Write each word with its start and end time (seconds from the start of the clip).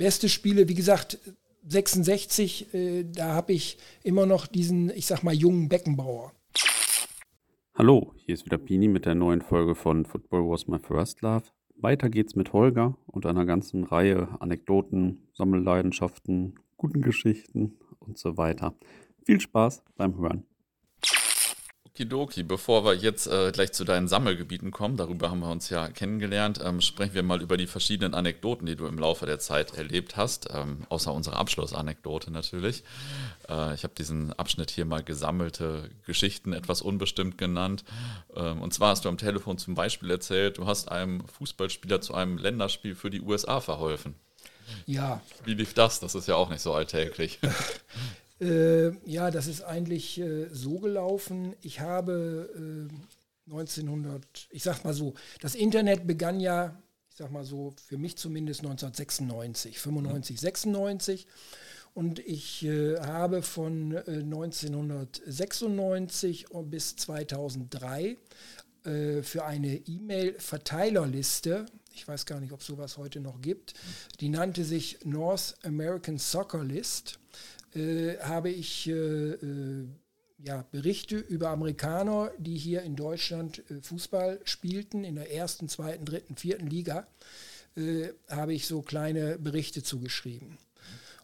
beste 0.00 0.30
Spiele, 0.30 0.66
wie 0.66 0.74
gesagt, 0.74 1.18
66, 1.68 2.72
äh, 2.72 3.04
da 3.04 3.34
habe 3.34 3.52
ich 3.52 3.76
immer 4.02 4.24
noch 4.24 4.46
diesen, 4.46 4.88
ich 4.88 5.04
sag 5.04 5.22
mal, 5.22 5.34
jungen 5.34 5.68
Beckenbauer. 5.68 6.32
Hallo, 7.74 8.14
hier 8.16 8.32
ist 8.32 8.46
wieder 8.46 8.56
Pini 8.56 8.88
mit 8.88 9.04
der 9.04 9.14
neuen 9.14 9.42
Folge 9.42 9.74
von 9.74 10.06
Football 10.06 10.48
Was 10.48 10.66
My 10.68 10.78
First 10.78 11.20
Love. 11.20 11.44
Weiter 11.76 12.08
geht's 12.08 12.34
mit 12.34 12.54
Holger 12.54 12.96
und 13.08 13.26
einer 13.26 13.44
ganzen 13.44 13.84
Reihe 13.84 14.28
Anekdoten, 14.40 15.28
Sammelleidenschaften, 15.34 16.54
guten 16.78 17.02
Geschichten 17.02 17.76
und 17.98 18.16
so 18.16 18.38
weiter. 18.38 18.74
Viel 19.26 19.38
Spaß 19.38 19.82
beim 19.98 20.16
Hören. 20.16 20.46
Okidoki, 22.00 22.44
bevor 22.44 22.82
wir 22.86 22.94
jetzt 22.94 23.26
äh, 23.26 23.52
gleich 23.52 23.72
zu 23.72 23.84
deinen 23.84 24.08
Sammelgebieten 24.08 24.70
kommen, 24.70 24.96
darüber 24.96 25.30
haben 25.30 25.40
wir 25.40 25.50
uns 25.50 25.68
ja 25.68 25.88
kennengelernt, 25.88 26.58
ähm, 26.64 26.80
sprechen 26.80 27.12
wir 27.12 27.22
mal 27.22 27.42
über 27.42 27.58
die 27.58 27.66
verschiedenen 27.66 28.14
Anekdoten, 28.14 28.64
die 28.64 28.74
du 28.74 28.86
im 28.86 28.98
Laufe 28.98 29.26
der 29.26 29.38
Zeit 29.38 29.74
erlebt 29.74 30.16
hast, 30.16 30.48
ähm, 30.50 30.86
außer 30.88 31.12
unserer 31.12 31.36
Abschlussanekdote 31.36 32.30
natürlich. 32.30 32.84
Äh, 33.50 33.74
ich 33.74 33.84
habe 33.84 33.92
diesen 33.98 34.32
Abschnitt 34.32 34.70
hier 34.70 34.86
mal 34.86 35.02
gesammelte 35.02 35.90
Geschichten 36.06 36.54
etwas 36.54 36.80
unbestimmt 36.80 37.36
genannt. 37.36 37.84
Ähm, 38.34 38.62
und 38.62 38.72
zwar 38.72 38.92
hast 38.92 39.04
du 39.04 39.10
am 39.10 39.18
Telefon 39.18 39.58
zum 39.58 39.74
Beispiel 39.74 40.10
erzählt, 40.10 40.56
du 40.56 40.66
hast 40.66 40.90
einem 40.90 41.28
Fußballspieler 41.28 42.00
zu 42.00 42.14
einem 42.14 42.38
Länderspiel 42.38 42.94
für 42.94 43.10
die 43.10 43.20
USA 43.20 43.60
verholfen. 43.60 44.14
Ja. 44.86 45.20
Wie 45.44 45.52
lief 45.52 45.74
das? 45.74 46.00
Das 46.00 46.14
ist 46.14 46.28
ja 46.28 46.36
auch 46.36 46.48
nicht 46.48 46.62
so 46.62 46.72
alltäglich. 46.72 47.40
Äh, 48.40 48.90
ja, 49.08 49.30
das 49.30 49.46
ist 49.46 49.62
eigentlich 49.62 50.18
äh, 50.18 50.48
so 50.50 50.78
gelaufen. 50.78 51.54
Ich 51.60 51.80
habe 51.80 52.48
äh, 52.54 52.88
1900, 53.50 54.48
ich 54.50 54.62
sag 54.62 54.84
mal 54.84 54.94
so, 54.94 55.12
das 55.40 55.54
Internet 55.54 56.06
begann 56.06 56.40
ja, 56.40 56.80
ich 57.10 57.16
sag 57.16 57.30
mal 57.30 57.44
so, 57.44 57.74
für 57.84 57.98
mich 57.98 58.16
zumindest 58.16 58.60
1996, 58.60 59.78
95, 59.78 60.36
mhm. 60.36 60.40
96. 60.40 61.26
Und 61.92 62.20
ich 62.20 62.64
äh, 62.64 62.98
habe 63.00 63.42
von 63.42 63.96
1996 63.96 66.46
äh, 66.54 66.62
bis 66.62 66.94
2003 66.96 68.16
äh, 68.84 69.22
für 69.22 69.44
eine 69.44 69.74
E-Mail-Verteilerliste 69.74 71.66
ich 71.92 72.06
weiß 72.06 72.26
gar 72.26 72.40
nicht, 72.40 72.52
ob 72.52 72.60
es 72.60 72.66
sowas 72.66 72.98
heute 72.98 73.20
noch 73.20 73.40
gibt, 73.40 73.74
die 74.20 74.28
nannte 74.28 74.64
sich 74.64 74.98
North 75.04 75.56
American 75.64 76.18
Soccer 76.18 76.64
List 76.64 77.18
äh, 77.74 78.18
habe 78.18 78.50
ich 78.50 78.88
äh, 78.88 78.92
äh, 78.92 79.86
ja, 80.38 80.64
Berichte 80.70 81.16
über 81.16 81.50
Amerikaner, 81.50 82.32
die 82.38 82.56
hier 82.56 82.82
in 82.82 82.96
Deutschland 82.96 83.62
äh, 83.70 83.80
Fußball 83.82 84.40
spielten, 84.44 85.04
in 85.04 85.16
der 85.16 85.32
ersten, 85.32 85.68
zweiten, 85.68 86.04
dritten, 86.04 86.36
vierten 86.36 86.66
Liga, 86.66 87.06
habe 88.28 88.52
ich 88.52 88.66
so 88.66 88.82
kleine 88.82 89.38
Berichte 89.38 89.84
zugeschrieben. 89.84 90.58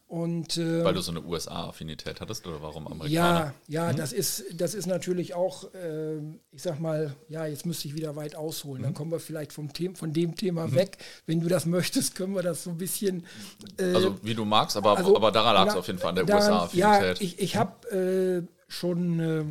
Und, 0.07 0.55
äh, 0.55 0.85
Weil 0.85 0.93
du 0.93 1.01
so 1.01 1.11
eine 1.11 1.21
USA-Affinität 1.21 2.21
hattest 2.21 2.47
oder 2.47 2.61
warum 2.61 2.87
Amerikaner? 2.87 3.53
Ja, 3.67 3.87
ja, 3.87 3.91
mhm. 3.91 3.97
das, 3.97 4.13
ist, 4.13 4.45
das 4.53 4.73
ist 4.73 4.85
natürlich 4.85 5.33
auch, 5.33 5.73
äh, 5.73 6.19
ich 6.51 6.61
sag 6.61 6.79
mal, 6.79 7.13
ja, 7.27 7.45
jetzt 7.45 7.65
müsste 7.65 7.89
ich 7.89 7.95
wieder 7.95 8.15
weit 8.15 8.33
ausholen. 8.33 8.81
Mhm. 8.81 8.85
Dann 8.85 8.93
kommen 8.93 9.11
wir 9.11 9.19
vielleicht 9.19 9.51
vom 9.51 9.67
The 9.75 9.95
von 9.95 10.13
dem 10.13 10.35
Thema 10.35 10.67
mhm. 10.67 10.75
weg. 10.75 10.97
Wenn 11.25 11.41
du 11.41 11.49
das 11.49 11.65
möchtest, 11.65 12.15
können 12.15 12.35
wir 12.35 12.41
das 12.41 12.63
so 12.63 12.69
ein 12.69 12.77
bisschen. 12.77 13.25
Äh, 13.77 13.93
also 13.93 14.17
wie 14.23 14.33
du 14.33 14.45
magst, 14.45 14.77
aber, 14.77 14.97
also, 14.97 15.13
aber 15.13 15.29
daran 15.31 15.55
lag 15.55 15.67
es 15.67 15.75
auf 15.75 15.87
jeden 15.87 15.99
Fall 15.99 16.17
an 16.17 16.25
der 16.25 16.35
USA-Affinität. 16.35 16.77
Ja, 16.79 17.13
ich, 17.19 17.39
ich 17.39 17.57
habe 17.57 18.45
äh, 18.47 18.71
schon 18.71 19.19
äh, 19.19 19.43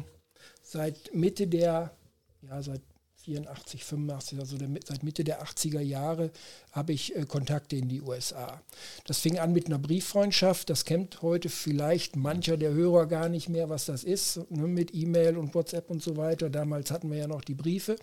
seit 0.63 1.15
Mitte 1.15 1.49
der, 1.49 1.95
ja, 2.41 2.63
seit 2.63 2.81
84, 3.27 3.85
85, 3.85 4.39
also 4.39 4.57
der, 4.57 4.69
seit 4.85 5.03
Mitte 5.03 5.25
der 5.25 5.43
80er 5.43 5.81
Jahre 5.81 6.31
habe 6.71 6.93
ich 6.93 7.17
äh, 7.17 7.25
Kontakte 7.25 7.77
in 7.77 7.89
die 7.89 8.01
USA. 8.01 8.63
Das 9.07 9.19
fing 9.19 9.39
an 9.39 9.53
mit 9.53 9.67
einer 9.67 9.79
Brieffreundschaft, 9.79 10.71
das 10.71 10.85
kennt 10.85 11.23
heute 11.23 11.49
vielleicht 11.49 12.15
mancher 12.15 12.57
der 12.57 12.73
Hörer 12.73 13.07
gar 13.07 13.29
nicht 13.29 13.49
mehr, 13.49 13.69
was 13.69 13.87
das 13.87 14.05
ist, 14.05 14.49
ne, 14.51 14.69
mit 14.69 14.95
E-Mail 14.95 15.37
und 15.37 15.55
WhatsApp 15.55 15.91
und 15.91 16.03
so 16.03 16.17
weiter. 16.17 16.51
Damals 16.51 16.91
hatten 16.93 17.11
wir 17.11 17.19
ja 17.19 17.27
noch 17.27 17.43
die 17.43 17.55
Briefe. 17.55 17.97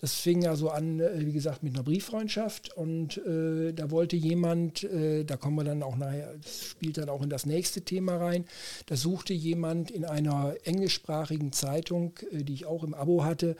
Das 0.00 0.14
fing 0.14 0.46
also 0.46 0.68
an, 0.68 1.00
äh, 1.00 1.24
wie 1.24 1.32
gesagt, 1.32 1.62
mit 1.62 1.74
einer 1.74 1.82
Brieffreundschaft 1.82 2.76
und 2.76 3.16
äh, 3.18 3.72
da 3.72 3.90
wollte 3.90 4.16
jemand, 4.16 4.84
äh, 4.84 5.24
da 5.24 5.38
kommen 5.38 5.56
wir 5.56 5.64
dann 5.64 5.82
auch 5.82 5.96
nachher, 5.96 6.34
das 6.36 6.66
spielt 6.66 6.98
dann 6.98 7.08
auch 7.08 7.22
in 7.22 7.30
das 7.30 7.46
nächste 7.46 7.80
Thema 7.80 8.16
rein, 8.16 8.44
da 8.86 8.96
suchte 8.96 9.32
jemand 9.32 9.90
in 9.90 10.04
einer 10.04 10.54
englischsprachigen 10.64 11.52
Zeitung, 11.52 12.18
äh, 12.30 12.44
die 12.44 12.52
ich 12.52 12.66
auch 12.66 12.84
im 12.84 12.92
Abo 12.92 13.24
hatte, 13.24 13.56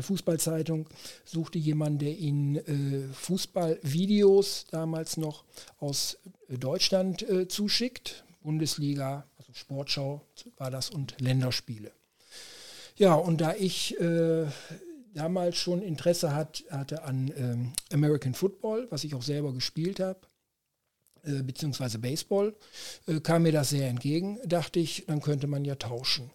Fußballzeitung, 0.00 0.88
suchte 1.24 1.58
jemand, 1.58 2.02
der 2.02 2.16
ihn 2.16 2.56
äh, 2.56 3.12
Fußballvideos 3.12 4.66
damals 4.70 5.16
noch 5.16 5.44
aus 5.78 6.18
äh, 6.48 6.58
Deutschland 6.58 7.22
äh, 7.28 7.48
zuschickt. 7.48 8.24
Bundesliga, 8.42 9.26
also 9.38 9.52
Sportschau 9.54 10.22
war 10.56 10.70
das 10.70 10.90
und 10.90 11.20
Länderspiele. 11.20 11.90
Ja, 12.96 13.14
und 13.14 13.40
da 13.40 13.54
ich 13.54 13.98
äh, 14.00 14.46
damals 15.14 15.56
schon 15.56 15.82
Interesse 15.82 16.34
hat, 16.34 16.64
hatte 16.70 17.02
an 17.02 17.32
ähm, 17.36 17.72
American 17.92 18.34
Football, 18.34 18.86
was 18.90 19.04
ich 19.04 19.14
auch 19.14 19.22
selber 19.22 19.52
gespielt 19.52 20.00
habe, 20.00 20.20
äh, 21.24 21.42
beziehungsweise 21.42 21.98
Baseball, 21.98 22.54
äh, 23.06 23.20
kam 23.20 23.42
mir 23.42 23.52
das 23.52 23.70
sehr 23.70 23.88
entgegen, 23.88 24.38
dachte 24.44 24.78
ich, 24.78 25.04
dann 25.06 25.20
könnte 25.20 25.46
man 25.46 25.64
ja 25.64 25.74
tauschen. 25.74 26.30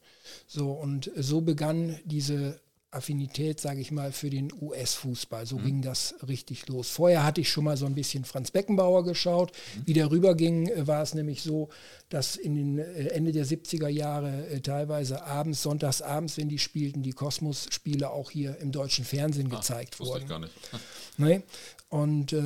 So, 0.48 0.72
und 0.72 1.12
so 1.16 1.42
begann 1.42 1.98
diese 2.06 2.60
Affinität, 2.92 3.60
sage 3.62 3.80
ich 3.80 3.92
mal, 3.92 4.12
für 4.12 4.30
den 4.30 4.52
US-Fußball. 4.62 5.46
So 5.46 5.58
mhm. 5.58 5.66
ging 5.66 5.82
das 5.82 6.16
richtig 6.28 6.68
los. 6.68 6.90
Vorher 6.90 7.24
hatte 7.24 7.40
ich 7.40 7.50
schon 7.50 7.64
mal 7.64 7.78
so 7.78 7.86
ein 7.86 7.96
bisschen 7.96 8.26
Franz 8.26 8.52
Beckenbauer 8.52 9.06
geschaut. 9.06 9.52
Mhm. 9.52 9.82
Wie 9.86 9.94
der 9.94 10.12
rüberging, 10.12 10.68
äh, 10.68 10.88
war 10.88 11.02
es 11.02 11.14
nämlich 11.14 11.42
so, 11.42 11.70
dass 12.10 12.36
in 12.36 12.56
den 12.56 12.80
äh, 12.80 13.08
Ende 13.08 13.32
der 13.32 13.46
70er 13.46 13.88
Jahre 13.88 14.48
äh, 14.48 14.60
teilweise 14.60 15.24
abends, 15.24 15.62
sonntags 15.64 16.02
abends, 16.02 16.38
wenn 16.38 16.50
die 16.50 16.60
spielten, 16.60 17.02
die 17.02 17.14
Kosmos-Spiele 17.14 18.10
auch 18.10 18.30
hier 18.30 18.58
im 18.58 18.74
deutschen 18.74 19.06
Fernsehen 19.06 19.48
ah, 19.52 19.58
gezeigt 19.58 20.00
wurden. 20.00 20.24
Ich 20.24 20.30
gar 20.30 20.40
nicht. 20.40 20.54
nee? 21.18 21.42
Und 21.88 22.34
äh, 22.34 22.42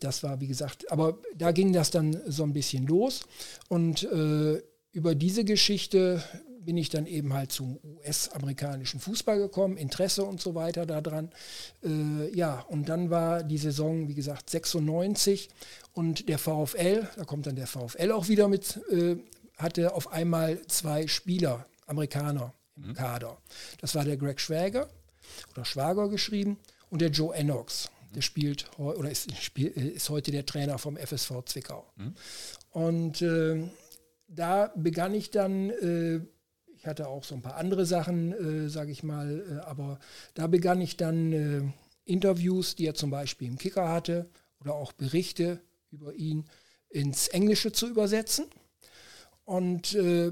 das 0.00 0.22
war, 0.22 0.40
wie 0.40 0.46
gesagt, 0.46 0.90
aber 0.90 1.18
da 1.36 1.52
ging 1.52 1.72
das 1.74 1.90
dann 1.90 2.18
so 2.26 2.44
ein 2.44 2.54
bisschen 2.54 2.86
los. 2.86 3.24
Und 3.68 4.04
äh, 4.04 4.62
über 4.92 5.14
diese 5.14 5.44
Geschichte 5.44 6.22
bin 6.66 6.76
ich 6.76 6.90
dann 6.90 7.06
eben 7.06 7.32
halt 7.32 7.52
zum 7.52 7.78
US-amerikanischen 7.84 9.00
Fußball 9.00 9.38
gekommen, 9.38 9.76
Interesse 9.76 10.24
und 10.24 10.40
so 10.40 10.54
weiter 10.54 10.84
daran. 10.84 11.30
Äh, 11.82 12.36
ja, 12.36 12.60
und 12.68 12.88
dann 12.88 13.08
war 13.08 13.44
die 13.44 13.56
Saison, 13.56 14.08
wie 14.08 14.14
gesagt, 14.14 14.50
96 14.50 15.48
und 15.92 16.28
der 16.28 16.38
VfL, 16.38 17.08
da 17.16 17.24
kommt 17.24 17.46
dann 17.46 17.56
der 17.56 17.68
VfL 17.68 18.10
auch 18.10 18.28
wieder 18.28 18.48
mit, 18.48 18.80
äh, 18.90 19.16
hatte 19.56 19.94
auf 19.94 20.12
einmal 20.12 20.60
zwei 20.66 21.06
Spieler, 21.06 21.64
Amerikaner 21.86 22.52
im 22.76 22.88
mhm. 22.88 22.94
Kader. 22.94 23.38
Das 23.80 23.94
war 23.94 24.04
der 24.04 24.16
Greg 24.16 24.40
Schwager 24.40 24.88
oder 25.52 25.64
Schwager 25.64 26.08
geschrieben 26.08 26.58
und 26.90 27.00
der 27.00 27.10
Joe 27.10 27.34
Enox. 27.34 27.90
Der 28.14 28.22
spielt 28.22 28.70
oder 28.78 29.10
ist, 29.10 29.28
ist 29.56 30.10
heute 30.10 30.30
der 30.30 30.46
Trainer 30.46 30.78
vom 30.78 30.96
FSV 30.96 31.44
Zwickau. 31.44 31.86
Mhm. 31.96 32.14
Und 32.70 33.22
äh, 33.22 33.68
da 34.28 34.72
begann 34.74 35.14
ich 35.14 35.30
dann 35.30 35.70
äh, 35.70 36.20
ich 36.86 36.88
hatte 36.88 37.08
auch 37.08 37.24
so 37.24 37.34
ein 37.34 37.42
paar 37.42 37.56
andere 37.56 37.84
Sachen, 37.84 38.32
äh, 38.32 38.68
sage 38.68 38.92
ich 38.92 39.02
mal, 39.02 39.44
äh, 39.50 39.66
aber 39.66 39.98
da 40.34 40.46
begann 40.46 40.80
ich 40.80 40.96
dann 40.96 41.32
äh, 41.32 41.62
Interviews, 42.04 42.76
die 42.76 42.86
er 42.86 42.94
zum 42.94 43.10
Beispiel 43.10 43.48
im 43.48 43.58
Kicker 43.58 43.88
hatte, 43.88 44.30
oder 44.60 44.74
auch 44.74 44.92
Berichte 44.92 45.60
über 45.90 46.14
ihn 46.14 46.44
ins 46.88 47.26
Englische 47.26 47.72
zu 47.72 47.88
übersetzen. 47.88 48.46
Und 49.44 49.94
äh, 49.94 50.30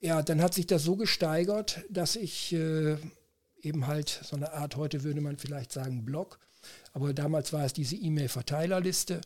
ja, 0.00 0.22
dann 0.22 0.40
hat 0.40 0.54
sich 0.54 0.66
das 0.66 0.82
so 0.82 0.96
gesteigert, 0.96 1.84
dass 1.90 2.16
ich 2.16 2.54
äh, 2.54 2.96
eben 3.60 3.86
halt 3.86 4.08
so 4.08 4.34
eine 4.34 4.54
Art, 4.54 4.76
heute 4.76 5.04
würde 5.04 5.20
man 5.20 5.36
vielleicht 5.36 5.72
sagen 5.72 6.06
Blog, 6.06 6.38
aber 6.94 7.12
damals 7.12 7.52
war 7.52 7.66
es 7.66 7.74
diese 7.74 7.96
E-Mail-Verteilerliste, 7.96 9.20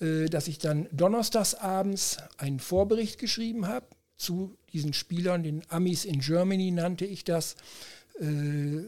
mhm. 0.00 0.06
äh, 0.06 0.28
dass 0.30 0.48
ich 0.48 0.56
dann 0.56 0.88
donnerstags 0.92 1.54
abends 1.54 2.16
einen 2.38 2.58
Vorbericht 2.58 3.18
geschrieben 3.18 3.66
habe 3.66 3.84
zu 4.16 4.56
diesen 4.72 4.92
Spielern, 4.92 5.42
den 5.42 5.62
Amis 5.68 6.04
in 6.04 6.20
Germany 6.20 6.70
nannte 6.70 7.04
ich 7.04 7.24
das, 7.24 7.56
äh, 8.20 8.82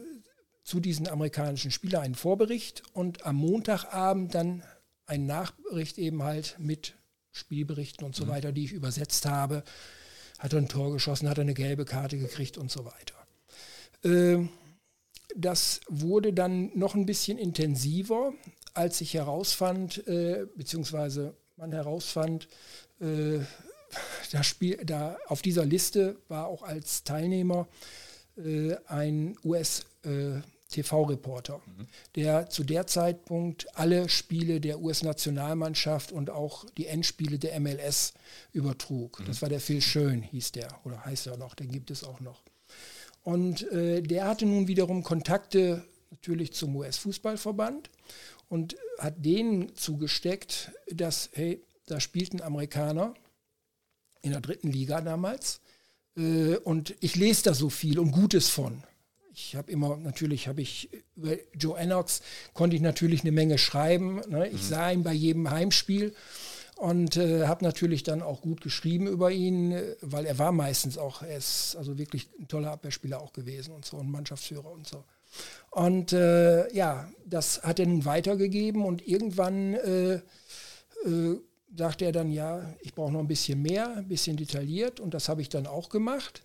zu 0.63 0.79
diesen 0.79 1.07
amerikanischen 1.07 1.71
Spielern 1.71 2.03
einen 2.03 2.15
Vorbericht 2.15 2.83
und 2.93 3.25
am 3.25 3.35
Montagabend 3.35 4.33
dann 4.33 4.63
einen 5.05 5.25
Nachbericht 5.25 5.97
eben 5.97 6.23
halt 6.23 6.55
mit 6.57 6.95
Spielberichten 7.31 8.05
und 8.05 8.15
so 8.15 8.25
mhm. 8.25 8.29
weiter, 8.29 8.51
die 8.51 8.65
ich 8.65 8.71
übersetzt 8.71 9.25
habe. 9.25 9.63
Hat 10.39 10.53
er 10.53 10.59
ein 10.59 10.69
Tor 10.69 10.93
geschossen, 10.93 11.29
hat 11.29 11.37
er 11.37 11.43
eine 11.43 11.53
gelbe 11.53 11.85
Karte 11.85 12.17
gekriegt 12.17 12.57
und 12.57 12.71
so 12.71 12.85
weiter. 12.85 13.15
Äh, 14.03 14.47
das 15.35 15.81
wurde 15.89 16.31
dann 16.31 16.71
noch 16.77 16.95
ein 16.95 17.05
bisschen 17.05 17.37
intensiver, 17.37 18.33
als 18.73 19.01
ich 19.01 19.13
herausfand, 19.15 20.07
äh, 20.07 20.45
beziehungsweise 20.55 21.35
man 21.57 21.71
herausfand, 21.71 22.47
äh, 22.99 23.39
da 24.31 24.43
Spiel, 24.43 24.77
da 24.83 25.17
auf 25.27 25.41
dieser 25.41 25.65
Liste 25.65 26.17
war 26.27 26.47
auch 26.47 26.63
als 26.63 27.03
Teilnehmer 27.03 27.67
äh, 28.37 28.75
ein 28.87 29.37
US- 29.43 29.85
äh, 30.03 30.41
TV-Reporter, 30.73 31.61
mhm. 31.65 31.87
der 32.15 32.49
zu 32.49 32.63
der 32.63 32.87
Zeitpunkt 32.87 33.67
alle 33.77 34.09
Spiele 34.09 34.59
der 34.59 34.81
US-Nationalmannschaft 34.81 36.11
und 36.11 36.29
auch 36.29 36.65
die 36.77 36.87
Endspiele 36.87 37.37
der 37.37 37.59
MLS 37.59 38.13
übertrug. 38.51 39.19
Mhm. 39.19 39.25
Das 39.25 39.41
war 39.41 39.49
der 39.49 39.59
Phil 39.59 39.81
Schön, 39.81 40.23
hieß 40.23 40.53
der, 40.53 40.67
oder 40.83 41.05
heißt 41.05 41.27
er 41.27 41.37
noch, 41.37 41.53
den 41.55 41.71
gibt 41.71 41.91
es 41.91 42.03
auch 42.03 42.19
noch. 42.19 42.41
Und 43.23 43.71
äh, 43.71 44.01
der 44.01 44.27
hatte 44.27 44.45
nun 44.45 44.67
wiederum 44.67 45.03
Kontakte 45.03 45.85
natürlich 46.11 46.53
zum 46.53 46.75
US-Fußballverband 46.75 47.89
und 48.49 48.75
hat 48.99 49.23
denen 49.23 49.75
zugesteckt, 49.75 50.71
dass, 50.91 51.29
hey, 51.33 51.61
da 51.85 51.99
spielten 51.99 52.41
Amerikaner 52.41 53.13
in 54.23 54.31
der 54.31 54.41
dritten 54.41 54.71
Liga 54.71 55.01
damals 55.01 55.61
äh, 56.17 56.55
und 56.57 56.95
ich 56.99 57.15
lese 57.15 57.43
da 57.43 57.53
so 57.53 57.69
viel 57.69 57.99
und 57.99 58.11
Gutes 58.11 58.49
von. 58.49 58.83
Ich 59.35 59.55
habe 59.55 59.71
immer, 59.71 59.97
natürlich 59.97 60.47
habe 60.47 60.61
ich 60.61 60.89
über 61.15 61.35
Joe 61.55 61.77
Ennox 61.77 62.21
konnte 62.53 62.75
ich 62.75 62.81
natürlich 62.81 63.21
eine 63.21 63.31
Menge 63.31 63.57
schreiben. 63.57 64.21
Ne? 64.29 64.47
Ich 64.47 64.61
mhm. 64.61 64.67
sah 64.67 64.91
ihn 64.91 65.03
bei 65.03 65.13
jedem 65.13 65.49
Heimspiel 65.49 66.13
und 66.77 67.17
äh, 67.17 67.47
habe 67.47 67.63
natürlich 67.63 68.03
dann 68.03 68.21
auch 68.21 68.41
gut 68.41 68.61
geschrieben 68.61 69.07
über 69.07 69.31
ihn, 69.31 69.75
weil 70.01 70.25
er 70.25 70.37
war 70.37 70.51
meistens 70.51 70.97
auch, 70.97 71.23
er 71.23 71.37
ist 71.37 71.75
also 71.75 71.97
wirklich 71.97 72.27
ein 72.39 72.47
toller 72.47 72.71
Abwehrspieler 72.71 73.21
auch 73.21 73.33
gewesen 73.33 73.73
und 73.73 73.85
so, 73.85 73.97
ein 73.97 74.11
Mannschaftsführer 74.11 74.71
und 74.71 74.87
so. 74.87 75.03
Und 75.71 76.13
äh, 76.13 76.71
ja, 76.75 77.09
das 77.25 77.63
hat 77.63 77.79
er 77.79 77.87
nun 77.87 78.05
weitergegeben 78.05 78.85
und 78.85 79.07
irgendwann 79.07 79.73
äh, 79.73 80.13
äh 81.05 81.39
sagte 81.75 82.05
er 82.05 82.11
dann, 82.11 82.31
ja, 82.31 82.73
ich 82.81 82.93
brauche 82.93 83.11
noch 83.11 83.19
ein 83.19 83.27
bisschen 83.27 83.61
mehr, 83.61 83.97
ein 83.97 84.07
bisschen 84.07 84.37
detailliert 84.37 84.99
und 84.99 85.13
das 85.13 85.29
habe 85.29 85.41
ich 85.41 85.49
dann 85.49 85.67
auch 85.67 85.89
gemacht. 85.89 86.43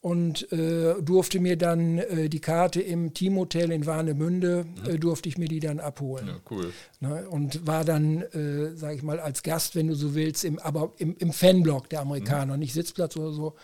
und 0.00 0.50
äh, 0.52 0.94
durfte 1.02 1.40
mir 1.40 1.56
dann 1.56 1.98
äh, 1.98 2.28
die 2.28 2.40
Karte 2.40 2.80
im 2.80 3.14
Teamhotel 3.14 3.72
in 3.72 3.84
Warnemünde, 3.84 4.64
mhm. 4.64 4.90
äh, 4.90 4.98
durfte 4.98 5.28
ich 5.28 5.38
mir 5.38 5.48
die 5.48 5.58
dann 5.58 5.80
abholen. 5.80 6.28
Ja, 6.28 6.40
cool. 6.50 6.72
Ne, 7.00 7.28
und 7.28 7.66
war 7.66 7.84
dann, 7.84 8.22
äh, 8.22 8.76
sage 8.76 8.94
ich 8.94 9.02
mal, 9.02 9.18
als 9.18 9.42
Gast, 9.42 9.74
wenn 9.74 9.88
du 9.88 9.94
so 9.94 10.14
willst, 10.14 10.44
im, 10.44 10.60
aber 10.60 10.92
im, 10.98 11.16
im 11.18 11.32
Fanblock 11.32 11.90
der 11.90 12.00
Amerikaner, 12.00 12.54
mhm. 12.54 12.60
nicht 12.60 12.74
Sitzplatz 12.74 13.16
oder 13.16 13.32
so. 13.32 13.56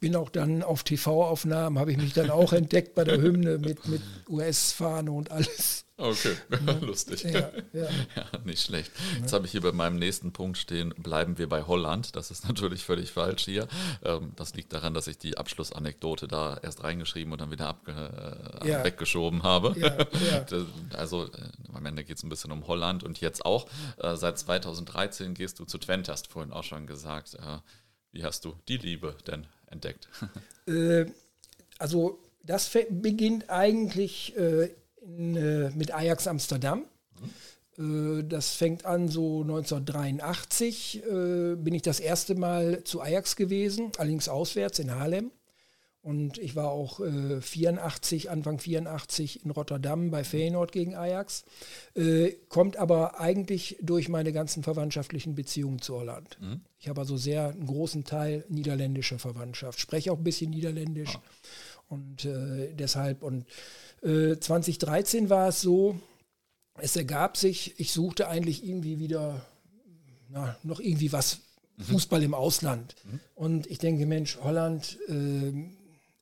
Bin 0.00 0.16
auch 0.16 0.30
dann 0.30 0.62
auf 0.62 0.82
TV-Aufnahmen, 0.82 1.78
habe 1.78 1.92
ich 1.92 1.98
mich 1.98 2.14
dann 2.14 2.30
auch 2.30 2.52
entdeckt 2.54 2.94
bei 2.94 3.04
der 3.04 3.20
Hymne 3.20 3.58
mit, 3.58 3.86
mit 3.86 4.00
US-Fahne 4.30 5.12
und 5.12 5.30
alles. 5.30 5.84
Okay, 6.02 6.34
ja. 6.66 6.72
lustig. 6.80 7.22
Ja, 7.22 7.52
ja. 7.72 7.88
ja, 8.16 8.26
nicht 8.44 8.60
schlecht. 8.60 8.90
Jetzt 9.20 9.32
habe 9.32 9.46
ich 9.46 9.52
hier 9.52 9.60
bei 9.60 9.70
meinem 9.70 10.00
nächsten 10.00 10.32
Punkt 10.32 10.58
stehen, 10.58 10.92
bleiben 10.98 11.38
wir 11.38 11.48
bei 11.48 11.62
Holland. 11.62 12.16
Das 12.16 12.32
ist 12.32 12.44
natürlich 12.48 12.82
völlig 12.82 13.12
falsch 13.12 13.44
hier. 13.44 13.68
Ähm, 14.04 14.32
das 14.34 14.54
liegt 14.54 14.72
daran, 14.72 14.94
dass 14.94 15.06
ich 15.06 15.18
die 15.18 15.38
Abschlussanekdote 15.38 16.26
da 16.26 16.58
erst 16.60 16.82
reingeschrieben 16.82 17.32
und 17.32 17.40
dann 17.40 17.52
wieder 17.52 17.78
äh, 17.86 18.84
weggeschoben 18.84 19.44
habe. 19.44 19.76
also 20.92 21.26
äh, 21.26 21.28
am 21.72 21.86
Ende 21.86 22.02
geht 22.02 22.16
es 22.16 22.24
ein 22.24 22.28
bisschen 22.28 22.50
um 22.50 22.66
Holland 22.66 23.04
und 23.04 23.20
jetzt 23.20 23.44
auch. 23.44 23.68
Äh, 23.98 24.16
seit 24.16 24.40
2013 24.40 25.34
gehst 25.34 25.60
du 25.60 25.66
zu 25.66 25.78
Twente, 25.78 26.10
hast 26.10 26.26
du 26.26 26.30
vorhin 26.30 26.52
auch 26.52 26.64
schon 26.64 26.88
gesagt. 26.88 27.36
wie 28.10 28.24
hast 28.24 28.44
du 28.44 28.56
die 28.66 28.76
Liebe 28.76 29.16
denn 29.26 29.46
entdeckt? 29.70 30.08
also 31.78 32.18
das 32.42 32.70
beginnt 32.90 33.50
eigentlich 33.50 34.34
in, 35.02 35.36
äh, 35.36 35.70
mit 35.70 35.94
Ajax 35.94 36.26
Amsterdam. 36.26 36.84
Mhm. 37.20 38.20
Äh, 38.20 38.24
das 38.24 38.50
fängt 38.54 38.84
an 38.84 39.08
so 39.08 39.42
1983, 39.42 41.02
äh, 41.04 41.56
bin 41.56 41.74
ich 41.74 41.82
das 41.82 42.00
erste 42.00 42.34
Mal 42.34 42.84
zu 42.84 43.00
Ajax 43.00 43.36
gewesen, 43.36 43.92
allerdings 43.98 44.28
auswärts 44.28 44.78
in 44.78 44.94
Haarlem. 44.94 45.30
Und 46.02 46.38
ich 46.38 46.56
war 46.56 46.72
auch 46.72 46.98
äh, 46.98 47.40
84, 47.40 48.28
Anfang 48.28 48.58
84 48.58 49.44
in 49.44 49.52
Rotterdam 49.52 50.10
bei 50.10 50.24
Feyenoord 50.24 50.72
gegen 50.72 50.96
Ajax. 50.96 51.44
Äh, 51.94 52.32
kommt 52.48 52.76
aber 52.76 53.20
eigentlich 53.20 53.78
durch 53.80 54.08
meine 54.08 54.32
ganzen 54.32 54.64
verwandtschaftlichen 54.64 55.36
Beziehungen 55.36 55.80
zu 55.80 55.94
Holland. 55.94 56.38
Mhm. 56.40 56.62
Ich 56.80 56.88
habe 56.88 57.00
also 57.00 57.16
sehr 57.16 57.50
einen 57.50 57.66
großen 57.66 58.02
Teil 58.02 58.44
niederländischer 58.48 59.20
Verwandtschaft, 59.20 59.78
spreche 59.78 60.10
auch 60.10 60.18
ein 60.18 60.24
bisschen 60.24 60.50
Niederländisch. 60.50 61.16
Ah. 61.16 61.22
Und 61.88 62.24
äh, 62.24 62.74
deshalb, 62.74 63.22
und 63.22 63.44
2013 64.02 65.26
äh, 65.26 65.30
war 65.30 65.48
es 65.48 65.60
so, 65.60 65.98
es 66.78 66.96
ergab 66.96 67.36
sich, 67.36 67.78
ich 67.78 67.92
suchte 67.92 68.28
eigentlich 68.28 68.66
irgendwie 68.66 68.98
wieder 68.98 69.46
na, 70.28 70.56
noch 70.62 70.80
irgendwie 70.80 71.12
was, 71.12 71.40
mhm. 71.76 71.82
Fußball 71.84 72.22
im 72.22 72.34
Ausland. 72.34 72.94
Mhm. 73.04 73.20
Und 73.34 73.66
ich 73.68 73.78
denke, 73.78 74.06
Mensch, 74.06 74.38
Holland, 74.42 74.98
äh, 75.08 75.52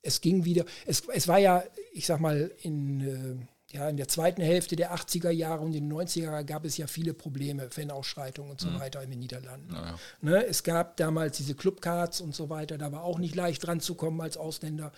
es 0.03 0.21
ging 0.21 0.45
wieder, 0.45 0.65
es, 0.87 1.03
es 1.13 1.29
war 1.29 1.39
ja, 1.39 1.63
ich 1.93 2.07
sag 2.07 2.21
mal, 2.21 2.51
in 2.63 3.01
äh, 3.01 3.47
ja, 3.73 3.89
in 3.89 3.97
der 3.97 4.09
zweiten 4.09 4.43
Hälfte 4.43 4.75
der 4.75 4.95
80er 4.95 5.31
Jahre 5.31 5.63
und 5.63 5.73
den 5.73 5.93
90er 5.93 6.23
Jahren 6.23 6.47
gab 6.47 6.65
es 6.65 6.77
ja 6.77 6.89
viele 6.89 7.15
Probleme, 7.15 7.71
Fanausschreitungen 7.71 8.51
und 8.51 8.61
so 8.61 8.69
mhm. 8.69 8.81
weiter 8.81 9.03
in 9.03 9.11
den 9.11 9.21
Niederlanden. 9.21 9.73
Ja. 9.73 9.99
Ne, 10.21 10.45
es 10.45 10.65
gab 10.65 10.97
damals 10.97 11.37
diese 11.37 11.55
Clubcards 11.55 12.21
und 12.21 12.35
so 12.35 12.51
weiter, 12.51 12.79
da 12.79 12.91
war 12.91 13.05
auch 13.05 13.19
nicht 13.19 13.37
leicht 13.37 13.67
ranzukommen 13.69 14.21
als 14.21 14.37
Ausländer, 14.37 14.93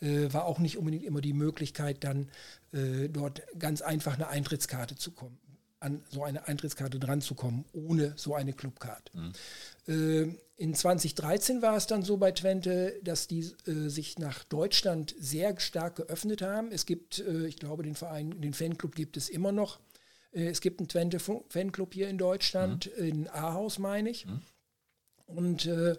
äh, 0.00 0.32
war 0.32 0.46
auch 0.46 0.58
nicht 0.58 0.78
unbedingt 0.78 1.04
immer 1.04 1.20
die 1.20 1.32
Möglichkeit, 1.32 2.02
dann 2.02 2.28
äh, 2.72 3.08
dort 3.08 3.42
ganz 3.58 3.82
einfach 3.82 4.14
eine 4.14 4.28
Eintrittskarte 4.28 4.96
zu 4.96 5.12
kommen, 5.12 5.38
an 5.80 6.02
so 6.10 6.24
eine 6.24 6.48
Eintrittskarte 6.48 6.98
dran 6.98 7.20
zu 7.20 7.34
kommen, 7.34 7.64
ohne 7.72 8.14
so 8.16 8.34
eine 8.34 8.52
Clubcard. 8.52 9.10
Mhm. 9.14 9.32
Äh, 9.86 10.34
in 10.56 10.74
2013 10.74 11.62
war 11.62 11.76
es 11.76 11.86
dann 11.86 12.02
so 12.02 12.16
bei 12.16 12.32
Twente, 12.32 12.98
dass 13.02 13.28
die 13.28 13.40
äh, 13.66 13.88
sich 13.88 14.18
nach 14.18 14.42
Deutschland 14.44 15.14
sehr 15.18 15.58
stark 15.60 15.96
geöffnet 15.96 16.42
haben. 16.42 16.72
Es 16.72 16.84
gibt, 16.84 17.20
äh, 17.20 17.46
ich 17.46 17.56
glaube, 17.56 17.84
den 17.84 17.94
Verein, 17.94 18.40
den 18.40 18.54
Fanclub 18.54 18.94
gibt 18.94 19.16
es 19.16 19.28
immer 19.28 19.52
noch. 19.52 19.78
Äh, 20.32 20.48
es 20.48 20.60
gibt 20.60 20.80
einen 20.80 20.88
Twente 20.88 21.20
Fanclub 21.20 21.94
hier 21.94 22.08
in 22.08 22.18
Deutschland, 22.18 22.90
mhm. 22.98 23.04
in 23.04 23.28
Ahaus 23.28 23.78
meine 23.78 24.10
ich. 24.10 24.26
Mhm. 24.26 24.40
Und 25.26 25.66
äh, 25.66 25.94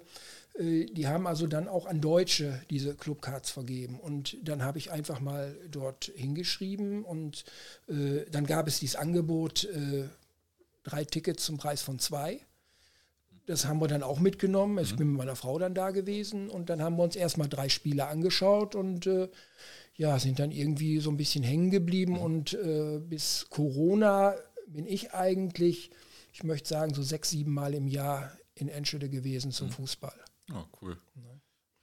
die 0.59 1.07
haben 1.07 1.25
also 1.25 1.47
dann 1.47 1.69
auch 1.69 1.85
an 1.85 2.01
Deutsche 2.01 2.61
diese 2.69 2.93
Clubcards 2.93 3.49
vergeben. 3.49 3.99
Und 3.99 4.37
dann 4.43 4.61
habe 4.61 4.77
ich 4.77 4.91
einfach 4.91 5.21
mal 5.21 5.55
dort 5.71 6.11
hingeschrieben 6.15 7.05
und 7.05 7.45
dann 7.87 8.45
gab 8.45 8.67
es 8.67 8.79
dieses 8.79 8.97
Angebot, 8.97 9.67
drei 10.83 11.05
Tickets 11.05 11.45
zum 11.45 11.57
Preis 11.57 11.81
von 11.81 11.99
zwei. 11.99 12.41
Das 13.49 13.65
haben 13.65 13.81
wir 13.81 13.87
dann 13.87 14.03
auch 14.03 14.19
mitgenommen. 14.19 14.77
Ich 14.77 14.93
mhm. 14.93 14.97
bin 14.97 15.07
mit 15.07 15.17
meiner 15.17 15.35
Frau 15.35 15.57
dann 15.57 15.73
da 15.73 15.89
gewesen 15.89 16.49
und 16.51 16.69
dann 16.69 16.83
haben 16.83 16.97
wir 16.97 17.03
uns 17.03 17.15
erstmal 17.15 17.49
drei 17.49 17.67
Spiele 17.67 18.05
angeschaut 18.05 18.75
und 18.75 19.07
äh, 19.07 19.27
ja, 19.95 20.19
sind 20.19 20.37
dann 20.37 20.51
irgendwie 20.51 20.99
so 20.99 21.09
ein 21.09 21.17
bisschen 21.17 21.43
hängen 21.43 21.71
geblieben. 21.71 22.13
Mhm. 22.13 22.19
Und 22.19 22.53
äh, 22.53 22.99
bis 22.99 23.47
Corona 23.49 24.35
bin 24.67 24.85
ich 24.85 25.13
eigentlich, 25.13 25.89
ich 26.31 26.43
möchte 26.43 26.69
sagen, 26.69 26.93
so 26.93 27.01
sechs, 27.01 27.31
sieben 27.31 27.51
Mal 27.51 27.73
im 27.73 27.87
Jahr 27.87 28.37
in 28.53 28.69
Enschede 28.69 29.09
gewesen 29.09 29.51
zum 29.51 29.69
mhm. 29.69 29.71
Fußball. 29.71 30.13
Oh, 30.53 30.63
cool. 30.81 30.97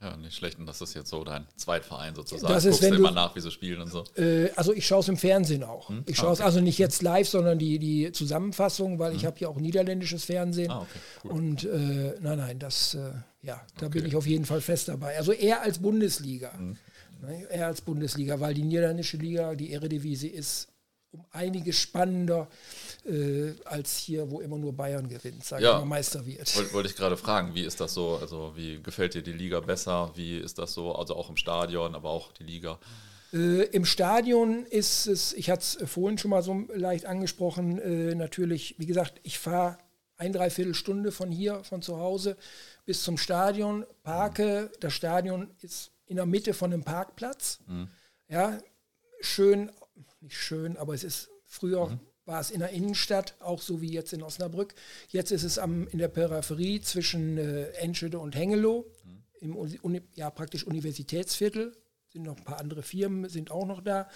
Ja, 0.00 0.14
nicht 0.18 0.36
schlecht. 0.36 0.58
Und 0.58 0.66
das 0.66 0.82
ist 0.82 0.92
jetzt 0.94 1.08
so 1.08 1.24
dein 1.24 1.46
Zweitverein 1.56 2.14
sozusagen. 2.14 2.52
Das 2.52 2.66
ist, 2.66 2.72
Guckst 2.72 2.82
wenn 2.82 2.90
du 2.92 2.98
immer 2.98 3.12
nach, 3.12 3.34
wie 3.34 3.40
sie 3.40 3.50
spielen 3.50 3.80
und 3.80 3.88
so. 3.90 4.04
Äh, 4.16 4.50
also 4.54 4.74
ich 4.74 4.86
schaue 4.86 5.00
es 5.00 5.08
im 5.08 5.16
Fernsehen 5.16 5.64
auch. 5.64 5.88
Hm? 5.88 6.04
Ich 6.06 6.18
Ah, 6.18 6.22
schaue 6.22 6.32
es 6.34 6.40
okay. 6.40 6.46
also 6.46 6.60
nicht 6.60 6.76
jetzt 6.78 7.02
live, 7.02 7.26
sondern 7.26 7.58
die, 7.58 7.78
die 7.78 8.12
Zusammenfassung, 8.12 8.98
weil 8.98 9.16
ich 9.16 9.24
habe 9.24 9.38
hier 9.38 9.48
auch 9.48 9.56
niederländisches 9.56 10.26
Fernsehen. 10.26 10.70
Ah, 10.70 10.80
okay, 10.82 10.98
cool. 11.24 11.30
Und 11.30 11.64
äh, 11.64 12.14
nein, 12.20 12.36
nein, 12.38 12.58
das, 12.58 12.92
äh, 12.94 13.10
ja, 13.40 13.62
da 13.78 13.88
bin 13.88 14.00
Okay. 14.02 14.08
ich 14.08 14.16
auf 14.16 14.26
jeden 14.26 14.44
Fall 14.44 14.60
fest 14.60 14.88
dabei. 14.88 15.16
Also 15.16 15.32
eher 15.32 15.62
als 15.62 15.78
Bundesliga. 15.78 16.52
Hm. 16.52 16.76
Ne, 17.22 17.46
eher 17.50 17.66
als 17.68 17.80
Bundesliga, 17.80 18.38
weil 18.40 18.52
die 18.52 18.62
niederländische 18.64 19.16
Liga, 19.16 19.54
die 19.54 19.72
Eredivisie 19.72 20.28
ist 20.28 20.68
um 21.12 21.24
einiges 21.30 21.78
spannender 21.78 22.48
äh, 23.04 23.52
als 23.64 23.96
hier, 23.96 24.30
wo 24.30 24.40
immer 24.40 24.58
nur 24.58 24.72
Bayern 24.72 25.08
gewinnt, 25.08 25.44
sage 25.44 25.62
Ja. 25.64 25.72
ich 25.74 25.78
mal, 25.80 25.84
Meister 25.86 26.24
wird. 26.26 26.54
Wollte 26.56 26.72
wollte 26.74 26.88
ich 26.90 26.96
gerade 26.96 27.16
fragen, 27.16 27.54
wie 27.54 27.62
ist 27.62 27.80
das 27.80 27.94
so? 27.94 28.16
Also, 28.20 28.52
wie 28.56 28.82
gefällt 28.82 29.14
dir 29.14 29.22
die 29.22 29.32
Liga 29.32 29.60
besser? 29.60 30.10
Wie 30.14 30.36
ist 30.38 30.58
das 30.58 30.74
so? 30.74 30.94
Also 30.94 31.14
auch 31.16 31.30
im 31.30 31.36
Stadion, 31.36 31.94
aber 31.94 32.10
auch 32.10 32.32
die 32.32 32.44
Liga. 32.44 32.78
Äh, 33.32 33.62
Im 33.64 33.84
Stadion 33.84 34.64
ist 34.66 35.06
es, 35.06 35.32
ich 35.32 35.50
hatte 35.50 35.62
es 35.82 35.90
vorhin 35.90 36.16
schon 36.18 36.30
mal 36.30 36.42
so 36.42 36.64
leicht 36.74 37.06
angesprochen, 37.06 37.78
äh, 37.78 38.14
natürlich, 38.14 38.76
wie 38.78 38.86
gesagt, 38.86 39.20
ich 39.24 39.38
fahre 39.38 39.78
ein, 40.16 40.32
dreiviertel 40.32 40.74
Stunde 40.74 41.12
von 41.12 41.30
hier, 41.30 41.62
von 41.64 41.82
zu 41.82 41.98
Hause 41.98 42.36
bis 42.84 43.02
zum 43.02 43.18
Stadion, 43.18 43.84
parke. 44.04 44.70
Das 44.80 44.92
Stadion 44.94 45.50
ist 45.60 45.90
in 46.06 46.16
der 46.16 46.24
Mitte 46.26 46.54
von 46.54 46.72
einem 46.72 46.84
Parkplatz. 46.84 47.58
Ja, 48.28 48.58
schön, 49.20 49.70
nicht 50.26 50.36
schön, 50.36 50.76
aber 50.76 50.92
es 50.94 51.04
ist 51.04 51.30
früher 51.46 51.98
war 52.24 52.40
es 52.40 52.50
in 52.50 52.58
der 52.58 52.70
Innenstadt, 52.70 53.36
auch 53.38 53.62
so 53.62 53.80
wie 53.80 53.92
jetzt 53.92 54.12
in 54.12 54.22
Osnabrück. 54.22 54.74
Jetzt 55.08 55.30
ist 55.30 55.44
es 55.44 55.58
am, 55.58 55.86
in 55.86 55.98
der 55.98 56.08
Peripherie 56.08 56.80
zwischen 56.80 57.38
äh, 57.38 57.68
Enschede 57.74 58.18
und 58.18 58.34
Hengelo, 58.34 58.84
im 59.40 59.56
Uni, 59.56 59.78
Uni, 59.80 60.02
ja, 60.14 60.28
praktisch 60.30 60.66
Universitätsviertel. 60.66 61.76
Sind 62.16 62.24
noch 62.24 62.38
ein 62.38 62.44
paar 62.44 62.60
andere 62.60 62.82
Firmen, 62.82 63.28
sind 63.28 63.50
auch 63.50 63.66
noch 63.66 63.82
da. 63.82 64.08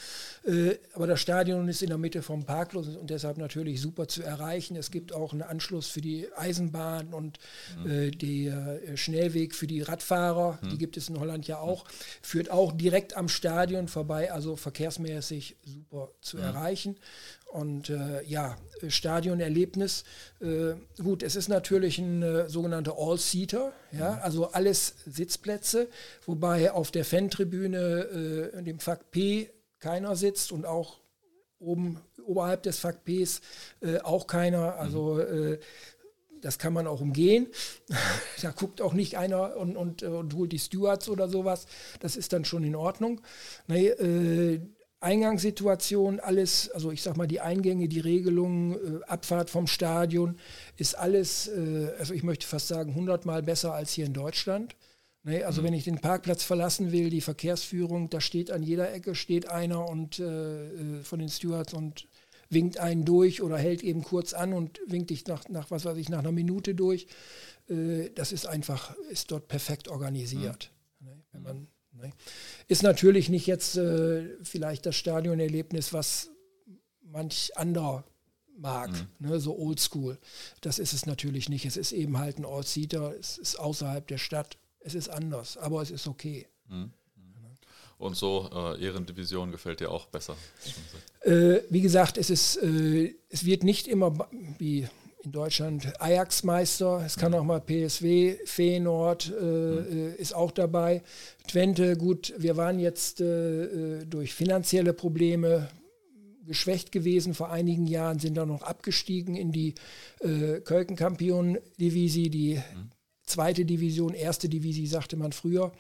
Äh, 0.47 0.79
aber 0.95 1.07
das 1.07 1.21
Stadion 1.21 1.69
ist 1.69 1.83
in 1.83 1.91
der 1.91 1.99
Mitte 1.99 2.23
vom 2.23 2.45
Parklos 2.45 2.89
und 2.89 3.11
deshalb 3.11 3.37
natürlich 3.37 3.83
super 3.83 4.09
zu 4.09 4.23
erreichen. 4.23 4.75
Es 4.75 4.91
gibt 4.91 5.13
auch 5.13 5.35
einen 5.35 5.43
Anschluss 5.43 5.89
für 5.89 6.01
die 6.01 6.27
Eisenbahn 6.35 7.13
und 7.13 7.39
äh, 7.87 8.11
der 8.11 8.83
äh, 8.83 8.97
Schnellweg 8.97 9.55
für 9.55 9.67
die 9.67 9.83
Radfahrer. 9.83 10.59
Die 10.73 10.79
gibt 10.79 10.97
es 10.97 11.11
in 11.11 11.21
Holland 11.21 11.47
ja 11.47 11.59
auch. 11.59 11.85
Führt 12.23 12.51
auch 12.51 12.73
direkt 12.73 13.19
am 13.19 13.29
Stadion 13.29 13.87
vorbei, 13.87 14.33
also 14.33 14.57
verkehrsmäßig 14.57 15.57
super 15.63 16.09
zu 16.23 16.39
erreichen. 16.39 16.97
Und 17.53 17.91
äh, 17.91 18.23
ja, 18.25 18.57
Stadionerlebnis. 18.87 20.05
Äh, 20.41 20.75
gut, 21.03 21.23
es 21.23 21.37
ist 21.37 21.49
natürlich 21.49 21.99
ein 21.99 22.23
äh, 22.23 22.49
sogenannter 22.49 22.95
All-Seater, 22.97 23.73
ja, 23.93 24.19
also 24.23 24.53
alles 24.53 24.95
Sitzplätze, 25.07 25.89
wobei 26.27 26.71
auf 26.73 26.91
der 26.91 27.05
Fantribüne 27.05 28.53
äh, 28.55 28.59
in 28.59 28.65
dem 28.65 28.79
Fakt 28.79 29.11
P 29.11 29.51
keiner 29.81 30.15
sitzt 30.15 30.53
und 30.53 30.65
auch 30.65 31.01
oben 31.59 32.01
oberhalb 32.25 32.63
des 32.63 32.79
Fakt 32.79 33.05
Ps 33.05 33.41
äh, 33.81 33.99
auch 33.99 34.27
keiner. 34.27 34.77
Also 34.77 35.19
äh, 35.19 35.59
das 36.41 36.59
kann 36.59 36.73
man 36.73 36.87
auch 36.87 37.01
umgehen. 37.01 37.49
da 38.43 38.51
guckt 38.51 38.81
auch 38.81 38.93
nicht 38.93 39.19
einer 39.19 39.57
und, 39.57 39.77
und, 39.77 40.03
und 40.03 40.35
holt 40.35 40.53
die 40.53 40.59
Stewards 40.59 41.09
oder 41.09 41.29
sowas. 41.29 41.67
Das 42.01 42.17
ist 42.17 42.33
dann 42.33 42.45
schon 42.45 42.65
in 42.65 42.77
Ordnung. 42.77 43.21
Nee, 43.67 43.89
äh, 43.89 44.61
Eingangssituation, 45.01 46.21
alles, 46.21 46.71
also 46.71 46.91
ich 46.91 47.03
sag 47.03 47.17
mal, 47.17 47.27
die 47.27 47.41
Eingänge, 47.41 47.89
die 47.89 48.01
Regelungen, 48.01 48.75
äh, 48.75 49.05
Abfahrt 49.07 49.49
vom 49.49 49.67
Stadion, 49.67 50.39
ist 50.77 50.95
alles, 50.95 51.49
äh, 51.49 51.93
also 51.99 52.13
ich 52.13 52.23
möchte 52.23 52.47
fast 52.47 52.69
sagen, 52.69 52.95
hundertmal 52.95 53.43
besser 53.43 53.73
als 53.73 53.93
hier 53.93 54.07
in 54.07 54.13
Deutschland. 54.13 54.77
Ne, 55.23 55.45
also 55.45 55.63
wenn 55.63 55.75
ich 55.75 55.85
den 55.85 56.01
Parkplatz 56.01 56.45
verlassen 56.45 56.93
will, 56.93 57.11
die 57.11 57.21
Verkehrsführung, 57.21 58.09
da 58.09 58.23
steht 58.23 58.51
an 58.51 58.63
jeder 58.63 58.91
Ecke 58.93 59.15
steht 59.15 59.51
einer 59.51 59.87
und 59.87 60.19
äh, 60.19 60.69
äh, 60.69 61.03
von 61.03 61.19
den 61.19 61.29
Stewards 61.29 61.75
und 61.75 62.09
winkt 62.49 62.79
einen 62.79 63.05
durch 63.05 63.43
oder 63.43 63.59
hält 63.59 63.83
eben 63.83 64.03
kurz 64.03 64.33
an 64.33 64.55
und 64.55 64.81
winkt 64.87 65.11
dich 65.11 65.27
nach, 65.27 65.47
nach 65.51 65.71
was 65.71 65.85
weiß 65.85 65.99
ich, 65.99 66.09
nach 66.09 66.21
einer 66.21 66.33
Minute 66.33 66.75
durch. 66.75 67.07
Äh, 67.69 68.09
das 68.15 68.33
ist 68.33 68.47
einfach, 68.47 68.97
ist 69.11 69.31
dort 69.31 69.49
perfekt 69.49 69.89
organisiert. 69.89 70.73
Ne, 71.01 71.23
wenn 71.33 71.43
man. 71.43 71.69
Ist 72.69 72.83
natürlich 72.83 73.29
nicht 73.29 73.47
jetzt 73.47 73.77
äh, 73.77 74.29
vielleicht 74.43 74.87
das 74.87 74.97
Stadionerlebnis, 74.97 75.93
was 75.93 76.31
manch 77.03 77.51
anderer 77.57 78.05
mag, 78.57 78.91
ne, 79.19 79.41
so 79.41 79.57
oldschool. 79.59 80.19
Das 80.61 80.79
ist 80.79 80.93
es 80.93 81.07
natürlich 81.07 81.49
nicht. 81.49 81.65
Es 81.65 81.77
ist 81.77 81.93
eben 81.93 82.19
halt 82.19 82.39
ein 82.39 82.45
All-Seater, 82.45 83.15
es 83.19 83.39
ist 83.39 83.57
außerhalb 83.59 84.07
der 84.07 84.19
Stadt. 84.19 84.59
Es 84.81 84.95
ist 84.95 85.09
anders, 85.09 85.57
aber 85.57 85.83
es 85.83 85.91
ist 85.91 86.07
okay. 86.07 86.47
Und 87.99 88.17
so 88.17 88.49
äh, 88.51 88.83
Ehrendivision 88.83 89.51
gefällt 89.51 89.81
dir 89.81 89.91
auch 89.91 90.07
besser. 90.07 90.35
Äh, 91.21 91.61
wie 91.69 91.83
gesagt, 91.83 92.17
es, 92.17 92.31
ist, 92.31 92.57
äh, 92.57 93.15
es 93.29 93.45
wird 93.45 93.63
nicht 93.63 93.87
immer 93.87 94.27
wie 94.59 94.89
in 95.23 95.33
Deutschland 95.33 96.01
Ajax-Meister, 96.01 97.03
es 97.05 97.17
kann 97.17 97.35
auch 97.35 97.45
mal 97.45 97.61
PSW, 97.61 98.37
Feyenoord 98.45 99.31
äh, 99.31 99.45
äh, 99.45 100.15
ist 100.17 100.35
auch 100.35 100.51
dabei. 100.51 101.03
Twente, 101.47 101.97
gut, 101.97 102.33
wir 102.39 102.57
waren 102.57 102.79
jetzt 102.79 103.21
äh, 103.21 103.65
äh, 103.65 104.07
durch 104.07 104.35
finanzielle 104.35 104.93
Probleme 104.93 105.69
geschwächt 106.47 106.91
gewesen 106.91 107.35
vor 107.35 107.51
einigen 107.51 107.87
Jahren, 107.87 108.19
sind 108.19 108.37
dann 108.37 108.49
noch 108.49 108.63
abgestiegen 108.63 109.37
in 109.37 109.53
die 109.53 109.75
äh, 110.21 110.61
Kölken-Kampion-Divisie, 110.61 112.31
die 112.31 112.61
zweite 113.25 113.65
Division, 113.65 114.15
erste 114.15 114.49
Divisie 114.49 114.87
sagte 114.87 115.17
man 115.17 115.33
früher. 115.33 115.73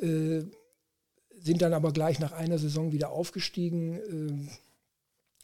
Äh, 0.00 0.42
sind 1.42 1.62
dann 1.62 1.72
aber 1.72 1.92
gleich 1.92 2.18
nach 2.18 2.32
einer 2.32 2.58
Saison 2.58 2.92
wieder 2.92 3.10
aufgestiegen. 3.10 3.98
Ähm, 4.10 4.48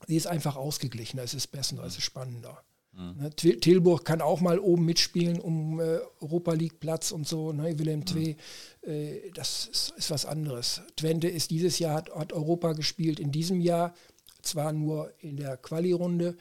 sie 0.06 0.16
ist 0.16 0.26
einfach 0.26 0.56
ausgeglichener, 0.56 1.22
es 1.22 1.34
ist 1.34 1.48
besser, 1.48 1.82
es 1.84 1.96
ist 1.96 2.04
spannender. 2.04 2.62
Ne, 2.98 3.30
Til- 3.36 3.60
Tilburg 3.60 4.04
kann 4.06 4.22
auch 4.22 4.40
mal 4.40 4.58
oben 4.58 4.86
mitspielen 4.86 5.38
um 5.38 5.80
äh, 5.80 5.98
Europa 6.20 6.52
League 6.54 6.80
Platz 6.80 7.12
und 7.12 7.28
so. 7.28 7.52
Ne, 7.52 7.78
Willem 7.78 8.04
II, 8.08 8.36
äh, 8.82 9.30
das 9.34 9.66
ist, 9.66 9.94
ist 9.98 10.10
was 10.10 10.24
anderes. 10.24 10.80
Twente 10.96 11.28
ist 11.28 11.50
dieses 11.50 11.78
Jahr, 11.78 11.96
hat, 11.96 12.14
hat 12.14 12.32
Europa 12.32 12.72
gespielt 12.72 13.20
in 13.20 13.30
diesem 13.32 13.60
Jahr, 13.60 13.94
zwar 14.40 14.72
nur 14.72 15.12
in 15.18 15.36
der 15.36 15.58
Quali-Runde, 15.58 16.36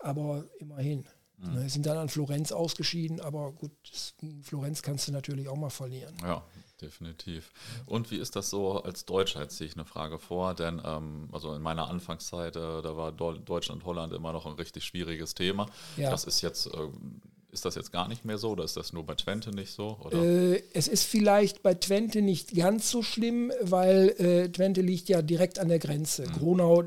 aber 0.00 0.44
immerhin. 0.58 1.04
Ne, 1.40 1.68
sind 1.68 1.86
dann 1.86 1.96
an 1.96 2.08
Florenz 2.08 2.50
ausgeschieden, 2.52 3.20
aber 3.20 3.52
gut, 3.52 3.70
Florenz 4.42 4.82
kannst 4.82 5.06
du 5.08 5.12
natürlich 5.12 5.48
auch 5.48 5.56
mal 5.56 5.70
verlieren. 5.70 6.14
Ja, 6.22 6.44
definitiv. 6.80 7.50
Und 7.86 8.10
wie 8.10 8.16
ist 8.16 8.36
das 8.36 8.50
so 8.50 8.82
als 8.82 9.04
Deutscher? 9.04 9.42
Jetzt 9.42 9.56
ziehe 9.56 9.68
ich 9.68 9.76
eine 9.76 9.84
Frage 9.84 10.18
vor, 10.18 10.54
denn 10.54 10.80
ähm, 10.84 11.28
also 11.32 11.54
in 11.54 11.62
meiner 11.62 11.88
Anfangszeit, 11.88 12.56
äh, 12.56 12.60
da 12.82 12.96
war 12.96 13.10
Deu- 13.12 13.38
Deutschland, 13.38 13.84
Holland 13.84 14.12
immer 14.12 14.32
noch 14.32 14.46
ein 14.46 14.54
richtig 14.54 14.84
schwieriges 14.84 15.34
Thema. 15.34 15.66
Ja. 15.96 16.10
Das 16.10 16.24
ist 16.24 16.40
jetzt, 16.40 16.66
ähm, 16.74 17.20
ist 17.50 17.64
das 17.64 17.76
jetzt 17.76 17.92
gar 17.92 18.08
nicht 18.08 18.26
mehr 18.26 18.36
so 18.36 18.50
oder 18.50 18.64
ist 18.64 18.76
das 18.76 18.92
nur 18.92 19.06
bei 19.06 19.14
Twente 19.14 19.50
nicht 19.50 19.72
so? 19.72 19.98
Oder? 20.04 20.22
Äh, 20.22 20.62
es 20.74 20.86
ist 20.86 21.04
vielleicht 21.04 21.62
bei 21.62 21.72
Twente 21.74 22.20
nicht 22.20 22.54
ganz 22.54 22.90
so 22.90 23.02
schlimm, 23.02 23.50
weil 23.62 24.10
äh, 24.18 24.48
Twente 24.50 24.82
liegt 24.82 25.08
ja 25.08 25.22
direkt 25.22 25.58
an 25.58 25.68
der 25.68 25.78
Grenze. 25.78 26.24
Gronau, 26.24 26.84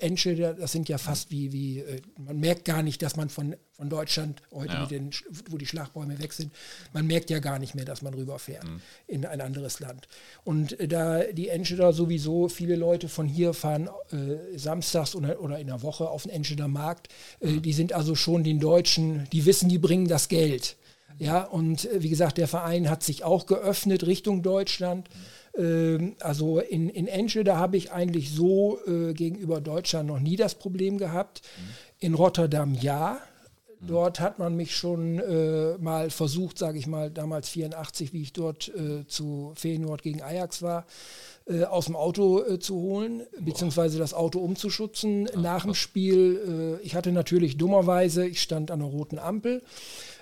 Enschede, 0.00 0.54
das 0.54 0.72
sind 0.72 0.90
ja 0.90 0.98
fast 0.98 1.30
wie, 1.30 1.52
wie 1.52 1.78
äh, 1.78 2.02
man 2.18 2.38
merkt 2.38 2.66
gar 2.66 2.82
nicht, 2.82 3.00
dass 3.00 3.16
man 3.16 3.30
von, 3.30 3.56
von 3.82 3.88
Deutschland 3.88 4.42
heute, 4.52 4.74
Ja. 4.74 4.86
den, 4.86 5.10
wo 5.50 5.58
die 5.58 5.66
Schlagbäume 5.66 6.20
weg 6.22 6.32
sind, 6.32 6.52
man 6.92 7.04
merkt 7.04 7.30
ja 7.30 7.40
gar 7.40 7.58
nicht 7.58 7.74
mehr, 7.74 7.84
dass 7.84 8.00
man 8.00 8.14
rüberfährt 8.14 8.64
in 9.08 9.26
ein 9.26 9.40
anderes 9.40 9.80
Land. 9.80 10.06
Und 10.44 10.78
äh, 10.78 10.86
da 10.86 11.24
die 11.24 11.48
Enscheder 11.48 11.92
sowieso, 11.92 12.48
viele 12.48 12.76
Leute 12.76 13.08
von 13.08 13.26
hier 13.26 13.54
fahren 13.54 13.88
äh, 14.12 14.56
samstags 14.56 15.16
oder, 15.16 15.40
oder 15.40 15.58
in 15.58 15.66
der 15.66 15.82
Woche 15.82 16.08
auf 16.08 16.22
den 16.22 16.30
Enscheder 16.30 16.68
Markt, 16.68 17.08
äh, 17.40 17.58
die 17.58 17.72
sind 17.72 17.92
also 17.92 18.14
schon 18.14 18.44
den 18.44 18.60
Deutschen, 18.60 19.26
die 19.32 19.46
wissen, 19.46 19.68
die 19.68 19.78
bringen 19.78 20.06
das 20.06 20.28
Geld. 20.28 20.76
Ja, 21.18 21.42
und 21.42 21.84
äh, 21.90 22.02
wie 22.04 22.08
gesagt, 22.08 22.38
der 22.38 22.46
Verein 22.46 22.88
hat 22.88 23.02
sich 23.02 23.24
auch 23.24 23.46
geöffnet 23.46 24.06
Richtung 24.06 24.42
Deutschland. 24.42 25.08
Ähm, 25.58 26.14
also 26.20 26.60
in, 26.60 26.88
in 26.88 27.08
Enschede 27.08 27.56
habe 27.56 27.76
ich 27.76 27.90
eigentlich 27.90 28.30
so 28.30 28.78
äh, 28.86 29.12
gegenüber 29.12 29.60
Deutschland 29.60 30.06
noch 30.06 30.20
nie 30.20 30.36
das 30.36 30.54
Problem 30.54 30.98
gehabt. 30.98 31.42
In 31.98 32.14
Rotterdam 32.14 32.74
ja. 32.74 33.18
Dort 33.86 34.20
hat 34.20 34.38
man 34.38 34.54
mich 34.54 34.76
schon 34.76 35.18
äh, 35.18 35.76
mal 35.78 36.10
versucht, 36.10 36.56
sage 36.58 36.78
ich 36.78 36.86
mal, 36.86 37.10
damals 37.10 37.48
84, 37.48 38.12
wie 38.12 38.22
ich 38.22 38.32
dort 38.32 38.68
äh, 38.68 39.06
zu 39.06 39.52
Feyenoord 39.56 40.02
gegen 40.02 40.22
Ajax 40.22 40.62
war, 40.62 40.86
äh, 41.46 41.64
aus 41.64 41.86
dem 41.86 41.96
Auto 41.96 42.44
äh, 42.44 42.60
zu 42.60 42.76
holen, 42.76 43.22
beziehungsweise 43.40 43.98
das 43.98 44.14
Auto 44.14 44.38
umzuschützen 44.38 45.24
nach 45.36 45.64
dem 45.64 45.74
Spiel. 45.74 46.78
Äh, 46.80 46.84
ich 46.84 46.94
hatte 46.94 47.10
natürlich 47.10 47.56
dummerweise, 47.56 48.24
ich 48.24 48.40
stand 48.40 48.70
an 48.70 48.78
der 48.78 48.88
roten 48.88 49.18
Ampel, 49.18 49.62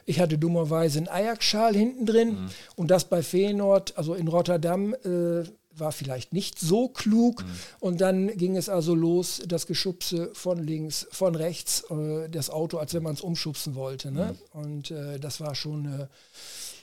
ich 0.06 0.20
hatte 0.20 0.38
dummerweise 0.38 0.98
einen 0.98 1.08
Ajax-Schal 1.08 1.74
hinten 1.74 2.06
drin 2.06 2.48
und 2.76 2.90
das 2.90 3.04
bei 3.04 3.22
Feyenoord, 3.22 3.98
also 3.98 4.14
in 4.14 4.28
Rotterdam, 4.28 4.94
äh, 5.04 5.44
war 5.80 5.92
vielleicht 5.92 6.32
nicht 6.32 6.58
so 6.58 6.88
klug. 6.88 7.44
Und 7.80 8.00
dann 8.00 8.28
ging 8.36 8.56
es 8.56 8.68
also 8.68 8.94
los, 8.94 9.42
das 9.46 9.66
Geschubse 9.66 10.30
von 10.34 10.58
links, 10.58 11.06
von 11.10 11.34
rechts, 11.34 11.84
äh, 11.90 12.28
das 12.28 12.50
Auto, 12.50 12.78
als 12.78 12.94
wenn 12.94 13.02
man 13.02 13.14
es 13.14 13.20
umschubsen 13.20 13.74
wollte. 13.74 14.10
Ne? 14.12 14.36
Und 14.52 14.90
äh, 14.90 15.18
das 15.18 15.40
war 15.40 15.54
schon, 15.54 16.00
äh, 16.00 16.06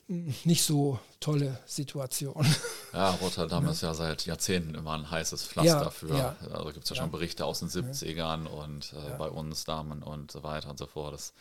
nicht 0.07 0.63
so 0.63 0.99
tolle 1.19 1.59
Situation. 1.65 2.45
Ja, 2.93 3.11
Rotterdam 3.11 3.65
ja. 3.65 3.71
ist 3.71 3.81
ja 3.81 3.93
seit 3.93 4.25
Jahrzehnten 4.25 4.73
immer 4.73 4.93
ein 4.93 5.11
heißes 5.11 5.43
Pflaster 5.43 5.71
ja, 5.71 5.83
dafür. 5.83 6.17
Ja. 6.17 6.35
Also 6.51 6.71
gibt 6.71 6.85
es 6.85 6.89
ja, 6.89 6.95
schon 6.95 7.11
Berichte 7.11 7.45
aus 7.45 7.59
den 7.59 7.67
70ern 7.67 8.47
und 8.47 8.93
äh, 8.93 9.17
bei 9.17 9.27
uns 9.27 9.65
Damen 9.65 10.01
und 10.01 10.31
so 10.31 10.41
weiter 10.41 10.69
und 10.69 10.79
so 10.79 10.87
fort. 10.87 11.13
Das, 11.13 11.33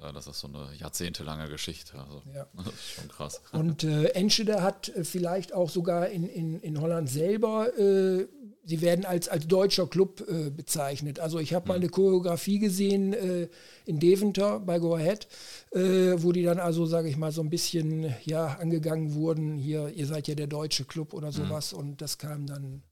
das 0.00 0.26
ist 0.26 0.40
so 0.40 0.48
eine 0.48 0.68
jahrzehntelange 0.76 1.48
Geschichte. 1.48 1.98
Also, 1.98 2.22
Das 2.56 2.66
ist 2.66 2.90
schon 2.96 3.08
krass. 3.08 3.40
Und 3.52 3.84
äh, 3.84 4.08
Enschede 4.10 4.62
hat 4.62 4.88
äh, 4.90 5.04
vielleicht 5.04 5.52
auch 5.52 5.70
sogar 5.70 6.08
in, 6.08 6.28
in, 6.28 6.60
in 6.60 6.80
Holland 6.80 7.08
selber 7.08 7.76
äh, 7.78 8.26
sie 8.68 8.82
werden 8.82 9.06
als, 9.06 9.28
als 9.28 9.46
deutscher 9.46 9.86
Club 9.86 10.22
äh, 10.28 10.50
bezeichnet. 10.50 11.20
Also 11.20 11.38
ich 11.38 11.54
habe 11.54 11.68
mal 11.68 11.78
mhm. 11.78 11.84
eine 11.84 11.90
Choreografie 11.90 12.58
gesehen 12.58 13.14
äh, 13.14 13.48
in 13.86 13.98
Deventer 13.98 14.60
bei 14.60 14.78
Go 14.78 14.94
Ahead, 14.94 15.26
äh, 15.72 16.22
wo 16.22 16.32
die 16.32 16.42
dann 16.42 16.58
also, 16.58 16.84
sage 16.84 17.08
ich 17.08 17.16
mal, 17.16 17.32
so 17.32 17.40
ein 17.40 17.48
bisschen 17.48 18.14
ja, 18.24 18.58
angegangen 18.60 19.14
wurden, 19.14 19.56
hier, 19.56 19.88
ihr 19.88 20.06
seid 20.06 20.28
ja 20.28 20.34
der 20.34 20.48
deutsche 20.48 20.84
Club 20.84 21.14
oder 21.14 21.28
mhm. 21.28 21.32
sowas. 21.32 21.72
Mhm. 21.72 21.78
Und 21.78 22.02
das 22.02 22.18
kam 22.18 22.46
dann 22.46 22.82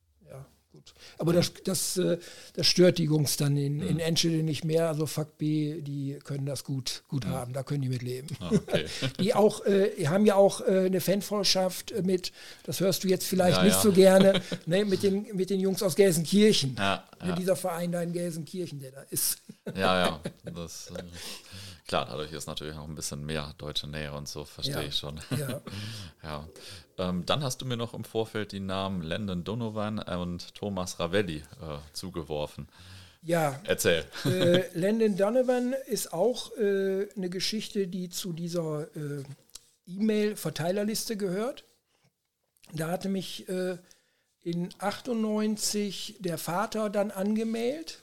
gut. 0.86 0.94
Aber 1.18 1.32
das, 1.32 1.52
das, 1.64 1.96
äh, 1.96 2.18
das 2.54 2.66
stört 2.66 2.98
die 2.98 3.04
Jungs 3.04 3.36
dann 3.36 3.56
in, 3.56 3.80
in 3.80 3.98
Enschede 3.98 4.42
nicht 4.42 4.64
mehr. 4.64 4.88
Also 4.88 5.06
Fuck 5.06 5.38
B, 5.38 5.80
die 5.80 6.18
können 6.24 6.46
das 6.46 6.64
gut, 6.64 7.02
gut 7.08 7.24
ja. 7.24 7.30
haben, 7.30 7.52
da 7.52 7.62
können 7.62 7.82
die 7.82 7.88
mit 7.88 8.02
leben. 8.02 8.28
Ah, 8.40 8.50
okay. 8.52 8.86
Die 9.20 9.34
auch, 9.34 9.64
äh, 9.64 10.06
haben 10.06 10.26
ja 10.26 10.36
auch 10.36 10.60
äh, 10.60 10.86
eine 10.86 11.00
Fanfreundschaft 11.00 11.94
mit, 12.02 12.32
das 12.64 12.80
hörst 12.80 13.04
du 13.04 13.08
jetzt 13.08 13.26
vielleicht 13.26 13.58
ja, 13.58 13.64
nicht 13.64 13.74
ja. 13.74 13.82
so 13.82 13.92
gerne, 13.92 14.40
ne, 14.66 14.84
mit, 14.84 15.02
den, 15.02 15.26
mit 15.34 15.50
den 15.50 15.60
Jungs 15.60 15.82
aus 15.82 15.96
Gelsenkirchen. 15.96 16.76
Ja, 16.78 17.04
ne, 17.24 17.34
Dieser 17.38 17.56
Verein 17.56 17.92
da 17.92 18.02
in 18.02 18.12
Gelsenkirchen, 18.12 18.80
der 18.80 18.92
da 18.92 19.02
ist. 19.10 19.38
Ja, 19.74 20.06
ja. 20.06 20.20
Das, 20.54 20.90
äh, 20.90 21.02
Klar, 21.86 22.06
dadurch 22.06 22.32
ist 22.32 22.46
natürlich 22.46 22.74
noch 22.74 22.88
ein 22.88 22.96
bisschen 22.96 23.24
mehr 23.24 23.54
deutsche 23.58 23.86
Nähe 23.86 24.12
und 24.12 24.28
so, 24.28 24.44
verstehe 24.44 24.74
ja. 24.74 24.82
ich 24.82 24.96
schon. 24.96 25.20
Ja. 25.30 25.60
ja. 26.22 26.48
Ähm, 26.98 27.24
dann 27.26 27.44
hast 27.44 27.60
du 27.62 27.66
mir 27.66 27.76
noch 27.76 27.94
im 27.94 28.02
Vorfeld 28.02 28.50
die 28.50 28.60
Namen 28.60 29.02
Landon 29.02 29.44
Donovan 29.44 30.00
und 30.00 30.54
Thomas 30.54 30.98
Ravelli 30.98 31.36
äh, 31.36 31.78
zugeworfen. 31.92 32.68
Ja. 33.22 33.60
Erzähl. 33.64 34.04
Äh, 34.24 34.64
Landon 34.74 35.16
Donovan 35.16 35.74
ist 35.86 36.12
auch 36.12 36.56
äh, 36.56 37.08
eine 37.16 37.30
Geschichte, 37.30 37.86
die 37.86 38.08
zu 38.08 38.32
dieser 38.32 38.88
äh, 38.96 39.22
E-Mail-Verteilerliste 39.86 41.16
gehört. 41.16 41.64
Da 42.72 42.88
hatte 42.88 43.08
mich 43.08 43.48
äh, 43.48 43.78
in 44.42 44.70
98 44.78 46.16
der 46.18 46.38
Vater 46.38 46.90
dann 46.90 47.12
angemeldet 47.12 48.02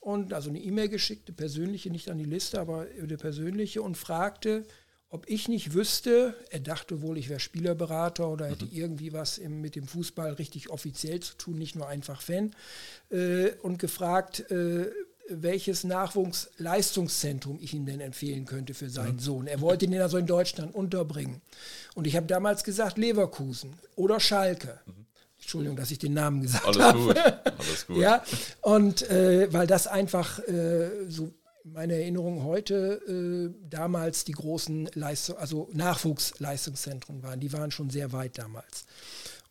und 0.00 0.32
also 0.32 0.48
eine 0.48 0.60
E-Mail 0.60 0.88
geschickt, 0.88 1.28
eine 1.28 1.36
persönliche, 1.36 1.90
nicht 1.90 2.10
an 2.10 2.18
die 2.18 2.24
Liste, 2.24 2.60
aber 2.60 2.86
eine 3.00 3.16
persönliche 3.16 3.82
und 3.82 3.96
fragte, 3.96 4.64
ob 5.12 5.28
ich 5.28 5.48
nicht 5.48 5.74
wüsste, 5.74 6.34
er 6.50 6.60
dachte 6.60 7.02
wohl, 7.02 7.18
ich 7.18 7.28
wäre 7.28 7.40
Spielerberater 7.40 8.28
oder 8.28 8.46
hätte 8.46 8.64
mhm. 8.66 8.72
irgendwie 8.72 9.12
was 9.12 9.38
im, 9.38 9.60
mit 9.60 9.74
dem 9.74 9.86
Fußball 9.86 10.34
richtig 10.34 10.70
offiziell 10.70 11.20
zu 11.20 11.36
tun, 11.36 11.58
nicht 11.58 11.74
nur 11.74 11.88
einfach 11.88 12.22
Fan, 12.22 12.54
äh, 13.10 13.50
und 13.62 13.80
gefragt, 13.80 14.50
äh, 14.52 14.90
welches 15.28 15.84
Nachwuchsleistungszentrum 15.84 17.58
ich 17.60 17.74
ihm 17.74 17.86
denn 17.86 18.00
empfehlen 18.00 18.46
könnte 18.46 18.72
für 18.72 18.88
seinen 18.88 19.16
mhm. 19.16 19.20
Sohn. 19.20 19.46
Er 19.48 19.60
wollte 19.60 19.84
ihn 19.84 20.00
also 20.00 20.16
in 20.16 20.26
Deutschland 20.26 20.74
unterbringen. 20.74 21.40
Und 21.94 22.06
ich 22.06 22.16
habe 22.16 22.26
damals 22.26 22.64
gesagt, 22.64 22.96
Leverkusen 22.96 23.78
oder 23.96 24.20
Schalke. 24.20 24.80
Mhm. 24.86 24.99
Entschuldigung, 25.40 25.76
dass 25.76 25.90
ich 25.90 25.98
den 25.98 26.14
Namen 26.14 26.42
gesagt 26.42 26.66
Alles 26.66 26.80
habe. 26.80 26.98
Gut. 26.98 27.16
Alles 27.16 27.86
gut. 27.86 27.96
ja, 28.00 28.22
und 28.60 29.08
äh, 29.10 29.52
weil 29.52 29.66
das 29.66 29.86
einfach 29.86 30.38
äh, 30.40 30.90
so 31.08 31.32
meine 31.64 31.94
Erinnerung 31.94 32.44
heute 32.44 33.00
äh, 33.06 33.68
damals 33.68 34.24
die 34.24 34.32
großen 34.32 34.90
Leistung, 34.94 35.36
also 35.36 35.68
Nachwuchsleistungszentren 35.72 37.22
waren. 37.22 37.40
Die 37.40 37.52
waren 37.52 37.70
schon 37.70 37.90
sehr 37.90 38.12
weit 38.12 38.38
damals. 38.38 38.86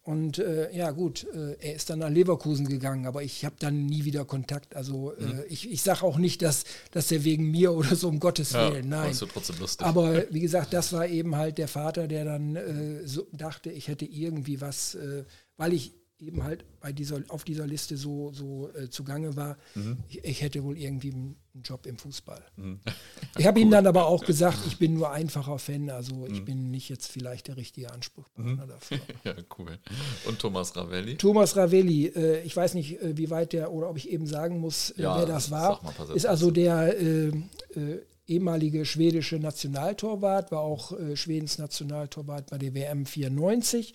Und 0.04 0.40
äh, 0.40 0.76
ja 0.76 0.90
gut, 0.90 1.28
äh, 1.36 1.56
er 1.60 1.76
ist 1.76 1.90
dann 1.90 2.00
nach 2.00 2.10
Leverkusen 2.10 2.68
gegangen, 2.68 3.06
aber 3.06 3.22
ich 3.22 3.46
habe 3.46 3.56
dann 3.60 3.86
nie 3.86 4.06
wieder 4.06 4.26
Kontakt. 4.26 4.76
Also 4.76 5.14
äh, 5.14 5.24
mhm. 5.24 5.44
ich, 5.50 5.70
ich 5.70 5.84
sage 5.84 6.04
auch 6.04 6.18
nicht, 6.18 6.42
dass, 6.42 6.64
dass 6.92 7.12
er 7.12 7.24
wegen 7.26 7.52
mir 7.52 7.74
oder 7.74 7.96
so, 7.96 8.08
um 8.08 8.20
Gottes 8.20 8.54
ja, 8.54 8.72
Willen, 8.72 8.90
nein. 8.90 9.14
Trotzdem 9.14 9.60
lustig. 9.60 9.86
Aber 9.86 10.24
wie 10.32 10.40
gesagt, 10.40 10.74
das 10.74 10.94
war 10.94 11.06
eben 11.06 11.36
halt 11.36 11.60
der 11.60 11.68
Vater, 11.68 12.08
der 12.08 12.26
dann 12.26 12.56
äh, 12.56 13.06
so 13.06 13.28
dachte, 13.34 13.70
ich 13.70 13.88
hätte 13.88 14.06
irgendwie 14.06 14.62
was, 14.62 14.96
äh, 14.96 15.26
weil 15.60 15.74
ich 15.74 15.94
eben 16.20 16.44
halt 16.44 16.66
bei 16.82 16.92
dieser, 16.92 17.22
auf 17.30 17.44
dieser 17.44 17.66
Liste 17.66 17.96
so, 17.96 18.32
so 18.34 18.70
äh, 18.74 18.90
zugange 18.90 19.36
war, 19.36 19.58
mhm. 19.76 19.98
ich, 20.10 20.24
ich, 20.24 20.42
hätte 20.42 20.64
wohl 20.64 20.78
irgendwie 20.78 21.14
einen 21.14 21.36
Job 21.64 21.86
im 21.86 21.98
Fußball. 21.98 22.42
Mhm. 22.58 22.80
Ich 23.38 23.46
habe 23.46 23.60
cool. 23.60 23.68
ihm 23.68 23.72
dann 23.72 23.88
aber 23.88 24.08
auch 24.08 24.26
gesagt, 24.26 24.58
ich 24.68 24.80
bin 24.80 24.96
nur 24.96 25.12
einfacher 25.12 25.60
Fan, 25.60 25.90
also 25.90 26.26
ich 26.26 26.42
mhm. 26.42 26.46
bin 26.46 26.72
nicht 26.72 26.90
jetzt 26.90 27.08
vielleicht 27.08 27.48
der 27.48 27.58
richtige 27.58 27.92
Ansprechpartner 27.92 28.66
mhm. 28.66 28.70
dafür. 28.70 29.00
ja, 29.24 29.34
cool. 29.58 29.78
Und 30.26 30.40
Thomas 30.40 30.76
Ravelli? 30.76 31.16
Thomas 31.16 31.56
Ravelli, 31.56 32.08
äh, 32.08 32.42
ich 32.42 32.56
weiß 32.56 32.74
nicht, 32.74 33.02
äh, 33.02 33.16
wie 33.16 33.30
weit 33.30 33.54
der, 33.54 33.72
oder 33.72 33.90
ob 33.90 33.98
ich 33.98 34.10
eben 34.10 34.26
sagen 34.26 34.60
muss, 34.60 34.90
äh, 34.92 35.04
ja, 35.04 35.18
wer 35.18 35.26
das 35.26 35.52
war, 35.52 35.82
ist 36.14 36.26
also 36.26 36.52
der 36.52 37.00
äh, 37.00 37.28
äh, 37.28 38.02
ehemalige 38.30 38.86
schwedische 38.86 39.40
Nationaltorwart, 39.40 40.52
war 40.52 40.62
auch 40.62 40.92
äh, 40.92 41.16
Schwedens 41.16 41.58
Nationaltorwart 41.58 42.50
bei 42.50 42.58
der 42.58 42.76
WM 42.76 43.06
94, 43.06 43.94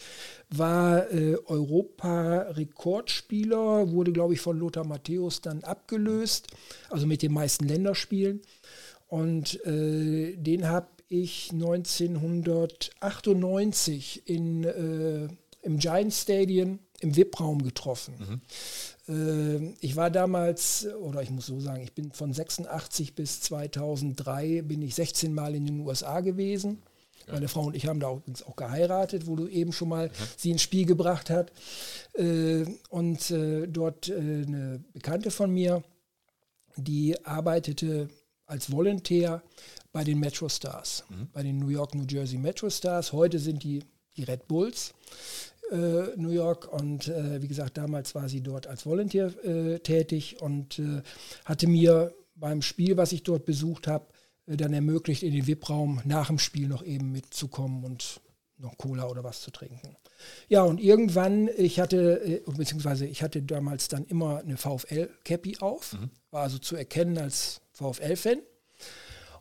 war 0.50 1.12
äh, 1.12 1.36
Europa-Rekordspieler, 1.46 3.92
wurde, 3.92 4.12
glaube 4.12 4.34
ich, 4.34 4.40
von 4.40 4.58
Lothar 4.58 4.84
Matthäus 4.84 5.40
dann 5.40 5.64
abgelöst, 5.64 6.48
also 6.90 7.06
mit 7.06 7.22
den 7.22 7.32
meisten 7.32 7.66
Länderspielen. 7.68 8.42
Und 9.08 9.64
äh, 9.64 10.36
den 10.36 10.68
habe 10.68 10.88
ich 11.08 11.50
1998 11.52 14.28
in, 14.28 14.64
äh, 14.64 15.28
im 15.62 15.78
Giant 15.78 16.12
Stadium 16.12 16.80
im 17.00 17.16
VIP-Raum 17.16 17.62
getroffen. 17.62 18.14
Mhm. 18.18 18.42
Ähm, 19.08 19.74
ich 19.80 19.96
war 19.96 20.10
damals, 20.10 20.86
oder 21.00 21.22
ich 21.22 21.30
muss 21.30 21.46
so 21.46 21.60
sagen, 21.60 21.82
ich 21.82 21.92
bin 21.92 22.12
von 22.12 22.32
86 22.32 23.14
bis 23.14 23.40
2003, 23.42 24.62
bin 24.62 24.82
ich 24.82 24.94
16 24.94 25.32
Mal 25.32 25.54
in 25.54 25.66
den 25.66 25.80
USA 25.80 26.20
gewesen. 26.20 26.82
Ja. 27.26 27.34
Meine 27.34 27.48
Frau 27.48 27.64
und 27.64 27.76
ich 27.76 27.86
haben 27.86 28.00
da 28.00 28.12
übrigens 28.12 28.42
auch 28.42 28.56
geheiratet, 28.56 29.26
wo 29.26 29.36
du 29.36 29.48
eben 29.48 29.72
schon 29.72 29.88
mal 29.88 30.08
mhm. 30.08 30.12
sie 30.36 30.50
ins 30.50 30.62
Spiel 30.62 30.86
gebracht 30.86 31.30
hast. 31.30 31.50
Äh, 32.14 32.64
und 32.90 33.30
äh, 33.30 33.66
dort 33.66 34.08
äh, 34.08 34.14
eine 34.14 34.84
Bekannte 34.92 35.30
von 35.30 35.50
mir, 35.50 35.82
die 36.76 37.24
arbeitete 37.24 38.08
als 38.46 38.70
Volontär 38.70 39.42
bei 39.92 40.04
den 40.04 40.18
Metro 40.18 40.48
Stars, 40.48 41.04
mhm. 41.08 41.28
bei 41.32 41.42
den 41.42 41.58
New 41.58 41.68
York, 41.68 41.94
New 41.94 42.04
Jersey 42.06 42.38
Metro 42.38 42.68
Stars. 42.68 43.12
Heute 43.12 43.38
sind 43.38 43.62
die 43.62 43.82
die 44.16 44.24
Red 44.24 44.46
Bulls 44.48 44.94
äh, 45.70 46.16
New 46.16 46.31
York 46.31 46.72
und 46.72 47.09
äh, 47.09 47.40
wie 47.42 47.48
gesagt, 47.48 47.77
damals 47.77 48.14
war 48.14 48.29
sie 48.29 48.42
dort 48.42 48.66
als 48.66 48.87
Volunteer 48.87 49.33
äh, 49.44 49.79
tätig 49.81 50.40
und 50.40 50.79
äh, 50.79 51.03
hatte 51.44 51.66
mir 51.66 52.14
beim 52.35 52.62
Spiel, 52.62 52.96
was 52.96 53.12
ich 53.12 53.22
dort 53.22 53.44
besucht 53.44 53.87
habe, 53.87 54.07
äh, 54.46 54.57
dann 54.57 54.72
ermöglicht, 54.72 55.22
in 55.22 55.33
den 55.33 55.46
VIP-Raum 55.46 56.00
nach 56.05 56.29
dem 56.29 56.38
Spiel 56.38 56.68
noch 56.68 56.85
eben 56.85 57.12
mitzukommen 57.12 57.85
und 57.85 58.20
noch 58.59 58.79
Cola 58.79 59.09
oder 59.09 59.24
was 59.24 59.40
zu 59.40 59.50
trinken. 59.50 59.96
Ja, 60.48 60.62
und 60.62 60.81
irgendwann, 60.81 61.48
ich 61.57 61.81
hatte, 61.81 62.20
äh, 62.24 62.42
beziehungsweise 62.46 63.07
ich 63.07 63.22
hatte 63.22 63.42
damals 63.42 63.88
dann 63.88 64.05
immer 64.05 64.38
eine 64.38 64.57
VfL-Cappy 64.57 65.59
auf, 65.61 65.94
mhm. 65.94 66.11
war 66.31 66.42
also 66.42 66.59
zu 66.59 66.77
erkennen 66.77 67.18
als 67.18 67.61
VfL-Fan. 67.72 68.40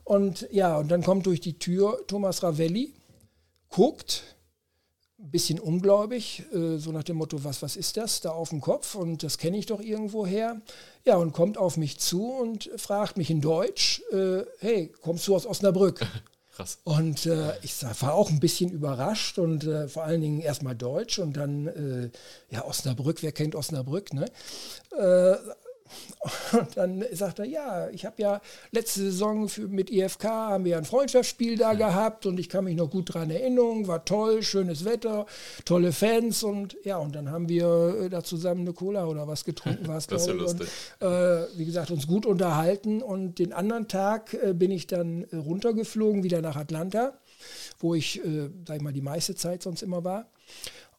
Und 0.03 0.47
ja, 0.51 0.77
und 0.77 0.89
dann 0.89 1.03
kommt 1.03 1.25
durch 1.25 1.39
die 1.39 1.57
Tür 1.59 2.03
Thomas 2.07 2.43
Ravelli, 2.43 2.93
guckt, 3.69 4.23
ein 5.23 5.31
bisschen 5.31 5.59
ungläubig, 5.59 6.43
äh, 6.53 6.77
so 6.77 6.91
nach 6.91 7.03
dem 7.03 7.17
Motto, 7.17 7.43
was, 7.43 7.61
was 7.61 7.75
ist 7.75 7.97
das 7.97 8.21
da 8.21 8.31
auf 8.31 8.49
dem 8.49 8.61
Kopf 8.61 8.95
und 8.95 9.23
das 9.23 9.37
kenne 9.37 9.57
ich 9.57 9.65
doch 9.65 9.79
irgendwo 9.79 10.25
her. 10.25 10.61
Ja, 11.05 11.15
und 11.15 11.31
kommt 11.31 11.57
auf 11.57 11.77
mich 11.77 11.97
zu 11.99 12.31
und 12.31 12.69
fragt 12.77 13.17
mich 13.17 13.29
in 13.29 13.41
Deutsch, 13.41 14.01
äh, 14.11 14.43
hey, 14.59 14.93
kommst 15.01 15.27
du 15.27 15.35
aus 15.35 15.45
Osnabrück? 15.45 16.05
Krass. 16.55 16.77
Und 16.83 17.25
äh, 17.25 17.57
ich 17.63 17.73
war 18.01 18.13
auch 18.13 18.29
ein 18.29 18.39
bisschen 18.39 18.69
überrascht 18.69 19.39
und 19.39 19.63
äh, 19.63 19.87
vor 19.87 20.03
allen 20.03 20.21
Dingen 20.21 20.39
erstmal 20.39 20.75
Deutsch 20.75 21.17
und 21.17 21.35
dann, 21.35 21.65
äh, 21.65 22.09
ja, 22.53 22.63
Osnabrück, 22.63 23.23
wer 23.23 23.31
kennt 23.31 23.55
Osnabrück, 23.55 24.13
ne? 24.13 24.25
Und 26.53 26.77
dann 26.77 27.03
sagt 27.11 27.39
er, 27.39 27.45
ja, 27.45 27.89
ich 27.89 28.05
habe 28.05 28.21
ja 28.21 28.41
letzte 28.71 29.01
Saison 29.01 29.49
für, 29.49 29.67
mit 29.67 29.89
IFK 29.89 30.23
haben 30.25 30.65
wir 30.65 30.77
ein 30.77 30.85
Freundschaftsspiel 30.85 31.57
da 31.57 31.73
gehabt 31.73 32.25
und 32.25 32.39
ich 32.39 32.49
kann 32.49 32.63
mich 32.63 32.75
noch 32.75 32.89
gut 32.89 33.13
daran 33.13 33.29
erinnern, 33.29 33.87
war 33.87 34.05
toll, 34.05 34.43
schönes 34.43 34.85
Wetter, 34.85 35.25
tolle 35.65 35.91
Fans 35.91 36.43
und 36.43 36.77
ja, 36.83 36.97
und 36.97 37.15
dann 37.15 37.29
haben 37.29 37.49
wir 37.49 37.97
äh, 38.03 38.09
da 38.09 38.23
zusammen 38.23 38.61
eine 38.61 38.73
Cola 38.73 39.05
oder 39.05 39.27
was 39.27 39.43
getrunken, 39.43 39.87
war 39.87 39.97
es 39.97 40.07
glaube 40.07 40.23
ich. 40.33 40.41
Und, 40.41 40.61
äh, 40.61 41.47
wie 41.57 41.65
gesagt, 41.65 41.91
uns 41.91 42.07
gut 42.07 42.25
unterhalten 42.25 43.01
und 43.01 43.39
den 43.39 43.53
anderen 43.53 43.87
Tag 43.87 44.33
äh, 44.33 44.53
bin 44.53 44.71
ich 44.71 44.87
dann 44.87 45.25
runtergeflogen, 45.33 46.23
wieder 46.23 46.41
nach 46.41 46.55
Atlanta, 46.55 47.13
wo 47.79 47.95
ich, 47.95 48.23
äh, 48.23 48.49
sag 48.67 48.77
ich 48.77 48.81
mal, 48.81 48.93
die 48.93 49.01
meiste 49.01 49.35
Zeit 49.35 49.63
sonst 49.63 49.81
immer 49.81 50.03
war. 50.03 50.29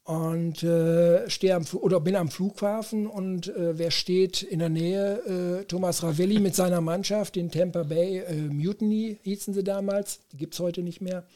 Und 0.05 0.63
äh, 0.63 1.29
stehe 1.31 1.55
am 1.55 1.65
oder 1.73 1.99
bin 1.99 2.15
am 2.15 2.29
Flughafen 2.29 3.07
und 3.07 3.49
äh, 3.49 3.79
wer 3.79 3.91
steht 3.91 4.43
in 4.43 4.59
der 4.59 4.69
Nähe? 4.69 5.61
Äh, 5.61 5.65
Thomas 5.65 6.03
Ravelli 6.03 6.41
mit 6.41 6.55
seiner 6.55 6.83
Mannschaft, 6.83 7.37
den 7.37 7.51
Tampa 7.51 7.85
Bay 7.85 8.19
äh, 8.19 8.35
Mutiny 8.35 9.19
hießen 9.23 9.55
sie 9.55 9.65
damals, 9.65 10.21
die 10.31 10.37
gibt 10.37 10.53
es 10.55 10.61
heute 10.61 10.83
nicht 10.83 11.01
mehr. 11.01 11.27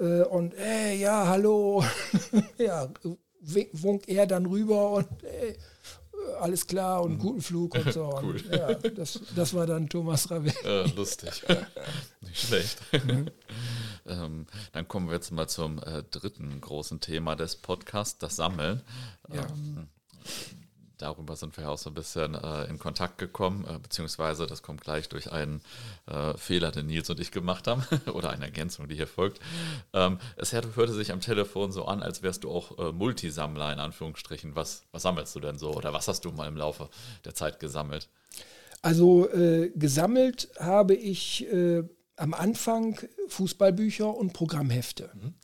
Äh, 0.00 0.22
und 0.22 0.54
ey, 0.54 0.98
ja, 0.98 1.26
hallo, 1.26 1.84
ja, 2.58 2.88
wunk 3.72 4.08
er 4.08 4.26
dann 4.26 4.46
rüber 4.46 4.92
und 4.92 5.08
ey, 5.22 5.54
alles 6.40 6.66
klar 6.66 7.02
und 7.02 7.14
mhm. 7.14 7.18
guten 7.18 7.42
Flug 7.42 7.74
und 7.74 7.92
so. 7.92 8.18
cool. 8.22 8.36
Und, 8.36 8.50
ja, 8.50 8.72
das, 8.74 9.20
das 9.34 9.52
war 9.52 9.66
dann 9.66 9.90
Thomas 9.90 10.30
Ravelli. 10.30 10.54
Äh, 10.64 10.90
lustig. 10.96 11.44
Nicht 12.22 12.38
schlecht. 12.38 12.78
Mhm. 12.92 13.30
Ähm, 14.08 14.46
dann 14.72 14.88
kommen 14.88 15.08
wir 15.08 15.14
jetzt 15.14 15.30
mal 15.30 15.48
zum 15.48 15.78
äh, 15.78 16.02
dritten 16.10 16.60
großen 16.60 17.00
Thema 17.00 17.36
des 17.36 17.56
Podcasts, 17.56 18.18
das 18.18 18.36
Sammeln. 18.36 18.82
Ja. 19.32 19.46
Ähm, 19.46 19.88
darüber 20.98 21.36
sind 21.36 21.56
wir 21.56 21.64
ja 21.64 21.70
auch 21.70 21.78
so 21.78 21.90
ein 21.90 21.94
bisschen 21.94 22.34
äh, 22.34 22.64
in 22.64 22.78
Kontakt 22.78 23.18
gekommen, 23.18 23.66
äh, 23.68 23.78
beziehungsweise 23.78 24.46
das 24.46 24.62
kommt 24.62 24.80
gleich 24.80 25.08
durch 25.08 25.30
einen 25.30 25.60
äh, 26.06 26.36
Fehler, 26.36 26.70
den 26.70 26.86
Nils 26.86 27.10
und 27.10 27.20
ich 27.20 27.30
gemacht 27.30 27.66
haben, 27.66 27.84
oder 28.12 28.30
eine 28.30 28.46
Ergänzung, 28.46 28.88
die 28.88 28.94
hier 28.94 29.06
folgt. 29.06 29.40
Ähm, 29.92 30.18
es 30.36 30.52
hörte 30.52 30.92
sich 30.92 31.12
am 31.12 31.20
Telefon 31.20 31.72
so 31.72 31.84
an, 31.84 32.02
als 32.02 32.22
wärst 32.22 32.44
du 32.44 32.50
auch 32.50 32.78
äh, 32.78 32.92
Multisammler 32.92 33.72
in 33.72 33.80
Anführungsstrichen. 33.80 34.56
Was, 34.56 34.84
was 34.92 35.02
sammelst 35.02 35.34
du 35.34 35.40
denn 35.40 35.58
so 35.58 35.72
oder 35.74 35.92
was 35.92 36.08
hast 36.08 36.24
du 36.24 36.32
mal 36.32 36.48
im 36.48 36.56
Laufe 36.56 36.88
der 37.24 37.34
Zeit 37.34 37.60
gesammelt? 37.60 38.08
Also 38.82 39.28
äh, 39.30 39.70
gesammelt 39.74 40.48
habe 40.60 40.94
ich 40.94 41.50
äh, 41.52 41.82
am 42.16 42.34
Anfang 42.34 42.98
Fußballbücher 43.28 44.14
und 44.14 44.32
Programmhefte. 44.32 45.10
Mhm. 45.14 45.34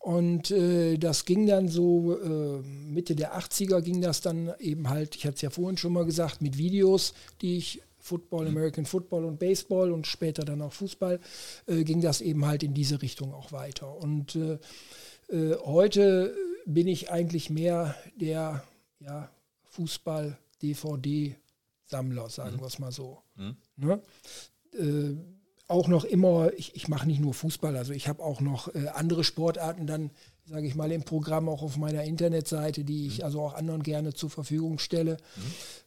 Und 0.00 0.50
äh, 0.52 0.96
das 0.96 1.24
ging 1.24 1.46
dann 1.46 1.68
so, 1.68 2.18
äh, 2.18 2.62
Mitte 2.62 3.16
der 3.16 3.36
80er 3.38 3.82
ging 3.82 4.00
das 4.00 4.20
dann 4.20 4.52
eben 4.58 4.88
halt, 4.88 5.16
ich 5.16 5.26
hatte 5.26 5.34
es 5.36 5.42
ja 5.42 5.50
vorhin 5.50 5.76
schon 5.76 5.92
mal 5.92 6.04
gesagt, 6.04 6.40
mit 6.40 6.56
Videos, 6.56 7.14
die 7.40 7.58
ich 7.58 7.82
Football, 7.98 8.44
mhm. 8.44 8.56
American 8.56 8.86
Football 8.86 9.24
und 9.24 9.38
Baseball 9.38 9.92
und 9.92 10.06
später 10.06 10.44
dann 10.44 10.62
auch 10.62 10.72
Fußball, 10.72 11.20
äh, 11.66 11.84
ging 11.84 12.00
das 12.00 12.20
eben 12.20 12.46
halt 12.46 12.62
in 12.62 12.74
diese 12.74 13.02
Richtung 13.02 13.34
auch 13.34 13.50
weiter. 13.52 13.96
Und 13.96 14.36
äh, 14.36 14.58
äh, 15.30 15.56
heute 15.64 16.34
bin 16.64 16.86
ich 16.86 17.10
eigentlich 17.10 17.50
mehr 17.50 17.96
der 18.16 18.62
ja, 19.00 19.28
Fußball-DVD-Sammler, 19.64 22.30
sagen 22.30 22.56
mhm. 22.56 22.60
wir 22.60 22.66
es 22.66 22.78
mal 22.78 22.92
so. 22.92 23.18
Mhm. 23.36 23.56
Ne? 23.76 24.00
Auch 25.68 25.86
noch 25.86 26.04
immer, 26.04 26.50
ich, 26.56 26.74
ich 26.74 26.88
mache 26.88 27.06
nicht 27.06 27.20
nur 27.20 27.34
Fußball, 27.34 27.76
also 27.76 27.92
ich 27.92 28.08
habe 28.08 28.22
auch 28.22 28.40
noch 28.40 28.74
äh, 28.74 28.88
andere 28.88 29.22
Sportarten 29.22 29.86
dann, 29.86 30.10
sage 30.46 30.66
ich 30.66 30.74
mal, 30.74 30.90
im 30.90 31.02
Programm 31.02 31.48
auch 31.48 31.62
auf 31.62 31.76
meiner 31.76 32.04
Internetseite, 32.04 32.84
die 32.84 33.06
ich 33.06 33.18
mhm. 33.18 33.24
also 33.24 33.42
auch 33.42 33.54
anderen 33.54 33.82
gerne 33.82 34.14
zur 34.14 34.30
Verfügung 34.30 34.78
stelle. 34.78 35.18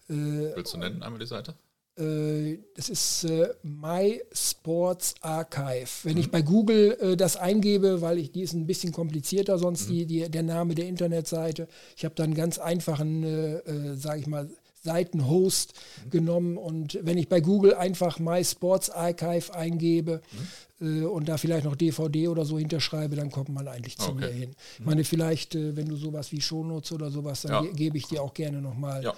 Mhm. 0.07 0.15
Äh, 0.15 0.55
Willst 0.55 0.73
du 0.73 0.77
nennen 0.77 1.01
einmal 1.01 1.19
die 1.19 1.25
Seite? 1.25 1.55
Äh, 1.97 2.59
das 2.75 2.89
ist 2.89 3.25
äh, 3.25 3.49
My 3.63 4.21
Sports 4.31 5.15
Archive. 5.21 5.89
Wenn 6.03 6.13
mhm. 6.13 6.19
ich 6.19 6.31
bei 6.31 6.41
Google 6.41 6.97
äh, 7.01 7.17
das 7.17 7.35
eingebe, 7.35 8.01
weil 8.01 8.17
ich 8.17 8.31
die 8.31 8.41
ist 8.41 8.53
ein 8.53 8.65
bisschen 8.65 8.93
komplizierter, 8.93 9.57
sonst 9.57 9.89
mhm. 9.89 9.93
die, 9.93 10.05
die, 10.05 10.29
der 10.29 10.43
Name 10.43 10.73
der 10.73 10.87
Internetseite. 10.87 11.67
Ich 11.97 12.05
habe 12.05 12.15
dann 12.15 12.25
einen 12.25 12.35
ganz 12.35 12.59
einfachen, 12.59 13.23
sage 13.97 14.19
ich 14.19 14.27
mal, 14.27 14.49
Seitenhost 14.83 15.73
mhm. 16.05 16.09
genommen 16.09 16.57
und 16.57 16.99
wenn 17.03 17.17
ich 17.17 17.29
bei 17.29 17.39
Google 17.39 17.75
einfach 17.75 18.19
My 18.19 18.43
Sports 18.43 18.89
Archive 18.89 19.53
eingebe 19.53 20.21
mhm. 20.79 21.03
äh, 21.03 21.05
und 21.05 21.29
da 21.29 21.37
vielleicht 21.37 21.65
noch 21.65 21.75
DVD 21.75 22.27
oder 22.27 22.45
so 22.45 22.57
hinterschreibe, 22.57 23.15
dann 23.15 23.29
kommt 23.29 23.49
man 23.49 23.67
eigentlich 23.67 23.97
zu 23.97 24.11
okay. 24.11 24.25
mir 24.25 24.31
hin. 24.31 24.55
Ich 24.73 24.79
mhm. 24.79 24.85
meine, 24.85 25.03
vielleicht, 25.03 25.55
äh, 25.55 25.75
wenn 25.75 25.87
du 25.87 25.95
sowas 25.95 26.31
wie 26.31 26.41
Shownotes 26.41 26.91
oder 26.93 27.11
sowas, 27.11 27.43
dann 27.43 27.51
ja. 27.51 27.61
ge 27.61 27.73
gebe 27.73 27.97
ich 27.97 28.07
dir 28.07 28.23
auch 28.23 28.33
gerne 28.33 28.61
nochmal, 28.61 29.03
ja. 29.03 29.13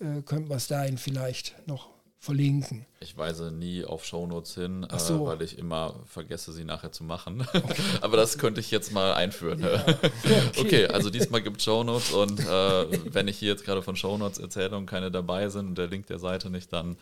äh, 0.00 0.22
könnte 0.22 0.48
man 0.48 0.58
es 0.58 0.66
dahin 0.66 0.98
vielleicht 0.98 1.54
noch 1.66 1.95
verlinken. 2.18 2.86
Ich 3.00 3.16
weise 3.16 3.52
nie 3.52 3.84
auf 3.84 4.04
Shownotes 4.04 4.54
hin, 4.54 4.84
äh, 4.90 4.98
so. 4.98 5.24
äh, 5.24 5.26
weil 5.26 5.42
ich 5.42 5.58
immer 5.58 6.00
vergesse, 6.06 6.52
sie 6.52 6.64
nachher 6.64 6.92
zu 6.92 7.04
machen. 7.04 7.46
Okay. 7.52 7.82
Aber 8.00 8.16
das 8.16 8.38
könnte 8.38 8.60
ich 8.60 8.70
jetzt 8.70 8.92
mal 8.92 9.14
einführen. 9.14 9.60
Ja. 9.60 9.84
Okay. 9.84 10.10
okay. 10.58 10.86
also 10.86 11.10
diesmal 11.10 11.42
gibt 11.42 11.58
es 11.58 11.64
Shownotes 11.64 12.12
und 12.12 12.40
äh, 12.40 13.14
wenn 13.14 13.28
ich 13.28 13.38
hier 13.38 13.50
jetzt 13.50 13.64
gerade 13.64 13.82
von 13.82 13.96
Shownotes 13.96 14.38
erzähle 14.38 14.76
und 14.76 14.86
keine 14.86 15.10
dabei 15.10 15.48
sind 15.48 15.68
und 15.68 15.78
der 15.78 15.86
Link 15.86 16.06
der 16.06 16.18
Seite 16.18 16.50
nicht, 16.50 16.72
dann 16.72 16.96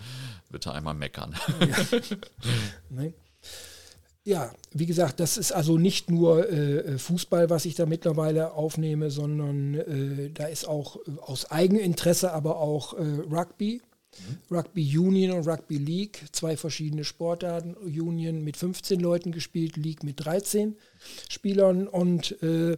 bitte 0.51 0.73
einmal 0.73 0.95
meckern. 0.95 1.35
Ja. 1.61 2.01
nee. 2.91 3.15
Ja, 4.27 4.51
wie 4.73 4.87
gesagt, 4.87 5.21
das 5.21 5.37
ist 5.37 5.53
also 5.53 5.77
nicht 5.77 6.11
nur 6.11 6.51
äh, 6.51 6.97
Fußball, 6.97 7.51
was 7.51 7.67
ich 7.67 7.75
da 7.75 7.85
mittlerweile 7.85 8.55
aufnehme, 8.55 9.11
sondern 9.11 9.75
äh, 9.75 10.31
da 10.31 10.47
ist 10.47 10.67
auch 10.67 10.97
äh, 10.97 11.21
aus 11.21 11.51
Eigeninteresse 11.51 12.33
aber 12.33 12.57
auch 12.57 12.95
äh, 12.95 13.03
Rugby. 13.31 13.83
Rugby 14.51 14.99
Union 14.99 15.39
und 15.39 15.47
Rugby 15.47 15.79
League, 15.79 16.25
zwei 16.33 16.57
verschiedene 16.57 17.05
Sportarten. 17.05 17.75
Union 17.75 18.43
mit 18.45 18.57
15 18.57 19.01
Leuten 19.01 19.33
gespielt, 19.33 19.77
League 19.77 20.03
mit 20.05 20.25
13 20.25 20.77
Spielern 21.29 21.89
und 21.89 22.41
äh, 22.43 22.77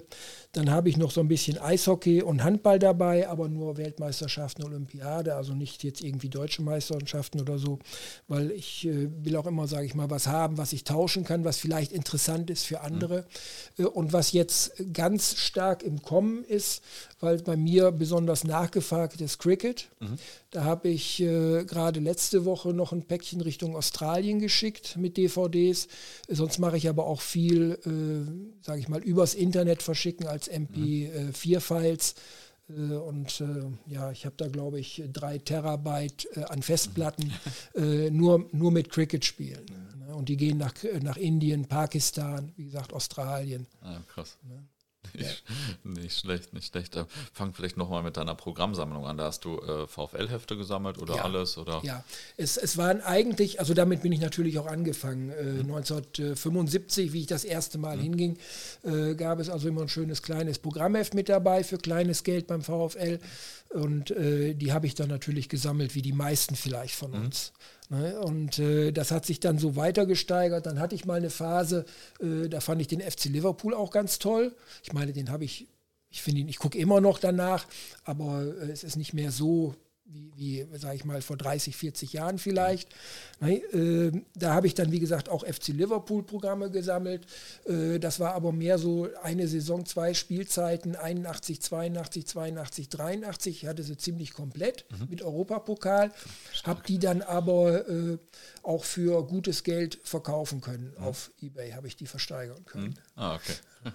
dann 0.56 0.70
habe 0.70 0.88
ich 0.88 0.96
noch 0.96 1.10
so 1.10 1.20
ein 1.20 1.28
bisschen 1.28 1.58
Eishockey 1.58 2.22
und 2.22 2.42
Handball 2.42 2.78
dabei, 2.78 3.28
aber 3.28 3.46
nur 3.46 3.76
Weltmeisterschaften, 3.76 4.64
Olympiade, 4.64 5.34
also 5.34 5.52
nicht 5.52 5.84
jetzt 5.84 6.02
irgendwie 6.02 6.30
deutsche 6.30 6.62
Meisterschaften 6.62 7.42
oder 7.42 7.58
so, 7.58 7.78
weil 8.26 8.50
ich 8.52 8.86
äh, 8.86 9.10
will 9.22 9.36
auch 9.36 9.46
immer, 9.46 9.66
sage 9.68 9.84
ich 9.84 9.94
mal, 9.94 10.08
was 10.08 10.28
haben, 10.28 10.56
was 10.56 10.72
ich 10.72 10.84
tauschen 10.84 11.24
kann, 11.24 11.44
was 11.44 11.58
vielleicht 11.58 11.92
interessant 11.92 12.48
ist 12.48 12.64
für 12.64 12.80
andere 12.80 13.26
mhm. 13.76 13.84
äh, 13.84 13.88
und 13.88 14.14
was 14.14 14.32
jetzt 14.32 14.72
ganz 14.94 15.36
stark 15.36 15.82
im 15.82 16.00
Kommen 16.00 16.42
ist, 16.42 16.82
weil 17.20 17.36
bei 17.42 17.56
mir 17.56 17.92
besonders 17.92 18.44
nachgefragt 18.44 19.20
ist 19.20 19.38
Cricket. 19.38 19.88
Mhm. 20.00 20.16
Da 20.50 20.64
habe 20.64 20.88
ich 20.88 21.20
äh, 21.20 21.64
gerade 21.64 22.00
letzte 22.00 22.46
Woche 22.46 22.72
noch 22.72 22.92
ein 22.92 23.02
Päckchen 23.02 23.42
Richtung 23.42 23.76
Australien 23.76 24.38
geschickt 24.38 24.96
mit 24.96 25.18
DVDs. 25.18 25.88
Sonst 26.28 26.58
mache 26.60 26.78
ich 26.78 26.88
aber 26.88 27.06
auch 27.06 27.20
viel, 27.20 27.78
äh, 27.84 28.15
sage 28.62 28.81
ich 28.81 28.88
mal, 28.88 29.02
übers 29.02 29.35
Internet 29.35 29.83
verschicken 29.83 30.26
als 30.26 30.50
MP4-Files. 30.50 32.14
Mhm. 32.68 32.92
Äh, 32.92 32.96
und 32.96 33.40
äh, 33.40 33.92
ja, 33.92 34.11
ich 34.11 34.26
habe 34.26 34.37
da, 34.37 34.48
glaube 34.48 34.81
ich, 34.81 35.02
drei 35.12 35.38
Terabyte 35.38 36.26
äh, 36.37 36.44
an 36.44 36.62
Festplatten 36.62 37.33
äh, 37.74 38.11
nur, 38.11 38.48
nur 38.52 38.72
mit 38.72 38.90
Cricket-Spielen. 38.90 39.66
Ne? 40.07 40.14
Und 40.14 40.29
die 40.29 40.37
gehen 40.37 40.59
nach, 40.59 40.74
nach 41.02 41.16
Indien, 41.16 41.66
Pakistan, 41.66 42.52
wie 42.57 42.64
gesagt, 42.64 42.92
Australien. 42.92 43.66
Ah, 43.81 44.00
krass. 44.09 44.38
Ne? 44.42 44.64
Nicht, 45.26 45.44
nicht, 45.85 46.18
schlecht, 46.18 46.52
nicht 46.52 46.70
schlecht. 46.70 46.96
Äh, 46.96 47.05
fang 47.33 47.52
vielleicht 47.52 47.76
nochmal 47.76 48.02
mit 48.02 48.16
deiner 48.16 48.35
Programmsammlung 48.35 49.07
an. 49.07 49.16
Da 49.16 49.24
hast 49.24 49.44
du 49.44 49.59
äh, 49.59 49.87
VfL-Hefte 49.87 50.57
gesammelt 50.57 50.98
oder 50.98 51.16
ja, 51.16 51.24
alles? 51.24 51.59
Oder? 51.59 51.81
Ja, 51.83 52.05
es, 52.37 52.57
es 52.57 52.76
waren 52.76 53.00
eigentlich, 53.00 53.61
also 53.61 53.74
damit 53.74 54.02
bin 54.02 54.12
ich 54.12 54.20
natürlich 54.20 54.59
auch 54.59 54.66
angefangen. 54.66 55.31
Äh, 55.31 55.42
mhm. 55.44 55.74
1975, 55.74 57.12
wie 57.12 57.20
ich 57.20 57.26
das 57.26 57.44
erste 57.44 57.79
Mal 57.79 57.96
mhm. 57.96 58.02
hinging, 58.02 58.38
äh, 58.83 59.14
gab 59.14 59.38
es 59.38 59.48
also 59.48 59.68
immer 59.68 59.83
ein 59.83 59.88
schönes 59.88 60.22
kleines 60.22 60.59
Programmheft 60.59 61.14
mit 61.14 61.29
dabei 61.29 61.64
für 61.64 61.79
kleines 61.79 62.24
Geld 62.24 62.46
beim 62.46 62.62
VfL. 62.62 63.18
Und 63.70 64.11
äh, 64.11 64.55
die 64.55 64.72
habe 64.72 64.87
ich 64.87 64.94
dann 64.94 65.09
natürlich 65.09 65.48
gesammelt, 65.48 65.94
wie 65.94 66.02
die 66.02 66.12
meisten 66.12 66.55
vielleicht 66.55 66.94
von 66.94 67.11
mhm. 67.11 67.26
uns. 67.26 67.52
Ne? 67.90 68.18
Und 68.20 68.59
äh, 68.59 68.92
das 68.92 69.11
hat 69.11 69.27
sich 69.27 69.40
dann 69.40 69.59
so 69.59 69.77
weiter 69.77 70.07
gesteigert. 70.07 70.66
Dann 70.66 70.81
hatte 70.81 70.94
ich 70.94 71.05
mal 71.05 71.14
eine 71.14 71.31
Phase, 71.31 71.85
äh, 72.20 72.49
da 72.49 72.61
fand 72.61 72.81
ich 72.81 72.88
den 72.88 73.01
FC 73.01 73.27
Liverpool 73.27 73.75
auch 73.75 73.90
ganz 73.90 74.18
toll. 74.18 74.55
Ich 74.83 74.92
meine, 74.92 75.12
den 75.12 75.31
habe 75.31 75.44
ich, 75.44 75.68
ich 76.11 76.22
finde 76.22 76.40
ihn, 76.40 76.49
ich 76.49 76.59
gucke 76.59 76.79
immer 76.79 77.01
noch 77.01 77.18
danach, 77.18 77.66
aber 78.05 78.42
äh, 78.42 78.70
es 78.70 78.85
ist 78.85 78.96
nicht 78.96 79.14
mehr 79.14 79.31
so 79.31 79.75
wie, 80.09 80.66
wie 80.71 80.79
sage 80.79 80.97
ich 80.97 81.05
mal, 81.05 81.21
vor 81.21 81.37
30, 81.37 81.77
40 81.77 82.12
Jahren 82.12 82.38
vielleicht. 82.38 82.88
Ne, 83.40 83.57
äh, 83.57 84.12
da 84.35 84.55
habe 84.55 84.66
ich 84.66 84.75
dann, 84.75 84.92
wie 84.92 85.01
gesagt, 85.01 85.29
auch 85.29 85.45
FC 85.45 85.69
Liverpool-Programme 85.69 86.71
gesammelt. 86.71 87.27
Äh, 87.66 87.99
das 87.99 88.21
war 88.21 88.35
aber 88.35 88.53
mehr 88.53 88.79
so 88.79 89.09
eine 89.23 89.49
Saison, 89.49 89.85
zwei 89.85 90.14
Spielzeiten, 90.14 90.97
81, 90.97 91.61
82, 91.61 92.27
82, 92.27 92.88
83. 92.88 93.62
Ich 93.62 93.69
hatte 93.69 93.83
sie 93.83 93.97
ziemlich 93.97 94.33
komplett 94.33 94.85
mhm. 94.90 95.09
mit 95.11 95.23
Europapokal. 95.23 96.12
Habe 96.64 96.83
die 96.87 96.99
dann 96.99 97.23
aber 97.23 97.88
äh, 97.88 98.19
auch 98.62 98.85
für 98.85 99.27
gutes 99.27 99.64
Geld 99.64 99.99
verkaufen 100.03 100.61
können. 100.61 100.92
Mhm. 100.97 101.05
Auf 101.05 101.31
Ebay 101.40 101.73
habe 101.73 101.88
ich 101.88 101.97
die 101.97 102.07
versteigern 102.07 102.64
können. 102.64 102.88
Mhm. 102.88 102.95
Ah, 103.16 103.35
okay. 103.35 103.55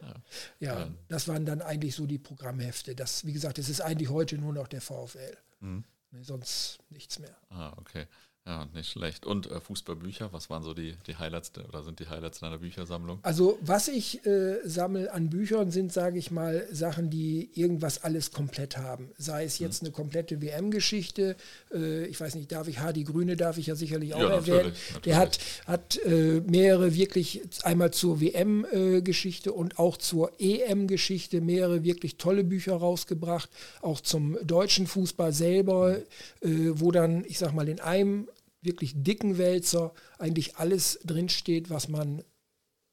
Ja, 0.00 0.14
ja, 0.60 0.88
das 1.08 1.28
waren 1.28 1.46
dann 1.46 1.62
eigentlich 1.62 1.94
so 1.94 2.06
die 2.06 2.18
Programmhefte. 2.18 2.94
Das, 2.94 3.24
wie 3.24 3.32
gesagt, 3.32 3.58
es 3.58 3.68
ist 3.68 3.80
eigentlich 3.80 4.10
heute 4.10 4.38
nur 4.38 4.52
noch 4.52 4.68
der 4.68 4.80
VfL. 4.80 5.36
Mhm. 5.60 5.84
Nee, 6.10 6.22
sonst 6.22 6.78
nichts 6.90 7.18
mehr. 7.18 7.36
Ah, 7.50 7.72
okay. 7.78 8.06
Ja, 8.46 8.68
nicht 8.74 8.90
schlecht. 8.90 9.26
Und 9.26 9.50
äh, 9.50 9.60
Fußballbücher, 9.60 10.32
was 10.32 10.48
waren 10.50 10.62
so 10.62 10.72
die, 10.72 10.94
die 11.08 11.16
Highlights 11.16 11.50
oder 11.68 11.82
sind 11.82 11.98
die 11.98 12.06
Highlights 12.06 12.38
deiner 12.38 12.58
Büchersammlung? 12.58 13.18
Also 13.22 13.58
was 13.60 13.88
ich 13.88 14.24
äh, 14.24 14.58
sammle 14.62 15.12
an 15.12 15.30
Büchern 15.30 15.72
sind, 15.72 15.92
sage 15.92 16.20
ich 16.20 16.30
mal, 16.30 16.64
Sachen, 16.70 17.10
die 17.10 17.50
irgendwas 17.54 18.04
alles 18.04 18.30
komplett 18.30 18.76
haben. 18.76 19.10
Sei 19.18 19.42
es 19.42 19.58
jetzt 19.58 19.82
mhm. 19.82 19.86
eine 19.86 19.94
komplette 19.94 20.40
WM-Geschichte, 20.40 21.34
äh, 21.74 22.06
ich 22.06 22.20
weiß 22.20 22.36
nicht, 22.36 22.52
darf 22.52 22.68
ich 22.68 22.78
Hardy 22.78 23.02
Grüne, 23.02 23.36
darf 23.36 23.58
ich 23.58 23.66
ja 23.66 23.74
sicherlich 23.74 24.14
auch 24.14 24.20
ja, 24.20 24.28
erwähnen. 24.28 24.56
Natürlich, 24.58 24.92
natürlich. 24.92 25.02
Der 25.02 25.16
hat, 25.16 25.38
hat 25.66 25.96
äh, 26.04 26.40
mehrere 26.46 26.94
wirklich, 26.94 27.42
einmal 27.64 27.90
zur 27.90 28.20
WM-Geschichte 28.20 29.52
und 29.52 29.80
auch 29.80 29.96
zur 29.96 30.30
EM-Geschichte 30.38 31.40
mehrere 31.40 31.82
wirklich 31.82 32.16
tolle 32.16 32.44
Bücher 32.44 32.76
rausgebracht, 32.76 33.50
auch 33.82 34.00
zum 34.00 34.38
deutschen 34.46 34.86
Fußball 34.86 35.32
selber, 35.32 35.98
mhm. 36.42 36.68
äh, 36.68 36.80
wo 36.80 36.92
dann, 36.92 37.24
ich 37.24 37.40
sag 37.40 37.52
mal, 37.52 37.68
in 37.68 37.80
einem 37.80 38.28
wirklich 38.66 38.92
dicken 38.96 39.38
Wälzer 39.38 39.94
eigentlich 40.18 40.56
alles 40.56 40.98
drinsteht, 41.04 41.70
was 41.70 41.88
man 41.88 42.22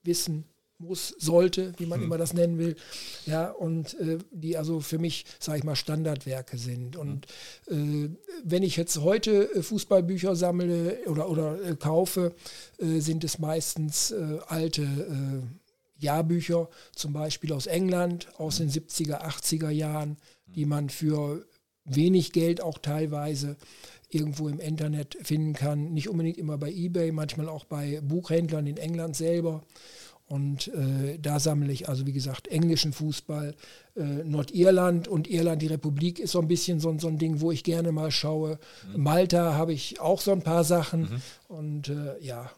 wissen 0.04 0.46
muss, 0.78 1.16
sollte, 1.18 1.74
wie 1.78 1.86
man 1.86 2.00
hm. 2.00 2.06
immer 2.06 2.18
das 2.18 2.34
nennen 2.34 2.58
will. 2.58 2.76
Ja, 3.26 3.52
und 3.52 4.00
äh, 4.00 4.18
die 4.32 4.58
also 4.58 4.80
für 4.80 5.00
mich, 5.00 5.26
sage 5.40 5.60
ich 5.60 5.64
mal, 5.64 5.76
Standardwerke 5.76 6.58
sind. 6.58 6.96
Und 6.96 7.26
äh, 7.68 8.10
wenn 8.44 8.64
ich 8.64 8.76
jetzt 8.76 8.98
heute 8.98 9.54
äh, 9.54 9.62
Fußballbücher 9.62 10.36
sammle 10.36 11.00
oder, 11.08 11.30
oder 11.30 11.64
äh, 11.64 11.76
kaufe, 11.76 12.36
äh, 12.80 13.00
sind 13.00 13.24
es 13.24 13.40
meistens 13.40 14.12
äh, 14.12 14.40
alte 14.48 14.88
Jahrbücher, 15.98 16.70
zum 16.96 17.14
Beispiel 17.14 17.54
aus 17.54 17.66
England, 17.66 18.28
aus 18.38 18.58
den 18.58 18.70
70er, 18.70 19.22
80er 19.22 19.70
Jahren, 19.70 20.18
die 20.46 20.66
man 20.66 20.90
für 20.90 21.46
wenig 21.86 22.34
Geld 22.34 22.62
auch 22.62 22.78
teilweise 22.78 23.56
irgendwo 24.14 24.48
im 24.48 24.60
Internet 24.60 25.18
finden 25.22 25.54
kann. 25.54 25.94
Nicht 25.94 26.10
unbedingt 26.10 26.38
immer 26.38 26.58
bei 26.58 26.72
eBay, 26.72 27.12
manchmal 27.12 27.50
auch 27.50 27.66
bei 27.66 28.02
Buchhändlern 28.02 28.68
in 28.68 28.78
England 28.78 29.16
selber. 29.16 29.64
Und 30.26 30.70
äh, 30.70 31.20
da 31.20 31.40
sammle 31.40 31.72
ich 31.72 31.90
also, 31.90 32.08
wie 32.08 32.14
gesagt, 32.14 32.48
englischen 32.48 32.94
Fußball. 32.94 33.56
Äh, 33.96 34.04
Nordirland 34.04 35.08
und 35.08 35.30
Irland, 35.30 35.62
die 35.62 35.68
Republik 35.68 36.20
ist 36.20 36.32
so 36.32 36.40
ein 36.40 36.48
bisschen 36.48 36.80
so, 36.80 36.98
so 36.98 37.08
ein 37.08 37.18
Ding, 37.18 37.42
wo 37.42 37.52
ich 37.52 37.64
gerne 37.64 37.92
mal 37.92 38.10
schaue. 38.10 38.58
Mhm. 38.94 39.04
Malta 39.04 39.54
habe 39.54 39.74
ich 39.74 40.00
auch 40.00 40.22
so 40.22 40.32
ein 40.32 40.42
paar 40.42 40.64
Sachen. 40.64 41.02
Mhm. 41.02 41.22
Und 41.50 41.90
äh, 41.90 42.20
ja, 42.20 42.50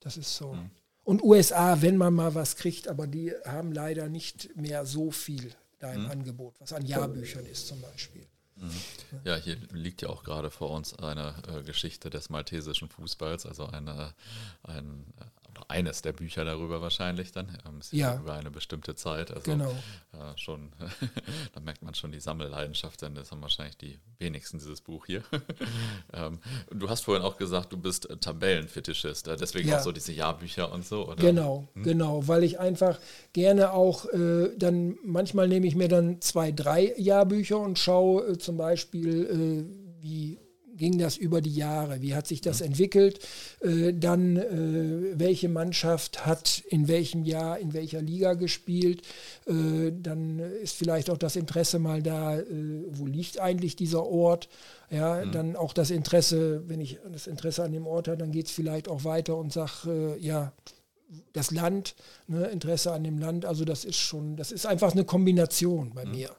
das 0.00 0.16
ist 0.16 0.34
so. 0.34 0.54
Mhm. 0.54 0.70
Und 1.04 1.22
USA, 1.22 1.82
wenn 1.82 1.96
man 1.96 2.14
mal 2.14 2.34
was 2.34 2.56
kriegt, 2.56 2.88
aber 2.88 3.06
die 3.06 3.32
haben 3.44 3.72
leider 3.72 4.08
nicht 4.08 4.56
mehr 4.56 4.86
so 4.86 5.10
viel 5.10 5.52
da 5.78 5.92
im 5.92 6.04
mhm. 6.04 6.10
Angebot, 6.10 6.54
was 6.60 6.72
an 6.72 6.86
Jahrbüchern 6.86 7.44
ist 7.46 7.66
zum 7.66 7.80
Beispiel. 7.80 8.26
Mhm. 8.62 9.20
Ja, 9.24 9.36
hier 9.36 9.56
liegt 9.72 10.02
ja 10.02 10.08
auch 10.08 10.22
gerade 10.22 10.50
vor 10.50 10.70
uns 10.70 10.96
eine 10.98 11.34
äh, 11.48 11.62
Geschichte 11.62 12.10
des 12.10 12.30
maltesischen 12.30 12.88
Fußballs, 12.88 13.44
also 13.44 13.66
eine, 13.66 14.14
ein, 14.62 15.04
eines 15.72 16.02
der 16.02 16.12
Bücher 16.12 16.44
darüber 16.44 16.82
wahrscheinlich 16.82 17.32
dann. 17.32 17.48
Ja. 17.90 18.16
Über 18.16 18.34
eine 18.34 18.50
bestimmte 18.50 18.94
Zeit. 18.94 19.30
Also 19.30 19.50
genau. 19.50 19.70
Äh, 20.12 20.36
schon, 20.36 20.70
da 21.54 21.60
merkt 21.60 21.82
man 21.82 21.94
schon 21.94 22.12
die 22.12 22.20
Sammelleidenschaft, 22.20 23.00
denn 23.00 23.14
das 23.14 23.30
haben 23.30 23.40
wahrscheinlich 23.40 23.78
die 23.78 23.98
wenigsten 24.18 24.58
dieses 24.58 24.82
Buch 24.82 25.06
hier. 25.06 25.22
ähm, 26.12 26.38
du 26.70 26.90
hast 26.90 27.04
vorhin 27.04 27.24
auch 27.24 27.38
gesagt, 27.38 27.72
du 27.72 27.78
bist 27.78 28.06
Tabellenfetischist, 28.20 29.28
äh, 29.28 29.36
deswegen 29.36 29.70
ja. 29.70 29.78
auch 29.78 29.82
so 29.82 29.92
diese 29.92 30.12
Jahrbücher 30.12 30.70
und 30.70 30.84
so, 30.84 31.08
oder? 31.08 31.16
Genau, 31.16 31.66
hm? 31.72 31.82
genau, 31.82 32.28
weil 32.28 32.44
ich 32.44 32.60
einfach 32.60 32.98
gerne 33.32 33.72
auch 33.72 34.04
äh, 34.12 34.50
dann, 34.56 34.98
manchmal 35.02 35.48
nehme 35.48 35.66
ich 35.66 35.74
mir 35.74 35.88
dann 35.88 36.20
zwei, 36.20 36.52
drei 36.52 36.92
Jahrbücher 36.98 37.58
und 37.58 37.78
schaue 37.78 38.26
äh, 38.26 38.38
zum 38.38 38.58
Beispiel, 38.58 39.66
äh, 39.70 40.02
wie 40.02 40.38
ging 40.82 40.98
das 40.98 41.16
über 41.16 41.40
die 41.40 41.54
Jahre? 41.54 42.02
Wie 42.02 42.14
hat 42.16 42.26
sich 42.26 42.40
das 42.40 42.60
entwickelt? 42.60 43.20
Äh, 43.60 43.94
dann, 43.94 44.36
äh, 44.36 45.18
welche 45.18 45.48
Mannschaft 45.48 46.26
hat 46.26 46.60
in 46.68 46.88
welchem 46.88 47.22
Jahr 47.22 47.60
in 47.60 47.72
welcher 47.72 48.02
Liga 48.02 48.34
gespielt? 48.34 49.02
Äh, 49.46 49.92
dann 49.92 50.40
ist 50.40 50.76
vielleicht 50.76 51.08
auch 51.08 51.18
das 51.18 51.36
Interesse 51.36 51.78
mal 51.78 52.02
da, 52.02 52.36
äh, 52.36 52.44
wo 52.88 53.06
liegt 53.06 53.38
eigentlich 53.38 53.76
dieser 53.76 54.04
Ort? 54.04 54.48
Ja, 54.90 55.24
mhm. 55.24 55.30
dann 55.30 55.56
auch 55.56 55.72
das 55.72 55.92
Interesse, 55.92 56.68
wenn 56.68 56.80
ich 56.80 56.98
das 57.12 57.28
Interesse 57.28 57.62
an 57.62 57.70
dem 57.70 57.86
Ort 57.86 58.08
habe, 58.08 58.18
dann 58.18 58.32
geht 58.32 58.46
es 58.46 58.52
vielleicht 58.52 58.88
auch 58.88 59.04
weiter 59.04 59.36
und 59.36 59.52
sage, 59.52 60.16
äh, 60.18 60.18
ja, 60.18 60.52
das 61.32 61.52
Land, 61.52 61.94
ne, 62.26 62.46
Interesse 62.46 62.90
an 62.92 63.04
dem 63.04 63.18
Land, 63.18 63.44
also 63.44 63.64
das 63.64 63.84
ist 63.84 63.98
schon, 63.98 64.36
das 64.36 64.50
ist 64.50 64.66
einfach 64.66 64.92
eine 64.92 65.04
Kombination 65.04 65.92
bei 65.94 66.04
mhm. 66.04 66.10
mir. 66.10 66.30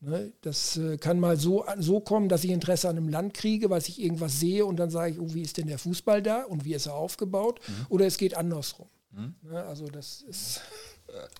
Mhm. 0.00 0.32
Das 0.42 0.76
äh, 0.76 0.98
kann 0.98 1.20
mal 1.20 1.36
so, 1.36 1.64
so 1.78 2.00
kommen, 2.00 2.28
dass 2.28 2.44
ich 2.44 2.50
Interesse 2.50 2.88
an 2.88 2.96
einem 2.96 3.08
Land 3.08 3.34
kriege, 3.34 3.70
weil 3.70 3.80
ich 3.80 4.00
irgendwas 4.00 4.38
sehe 4.38 4.66
und 4.66 4.76
dann 4.76 4.90
sage 4.90 5.12
ich, 5.12 5.20
oh, 5.20 5.34
wie 5.34 5.42
ist 5.42 5.56
denn 5.56 5.66
der 5.66 5.78
Fußball 5.78 6.22
da 6.22 6.44
und 6.44 6.64
wie 6.64 6.74
ist 6.74 6.86
er 6.86 6.94
aufgebaut? 6.94 7.60
Mhm. 7.66 7.86
Oder 7.88 8.06
es 8.06 8.18
geht 8.18 8.36
andersrum. 8.36 8.88
Mhm. 9.12 9.34
Ne, 9.42 9.64
also 9.64 9.88
das 9.88 10.22
ist... 10.22 10.60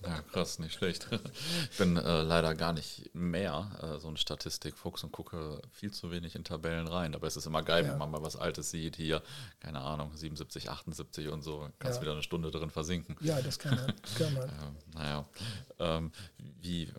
Ja, 0.05 0.21
krass, 0.23 0.59
nicht 0.59 0.73
schlecht. 0.73 1.07
Ich 1.71 1.77
bin 1.77 1.95
äh, 1.95 2.21
leider 2.23 2.55
gar 2.55 2.73
nicht 2.73 3.09
mehr 3.13 3.71
äh, 3.81 3.99
so 3.99 4.09
ein 4.09 4.17
Statistikfuchs 4.17 5.01
und 5.05 5.13
gucke 5.13 5.61
viel 5.71 5.93
zu 5.93 6.11
wenig 6.11 6.35
in 6.35 6.43
Tabellen 6.43 6.89
rein. 6.89 7.15
Aber 7.15 7.25
es 7.25 7.37
ist 7.37 7.45
immer 7.45 7.63
geil, 7.63 7.85
ja. 7.85 7.91
wenn 7.91 7.97
man 7.97 8.11
mal 8.11 8.21
was 8.21 8.35
Altes 8.35 8.69
sieht. 8.69 8.97
Hier, 8.97 9.21
keine 9.61 9.79
Ahnung, 9.79 10.11
77, 10.13 10.69
78 10.69 11.29
und 11.29 11.41
so. 11.41 11.69
Kannst 11.79 11.99
ja. 11.99 12.01
wieder 12.01 12.11
eine 12.11 12.21
Stunde 12.21 12.51
drin 12.51 12.69
versinken. 12.69 13.15
Ja, 13.21 13.41
das 13.41 13.59
kann 13.59 13.75
man. 13.75 13.93
Kann 14.17 14.33
man. 14.33 14.49
naja, 14.93 15.25
ähm, 15.79 16.11
wie 16.59 16.91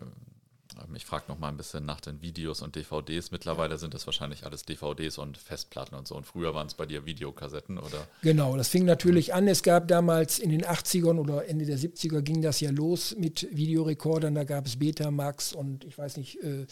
ich 0.95 1.05
frage 1.05 1.25
noch 1.27 1.39
mal 1.39 1.49
ein 1.49 1.57
bisschen 1.57 1.85
nach 1.85 2.01
den 2.01 2.21
Videos 2.21 2.61
und 2.61 2.75
DVDs. 2.75 3.31
Mittlerweile 3.31 3.77
sind 3.77 3.93
das 3.93 4.05
wahrscheinlich 4.05 4.45
alles 4.45 4.63
DVDs 4.63 5.17
und 5.17 5.37
Festplatten 5.37 5.95
und 5.95 6.07
so. 6.07 6.15
Und 6.15 6.25
früher 6.25 6.53
waren 6.53 6.67
es 6.67 6.73
bei 6.73 6.85
dir 6.85 7.05
Videokassetten, 7.05 7.77
oder? 7.77 8.07
Genau, 8.21 8.55
das 8.57 8.67
fing 8.67 8.85
natürlich 8.85 9.33
an. 9.33 9.47
Es 9.47 9.63
gab 9.63 9.87
damals 9.87 10.39
in 10.39 10.49
den 10.49 10.63
80ern 10.63 11.19
oder 11.19 11.47
Ende 11.47 11.65
der 11.65 11.77
70er 11.77 12.21
ging 12.21 12.41
das 12.41 12.59
ja 12.59 12.71
los 12.71 13.15
mit 13.17 13.47
Videorekordern. 13.51 14.35
Da 14.35 14.43
gab 14.43 14.65
es 14.65 14.77
Betamax 14.77 15.53
und 15.53 15.85
ich 15.85 15.97
weiß 15.97 16.17
nicht, 16.17 16.41
äh, 16.43 16.61
äh 16.61 16.65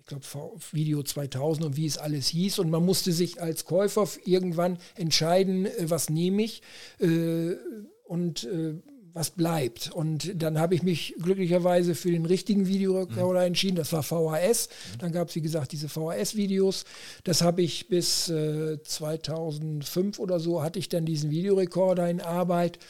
ich 0.00 0.06
glaube 0.06 0.24
Video 0.72 1.02
2000 1.02 1.66
und 1.66 1.76
wie 1.76 1.86
es 1.86 1.98
alles 1.98 2.28
hieß. 2.28 2.58
Und 2.58 2.70
man 2.70 2.84
musste 2.84 3.12
sich 3.12 3.40
als 3.40 3.64
Käufer 3.64 4.08
irgendwann 4.24 4.78
entscheiden, 4.94 5.66
äh, 5.66 5.90
was 5.90 6.10
nehme 6.10 6.42
ich. 6.42 6.62
Äh, 6.98 7.56
und 8.04 8.44
äh, 8.44 8.74
was 9.14 9.30
bleibt. 9.30 9.90
Und 9.92 10.42
dann 10.42 10.58
habe 10.58 10.74
ich 10.74 10.82
mich 10.82 11.14
glücklicherweise 11.22 11.94
für 11.94 12.10
den 12.10 12.26
richtigen 12.26 12.66
Videorekorder 12.66 13.40
mhm. 13.40 13.46
entschieden. 13.46 13.76
Das 13.76 13.92
war 13.92 14.02
VHS. 14.02 14.68
Mhm. 14.68 14.98
Dann 14.98 15.12
gab 15.12 15.28
es, 15.28 15.36
wie 15.36 15.40
gesagt, 15.40 15.72
diese 15.72 15.88
VHS-Videos. 15.88 16.84
Das 17.22 17.40
habe 17.40 17.62
ich 17.62 17.88
bis 17.88 18.28
äh, 18.28 18.82
2005 18.82 20.18
oder 20.18 20.40
so, 20.40 20.62
hatte 20.62 20.80
ich 20.80 20.88
dann 20.88 21.06
diesen 21.06 21.30
Videorekorder 21.30 22.10
in 22.10 22.20
Arbeit. 22.20 22.80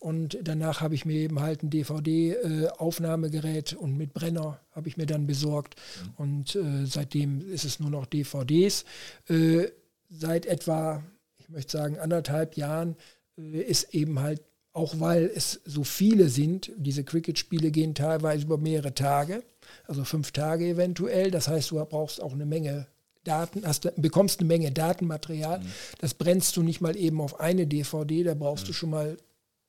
Und 0.00 0.38
danach 0.42 0.80
habe 0.80 0.94
ich 0.94 1.04
mir 1.04 1.16
eben 1.16 1.40
halt 1.40 1.62
ein 1.62 1.70
DVD-Aufnahmegerät 1.70 3.74
äh, 3.74 3.76
und 3.76 3.96
mit 3.96 4.12
Brenner 4.12 4.60
habe 4.72 4.88
ich 4.88 4.96
mir 4.96 5.06
dann 5.06 5.28
besorgt. 5.28 5.76
Mhm. 5.76 6.10
Und 6.16 6.56
äh, 6.56 6.84
seitdem 6.84 7.48
ist 7.48 7.64
es 7.64 7.78
nur 7.78 7.90
noch 7.90 8.06
DVDs. 8.06 8.84
Äh, 9.28 9.68
seit 10.08 10.46
etwa, 10.46 11.04
ich 11.38 11.48
möchte 11.48 11.78
sagen, 11.78 11.98
anderthalb 11.98 12.56
Jahren 12.56 12.96
äh, 13.38 13.60
ist 13.60 13.94
eben 13.94 14.18
halt 14.18 14.42
auch 14.72 15.00
weil 15.00 15.30
es 15.34 15.60
so 15.64 15.84
viele 15.84 16.28
sind. 16.28 16.72
Diese 16.76 17.04
Cricket-Spiele 17.04 17.70
gehen 17.70 17.94
teilweise 17.94 18.44
über 18.44 18.58
mehrere 18.58 18.94
Tage, 18.94 19.42
also 19.86 20.04
fünf 20.04 20.32
Tage 20.32 20.66
eventuell. 20.66 21.30
Das 21.30 21.48
heißt, 21.48 21.70
du 21.70 21.84
brauchst 21.84 22.22
auch 22.22 22.32
eine 22.32 22.46
Menge 22.46 22.86
Daten, 23.24 23.66
hast, 23.66 23.92
bekommst 23.96 24.40
eine 24.40 24.48
Menge 24.48 24.70
Datenmaterial. 24.70 25.60
Mhm. 25.60 25.66
Das 25.98 26.14
brennst 26.14 26.56
du 26.56 26.62
nicht 26.62 26.80
mal 26.80 26.96
eben 26.96 27.20
auf 27.20 27.40
eine 27.40 27.66
DVD, 27.66 28.22
da 28.22 28.34
brauchst 28.34 28.64
mhm. 28.64 28.68
du 28.68 28.72
schon 28.72 28.90
mal 28.90 29.16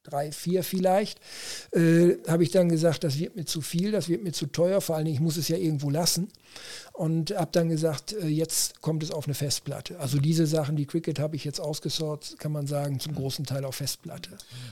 drei, 0.04 0.32
vier 0.32 0.64
vielleicht, 0.64 1.20
äh, 1.74 2.16
habe 2.28 2.44
ich 2.44 2.52
dann 2.52 2.70
gesagt, 2.70 3.04
das 3.04 3.20
wird 3.20 3.36
mir 3.36 3.46
zu 3.46 3.62
viel, 3.62 3.92
das 3.92 4.10
wird 4.10 4.24
mir 4.24 4.32
zu 4.32 4.48
teuer, 4.48 4.82
vor 4.82 4.96
allen 4.96 5.06
Dingen, 5.06 5.16
ich 5.16 5.22
muss 5.22 5.38
es 5.38 5.48
ja 5.48 5.58
irgendwo 5.58 5.90
lassen. 5.90 6.30
Und 7.02 7.36
habe 7.36 7.50
dann 7.52 7.68
gesagt, 7.68 8.14
äh, 8.14 8.28
jetzt 8.28 8.80
kommt 8.80 9.02
es 9.02 9.10
auf 9.10 9.26
eine 9.26 9.34
Festplatte. 9.34 10.00
Also 10.00 10.20
diese 10.20 10.46
Sachen, 10.46 10.76
die 10.76 10.86
Cricket 10.86 11.18
habe 11.18 11.36
ich 11.36 11.44
jetzt 11.44 11.60
ausgesorgt, 11.60 12.38
kann 12.38 12.52
man 12.52 12.68
sagen, 12.68 13.00
zum 13.00 13.16
großen 13.16 13.44
Teil 13.44 13.66
auf 13.66 13.74
Festplatte. 13.78 14.30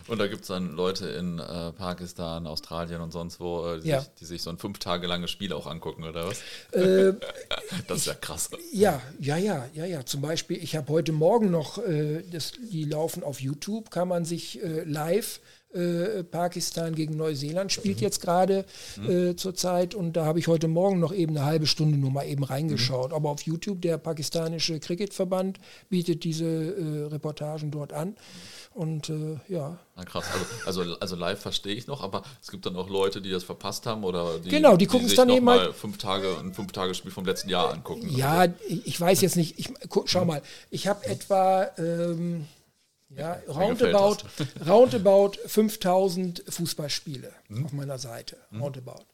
Und 0.08 0.20
da 0.20 0.28
gibt 0.28 0.42
es 0.42 0.48
dann 0.50 0.76
Leute 0.76 1.08
in 1.08 1.40
äh, 1.40 1.72
Pakistan, 1.72 2.46
Australien 2.46 3.02
und 3.02 3.12
sonst 3.12 3.40
wo, 3.40 3.66
äh, 3.66 3.82
die, 3.82 3.88
ja. 3.88 4.02
sich, 4.02 4.10
die, 4.20 4.26
sich, 4.26 4.44
so 4.44 4.52
ein 4.52 4.60
fünf 4.60 4.78
Tage 4.78 5.08
langes 5.08 5.32
Spiel 5.32 5.52
auch 5.54 5.66
angucken, 5.66 6.04
oder 6.04 6.28
was? 6.28 6.42
Äh, 6.72 7.14
das 7.88 7.98
ist 7.98 8.06
ja 8.06 8.14
krass. 8.14 8.52
Ja, 8.74 9.02
ja, 9.20 9.38
ja, 9.38 9.66
ja, 9.74 9.86
ja. 9.86 10.06
Zum 10.06 10.22
Beispiel, 10.22 10.62
ich 10.62 10.76
habe 10.76 10.94
heute 10.94 11.12
Morgen 11.12 11.50
noch, 11.50 11.80
äh, 11.80 12.22
das, 12.32 12.52
die 12.72 12.84
laufen 12.84 13.24
auf 13.24 13.42
YouTube, 13.42 13.90
kann 13.90 14.08
man 14.08 14.24
sich 14.24 14.60
live 14.86 15.40
Äh, 15.72 16.24
Pakistan 16.24 16.96
gegen 16.96 17.16
Neuseeland 17.16 17.72
spielt 17.72 17.98
mhm. 17.98 18.04
jetzt 18.04 18.22
gerade 18.22 18.66
mhm. 18.98 19.10
äh, 19.10 19.36
zurzeit 19.36 19.94
und 19.94 20.14
da 20.14 20.26
habe 20.26 20.40
ich 20.40 20.48
heute 20.48 20.68
Morgen 20.68 21.00
noch 21.00 21.14
eben 21.14 21.38
eine 21.38 21.46
halbe 21.46 21.68
Stunde 21.68 21.96
nur 21.96 22.10
mal 22.10 22.28
eben 22.28 22.44
reingeschaut. 22.44 23.12
Mhm. 23.12 23.16
Aber 23.16 23.30
auf 23.30 23.44
YouTube, 23.44 23.82
der 23.84 24.00
pakistanische 24.00 24.80
Cricketverband 24.80 25.60
bietet 25.90 26.24
diese 26.24 26.46
äh, 26.46 27.06
Reportagen 27.12 27.70
dort 27.70 27.94
an. 27.94 28.16
Und 28.74 29.10
äh, 29.10 29.38
ja. 29.48 29.78
Na 29.96 30.06
krass, 30.06 30.26
also, 30.66 30.82
also, 30.82 31.00
also 31.00 31.16
live 31.16 31.40
verstehe 31.40 31.76
ich 31.76 31.86
noch, 31.86 32.02
aber 32.02 32.24
es 32.42 32.50
gibt 32.50 32.66
dann 32.66 32.76
auch 32.76 32.90
Leute, 32.90 33.22
die 33.22 33.30
das 33.30 33.44
verpasst 33.44 33.86
haben 33.86 34.04
oder 34.04 34.40
die, 34.40 34.50
genau, 34.50 34.78
die 34.78 34.88
gucken 34.88 35.08
es 35.08 35.16
dann 35.16 35.30
eben 35.30 35.46
mal 35.46 35.60
halt 35.60 35.76
fünf 35.76 35.98
Tage, 35.98 36.36
ein 36.40 36.54
fünf 36.54 36.72
Tage 36.72 36.94
Spiel 36.96 37.12
vom 37.12 37.26
letzten 37.26 37.50
Jahr 37.50 37.72
angucken. 37.72 38.10
Ja, 38.10 38.46
ich 38.68 39.00
weiß 39.00 39.22
jetzt 39.22 39.36
nicht, 39.36 39.60
ich, 39.60 39.72
schau 40.06 40.26
mal, 40.26 40.42
ich 40.70 40.88
habe 40.88 41.06
etwa 41.06 41.70
ähm, 41.78 42.48
ja, 43.10 43.42
roundabout, 43.48 44.18
roundabout 44.68 45.32
5000 45.46 46.44
Fußballspiele 46.48 47.32
hm? 47.48 47.66
auf 47.66 47.74
meiner 47.74 47.98
Seite. 47.98 48.38
Hm? 48.52 48.62
Roundabout. 48.62 49.06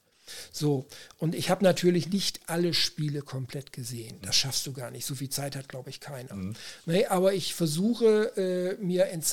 So, 0.52 0.88
und 1.18 1.36
ich 1.36 1.50
habe 1.50 1.64
natürlich 1.64 2.10
nicht 2.10 2.42
alle 2.48 2.74
Spiele 2.74 3.22
komplett 3.22 3.72
gesehen. 3.72 4.18
Das 4.24 4.36
schaffst 4.36 4.66
du 4.66 4.74
gar 4.74 4.92
nicht. 4.92 5.06
So 5.06 5.16
viel 5.16 5.30
Zeit 5.30 5.56
hat, 5.56 5.70
glaube 5.70 5.90
ich, 5.90 6.00
keiner. 6.00 6.34
Mhm. 6.34 6.56
Nee, 6.86 7.06
aber 7.06 7.34
ich 7.34 7.54
versuche 7.54 8.36
äh, 8.36 8.84
mir 8.84 9.06
ent 9.08 9.32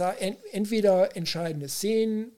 entweder 0.53 1.17
entscheidende 1.17 1.69
Szenen, 1.69 2.33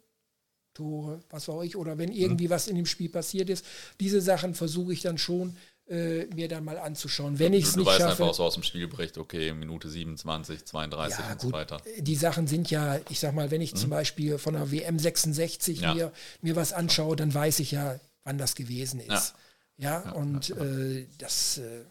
Tore, 0.72 1.20
was 1.30 1.48
auch 1.48 1.62
ich, 1.62 1.76
oder 1.76 1.98
wenn 1.98 2.12
irgendwie 2.12 2.46
mhm. 2.46 2.50
was 2.50 2.66
in 2.66 2.76
dem 2.76 2.86
Spiel 2.86 3.08
passiert 3.08 3.48
ist, 3.48 3.64
diese 4.00 4.20
Sachen 4.20 4.54
versuche 4.54 4.92
ich 4.92 5.02
dann 5.02 5.18
schon 5.18 5.56
äh, 5.88 6.26
mir 6.34 6.48
dann 6.48 6.64
mal 6.64 6.78
anzuschauen. 6.78 7.38
Wenn 7.38 7.52
ich 7.52 7.64
es 7.64 7.76
nicht 7.76 7.86
weißt 7.86 7.98
schaffe. 7.98 8.22
einfach 8.22 8.34
so 8.34 8.44
aus 8.44 8.54
dem 8.54 8.62
Spielbericht, 8.62 9.18
okay, 9.18 9.52
Minute 9.52 9.88
27, 9.90 10.64
32 10.64 11.18
ja, 11.18 11.24
und 11.24 11.32
gut, 11.32 11.40
so 11.40 11.52
weiter. 11.52 11.80
Die 11.98 12.16
Sachen 12.16 12.46
sind 12.46 12.70
ja, 12.70 12.98
ich 13.10 13.20
sag 13.20 13.34
mal, 13.34 13.50
wenn 13.50 13.60
ich 13.60 13.74
mhm. 13.74 13.78
zum 13.78 13.90
Beispiel 13.90 14.38
von 14.38 14.54
der 14.54 14.70
WM 14.70 14.98
66 14.98 15.80
ja. 15.80 15.94
mir, 15.94 16.12
mir 16.40 16.56
was 16.56 16.72
anschaue, 16.72 17.16
dann 17.16 17.34
weiß 17.34 17.58
ich 17.60 17.72
ja, 17.72 18.00
wann 18.24 18.38
das 18.38 18.54
gewesen 18.54 19.00
ist. 19.00 19.34
Ja, 19.76 20.02
ja 20.04 20.12
und 20.12 20.50
äh, 20.50 21.06
das, 21.18 21.58
äh, 21.58 21.84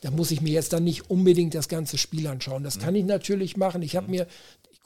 da 0.00 0.10
muss 0.10 0.30
ich 0.30 0.40
mir 0.40 0.52
jetzt 0.52 0.72
dann 0.72 0.84
nicht 0.84 1.10
unbedingt 1.10 1.54
das 1.54 1.68
ganze 1.68 1.98
Spiel 1.98 2.26
anschauen. 2.26 2.62
Das 2.62 2.76
mhm. 2.76 2.80
kann 2.80 2.94
ich 2.94 3.04
natürlich 3.04 3.56
machen. 3.56 3.82
Ich 3.82 3.96
habe 3.96 4.06
mhm. 4.06 4.12
mir, 4.12 4.26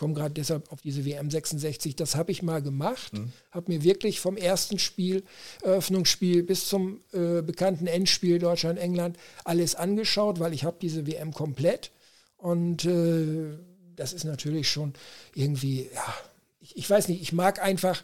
komme 0.00 0.14
gerade 0.14 0.32
deshalb 0.32 0.72
auf 0.72 0.80
diese 0.80 1.04
WM 1.04 1.30
66, 1.30 1.94
das 1.94 2.16
habe 2.16 2.32
ich 2.32 2.42
mal 2.42 2.62
gemacht, 2.62 3.12
mhm. 3.12 3.32
habe 3.50 3.70
mir 3.70 3.84
wirklich 3.84 4.18
vom 4.18 4.38
ersten 4.38 4.78
Spiel, 4.78 5.22
Eröffnungsspiel 5.62 6.42
bis 6.42 6.68
zum 6.68 7.02
äh, 7.12 7.42
bekannten 7.42 7.86
Endspiel 7.86 8.38
Deutschland-England 8.38 9.18
alles 9.44 9.74
angeschaut, 9.74 10.40
weil 10.40 10.54
ich 10.54 10.64
habe 10.64 10.78
diese 10.80 11.06
WM 11.06 11.34
komplett 11.34 11.90
und 12.38 12.86
äh, 12.86 13.58
das 13.94 14.14
ist 14.14 14.24
natürlich 14.24 14.70
schon 14.70 14.94
irgendwie, 15.34 15.90
ja, 15.94 16.14
ich, 16.60 16.78
ich 16.78 16.88
weiß 16.88 17.08
nicht, 17.08 17.20
ich 17.20 17.34
mag 17.34 17.62
einfach, 17.62 18.02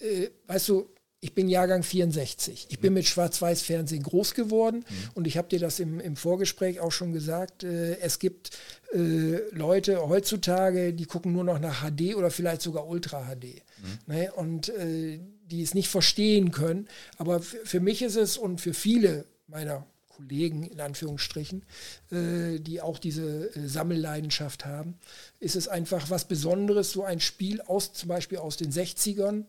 äh, 0.00 0.30
weißt 0.46 0.70
du, 0.70 0.88
ich 1.24 1.32
bin 1.32 1.48
Jahrgang 1.48 1.82
64. 1.82 2.66
Ich 2.68 2.80
bin 2.80 2.92
mit 2.92 3.06
Schwarz-Weiß-Fernsehen 3.06 4.02
groß 4.02 4.34
geworden 4.34 4.84
mhm. 4.86 5.10
und 5.14 5.26
ich 5.26 5.38
habe 5.38 5.48
dir 5.48 5.58
das 5.58 5.80
im, 5.80 5.98
im, 5.98 6.16
Vorgespräch 6.16 6.80
auch 6.80 6.92
schon 6.92 7.14
gesagt. 7.14 7.64
Äh, 7.64 7.96
es 8.00 8.18
gibt 8.18 8.50
äh, 8.92 9.38
Leute 9.50 10.06
heutzutage, 10.06 10.92
die 10.92 11.06
gucken 11.06 11.32
nur 11.32 11.44
noch 11.44 11.58
nach 11.58 11.82
HD 11.82 12.14
oder 12.14 12.30
vielleicht 12.30 12.60
sogar 12.60 12.86
Ultra 12.86 13.24
HD 13.24 13.44
mhm. 13.44 14.14
ne? 14.14 14.32
und 14.34 14.68
äh, 14.68 15.18
die 15.46 15.62
es 15.62 15.72
nicht 15.72 15.88
verstehen 15.88 16.50
können. 16.50 16.88
Aber 17.16 17.40
für 17.40 17.80
mich 17.80 18.02
ist 18.02 18.16
es 18.16 18.36
und 18.36 18.60
für 18.60 18.74
viele 18.74 19.24
meiner 19.46 19.86
Kollegen 20.14 20.64
in 20.64 20.80
Anführungsstrichen, 20.80 21.64
äh, 22.10 22.60
die 22.60 22.82
auch 22.82 22.98
diese 22.98 23.48
äh, 23.56 23.66
Sammelleidenschaft 23.66 24.66
haben, 24.66 24.98
ist 25.40 25.56
es 25.56 25.68
einfach 25.68 26.10
was 26.10 26.26
Besonderes, 26.26 26.92
so 26.92 27.02
ein 27.02 27.20
Spiel 27.20 27.62
aus 27.62 27.94
zum 27.94 28.10
Beispiel 28.10 28.36
aus 28.36 28.58
den 28.58 28.70
60ern 28.70 29.46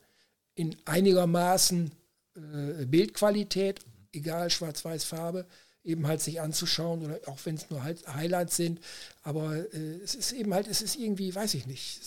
in 0.56 0.76
einigermaßen 0.86 1.92
äh, 2.36 2.86
Bildqualität, 2.86 3.82
egal 4.14 4.50
schwarz-weiß-Farbe, 4.50 5.46
eben 5.84 6.08
halt 6.08 6.22
sich 6.22 6.42
anzuschauen 6.42 7.04
oder 7.04 7.20
auch 7.28 7.38
wenn 7.44 7.56
es 7.56 7.70
nur 7.70 7.84
halt 7.84 8.08
Highlights 8.08 8.56
sind. 8.56 8.80
Aber 9.24 9.56
äh, 9.56 10.00
es 10.04 10.16
ist 10.16 10.32
eben 10.32 10.54
halt, 10.54 10.68
es 10.68 10.82
ist 10.82 10.96
irgendwie, 10.96 11.34
weiß 11.34 11.54
ich 11.54 11.68
nicht, 11.68 12.02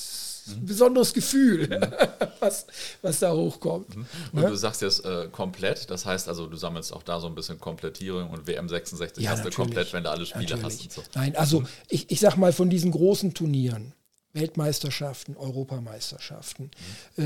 ein 0.48 0.62
mhm. 0.62 0.66
besonderes 0.66 1.12
Gefühl, 1.12 1.68
mhm. 1.68 2.26
was, 2.40 2.66
was 3.02 3.20
da 3.20 3.32
hochkommt. 3.32 3.94
Mhm. 3.94 4.06
Und 4.32 4.42
ne? 4.42 4.48
du 4.48 4.56
sagst 4.56 4.82
jetzt 4.82 5.04
äh, 5.04 5.28
komplett, 5.30 5.90
das 5.90 6.06
heißt 6.06 6.28
also, 6.28 6.46
du 6.46 6.56
sammelst 6.56 6.92
auch 6.92 7.02
da 7.02 7.20
so 7.20 7.26
ein 7.26 7.34
bisschen 7.34 7.60
Komplettierung 7.60 8.30
und 8.30 8.46
WM 8.46 8.68
66 8.68 9.22
ja, 9.22 9.30
hast 9.30 9.44
du 9.44 9.50
komplett, 9.50 9.92
wenn 9.92 10.04
du 10.04 10.10
alle 10.10 10.26
Spiele 10.26 10.56
natürlich. 10.56 10.86
hast. 10.86 10.92
So. 10.92 11.02
Nein, 11.14 11.36
also 11.36 11.64
ich, 11.88 12.10
ich 12.10 12.20
sag 12.20 12.36
mal 12.36 12.52
von 12.52 12.70
diesen 12.70 12.90
großen 12.90 13.34
Turnieren, 13.34 13.92
Weltmeisterschaften, 14.32 15.36
Europameisterschaften. 15.36 16.70
Mhm. 17.16 17.24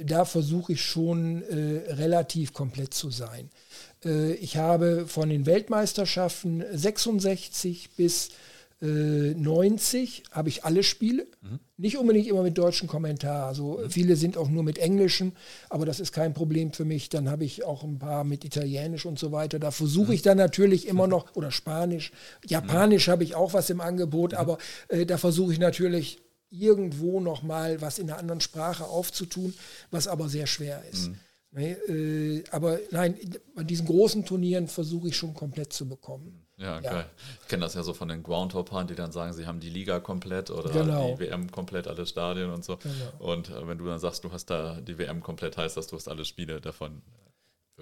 Äh, 0.00 0.04
da 0.04 0.24
versuche 0.24 0.72
ich 0.72 0.82
schon 0.82 1.42
äh, 1.42 1.92
relativ 1.92 2.52
komplett 2.52 2.94
zu 2.94 3.10
sein. 3.10 3.50
Äh, 4.04 4.34
ich 4.34 4.56
habe 4.56 5.06
von 5.06 5.28
den 5.28 5.46
Weltmeisterschaften 5.46 6.64
66 6.72 7.90
bis 7.96 8.30
90 8.84 10.24
habe 10.32 10.48
ich 10.48 10.64
alle 10.64 10.82
Spiele. 10.82 11.28
Mhm. 11.40 11.60
Nicht 11.76 11.98
unbedingt 11.98 12.26
immer 12.26 12.42
mit 12.42 12.58
deutschen 12.58 12.88
Kommentar. 12.88 13.46
Also 13.46 13.78
mhm. 13.78 13.90
viele 13.90 14.16
sind 14.16 14.36
auch 14.36 14.48
nur 14.48 14.64
mit 14.64 14.78
englischen, 14.78 15.36
aber 15.70 15.86
das 15.86 16.00
ist 16.00 16.10
kein 16.10 16.34
Problem 16.34 16.72
für 16.72 16.84
mich. 16.84 17.08
Dann 17.08 17.30
habe 17.30 17.44
ich 17.44 17.62
auch 17.62 17.84
ein 17.84 18.00
paar 18.00 18.24
mit 18.24 18.44
Italienisch 18.44 19.06
und 19.06 19.20
so 19.20 19.30
weiter. 19.30 19.60
Da 19.60 19.70
versuche 19.70 20.08
mhm. 20.08 20.14
ich 20.14 20.22
dann 20.22 20.36
natürlich 20.36 20.88
immer 20.88 21.06
noch, 21.06 21.36
oder 21.36 21.52
Spanisch, 21.52 22.10
Japanisch 22.44 23.06
mhm. 23.06 23.12
habe 23.12 23.22
ich 23.22 23.36
auch 23.36 23.54
was 23.54 23.70
im 23.70 23.80
Angebot, 23.80 24.32
mhm. 24.32 24.38
aber 24.38 24.58
äh, 24.88 25.06
da 25.06 25.16
versuche 25.16 25.52
ich 25.52 25.60
natürlich 25.60 26.18
irgendwo 26.52 27.20
nochmal 27.20 27.80
was 27.80 27.98
in 27.98 28.10
einer 28.10 28.18
anderen 28.18 28.40
Sprache 28.40 28.84
aufzutun, 28.84 29.54
was 29.90 30.06
aber 30.06 30.28
sehr 30.28 30.46
schwer 30.46 30.82
ist. 30.90 31.08
Mhm. 31.08 31.18
Nee, 31.54 31.72
äh, 31.72 32.44
aber 32.50 32.78
nein, 32.90 33.18
bei 33.54 33.62
diesen 33.62 33.86
großen 33.86 34.24
Turnieren 34.24 34.68
versuche 34.68 35.08
ich 35.08 35.16
schon 35.16 35.34
komplett 35.34 35.72
zu 35.72 35.86
bekommen. 35.86 36.46
Ja, 36.56 36.80
ja. 36.80 36.92
geil. 36.92 37.06
Ich 37.42 37.48
kenne 37.48 37.62
das 37.62 37.74
ja 37.74 37.82
so 37.82 37.92
von 37.92 38.08
den 38.08 38.22
Groundhoppern, 38.22 38.86
die 38.86 38.94
dann 38.94 39.12
sagen, 39.12 39.34
sie 39.34 39.46
haben 39.46 39.60
die 39.60 39.68
Liga 39.68 40.00
komplett 40.00 40.50
oder 40.50 40.70
genau. 40.70 41.14
die 41.14 41.20
WM 41.20 41.50
komplett, 41.50 41.88
alle 41.88 42.06
Stadien 42.06 42.50
und 42.50 42.64
so. 42.64 42.78
Genau. 42.78 43.32
Und 43.32 43.50
äh, 43.50 43.68
wenn 43.68 43.76
du 43.76 43.84
dann 43.84 43.98
sagst, 43.98 44.24
du 44.24 44.32
hast 44.32 44.46
da 44.46 44.80
die 44.80 44.96
WM 44.96 45.20
komplett, 45.20 45.58
heißt 45.58 45.76
das, 45.76 45.88
du 45.88 45.96
hast 45.96 46.08
alle 46.08 46.24
Spiele 46.24 46.60
davon 46.60 47.02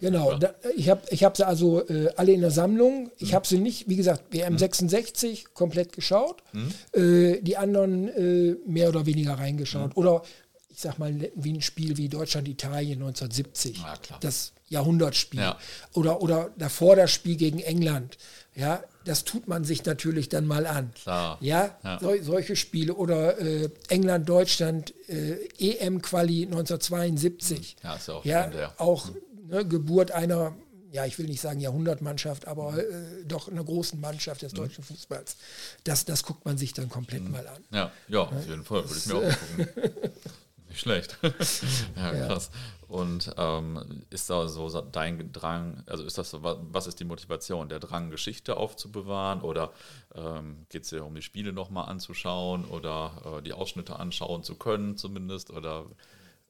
Genau, 0.00 0.36
da, 0.36 0.54
ich 0.76 0.88
habe 0.88 1.02
ich 1.10 1.24
hab 1.24 1.36
sie 1.36 1.46
also 1.46 1.86
äh, 1.88 2.10
alle 2.16 2.32
in 2.32 2.40
der 2.40 2.50
Sammlung. 2.50 3.10
Ich 3.18 3.30
mhm. 3.30 3.34
habe 3.34 3.46
sie 3.46 3.58
nicht, 3.58 3.88
wie 3.88 3.96
gesagt, 3.96 4.24
WM 4.30 4.54
mhm. 4.54 4.58
66 4.58 5.52
komplett 5.52 5.92
geschaut, 5.92 6.42
mhm. 6.52 6.72
äh, 6.92 7.40
die 7.40 7.56
anderen 7.56 8.08
äh, 8.08 8.56
mehr 8.66 8.88
oder 8.88 9.06
weniger 9.06 9.34
reingeschaut. 9.34 9.96
Mhm. 9.96 10.02
Oder 10.02 10.22
ich 10.68 10.80
sag 10.80 10.98
mal, 10.98 11.14
wie 11.34 11.52
ein 11.52 11.60
Spiel 11.60 11.98
wie 11.98 12.08
Deutschland-Italien 12.08 13.02
1970, 13.02 13.78
ja, 13.78 13.94
das 14.20 14.52
Jahrhundertspiel. 14.68 15.40
Ja. 15.40 15.58
Oder, 15.92 16.22
oder 16.22 16.50
davor 16.56 16.96
das 16.96 17.10
Spiel 17.10 17.36
gegen 17.36 17.58
England. 17.58 18.16
Ja, 18.54 18.82
das 19.04 19.24
tut 19.24 19.48
man 19.48 19.64
sich 19.64 19.84
natürlich 19.84 20.28
dann 20.28 20.46
mal 20.46 20.66
an. 20.66 20.92
Klar. 21.02 21.38
Ja, 21.40 21.76
ja. 21.84 21.98
So, 22.00 22.14
solche 22.22 22.56
Spiele. 22.56 22.94
Oder 22.94 23.38
äh, 23.38 23.68
England-Deutschland, 23.88 24.94
äh, 25.08 25.48
EM-Quali 25.58 26.46
1972. 26.46 27.76
Ja, 27.82 27.96
ist 27.96 28.08
ja 28.08 28.14
auch, 28.14 28.24
ja, 28.24 28.72
auch 28.78 29.06
mhm 29.06 29.29
ne, 29.50 29.66
Geburt 29.66 30.12
einer, 30.12 30.54
ja, 30.92 31.04
ich 31.04 31.18
will 31.18 31.26
nicht 31.26 31.40
sagen 31.40 31.60
Jahrhundertmannschaft, 31.60 32.46
aber 32.46 32.78
äh, 32.78 33.24
doch 33.24 33.48
einer 33.48 33.64
großen 33.64 34.00
Mannschaft 34.00 34.42
des 34.42 34.52
mhm. 34.52 34.58
deutschen 34.58 34.84
Fußballs. 34.84 35.36
Das, 35.84 36.04
das 36.04 36.22
guckt 36.22 36.44
man 36.44 36.56
sich 36.58 36.72
dann 36.72 36.88
komplett 36.88 37.24
mhm. 37.24 37.32
mal 37.32 37.46
an. 37.46 37.64
Ja, 37.72 37.92
ja, 38.08 38.20
auf 38.20 38.46
jeden 38.46 38.64
Fall, 38.64 38.84
würde 38.88 38.98
ich 38.98 39.06
mir 39.06 39.16
auch 39.16 39.66
gucken. 39.66 40.12
Nicht 40.68 40.80
schlecht. 40.80 41.18
ja, 41.96 42.26
krass. 42.26 42.50
Und 42.86 43.32
ähm, 43.36 44.04
ist 44.10 44.30
da 44.30 44.48
so 44.48 44.68
dein 44.80 45.32
Drang, 45.32 45.82
also 45.86 46.04
ist 46.04 46.16
das 46.16 46.30
so, 46.30 46.42
was 46.42 46.86
ist 46.86 46.98
die 47.00 47.04
Motivation? 47.04 47.68
Der 47.68 47.80
Drang, 47.80 48.10
Geschichte 48.10 48.56
aufzubewahren 48.56 49.42
oder 49.42 49.72
ähm, 50.14 50.66
geht 50.68 50.84
es 50.84 50.90
dir 50.90 51.04
um 51.04 51.14
die 51.14 51.22
Spiele 51.22 51.52
nochmal 51.52 51.88
anzuschauen 51.88 52.64
oder 52.64 53.38
äh, 53.38 53.42
die 53.42 53.52
Ausschnitte 53.52 53.98
anschauen 53.98 54.42
zu 54.44 54.56
können 54.56 54.96
zumindest? 54.96 55.50
Oder? 55.50 55.86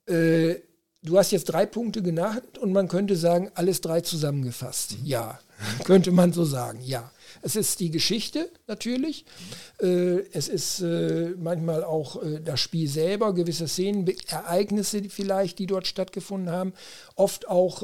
Äh, 0.07 0.57
Du 1.03 1.17
hast 1.17 1.31
jetzt 1.31 1.47
drei 1.47 1.65
Punkte 1.65 2.03
genannt 2.03 2.59
und 2.59 2.73
man 2.73 2.87
könnte 2.87 3.17
sagen, 3.17 3.51
alles 3.55 3.81
drei 3.81 4.03
zusammengefasst. 4.03 4.99
Mhm. 4.99 5.07
Ja, 5.07 5.41
könnte 5.85 6.13
man 6.13 6.33
so 6.33 6.45
sagen, 6.45 6.81
ja. 6.83 7.11
Es 7.43 7.57
ist 7.57 7.81
die 7.81 7.91
Geschichte 7.91 8.51
natürlich. 8.67 9.25
Äh, 9.81 10.27
es 10.33 10.49
ist 10.49 10.81
äh, 10.81 11.31
manchmal 11.39 11.85
auch 11.85 12.23
äh, 12.23 12.41
das 12.41 12.61
Spiel 12.61 12.87
selber, 12.87 13.33
gewisse 13.33 13.67
Szenen, 13.67 14.07
Ereignisse 14.29 15.03
vielleicht, 15.09 15.59
die 15.59 15.67
dort 15.67 15.87
stattgefunden 15.87 16.51
haben. 16.51 16.75
Oft 17.15 17.49
auch, 17.49 17.83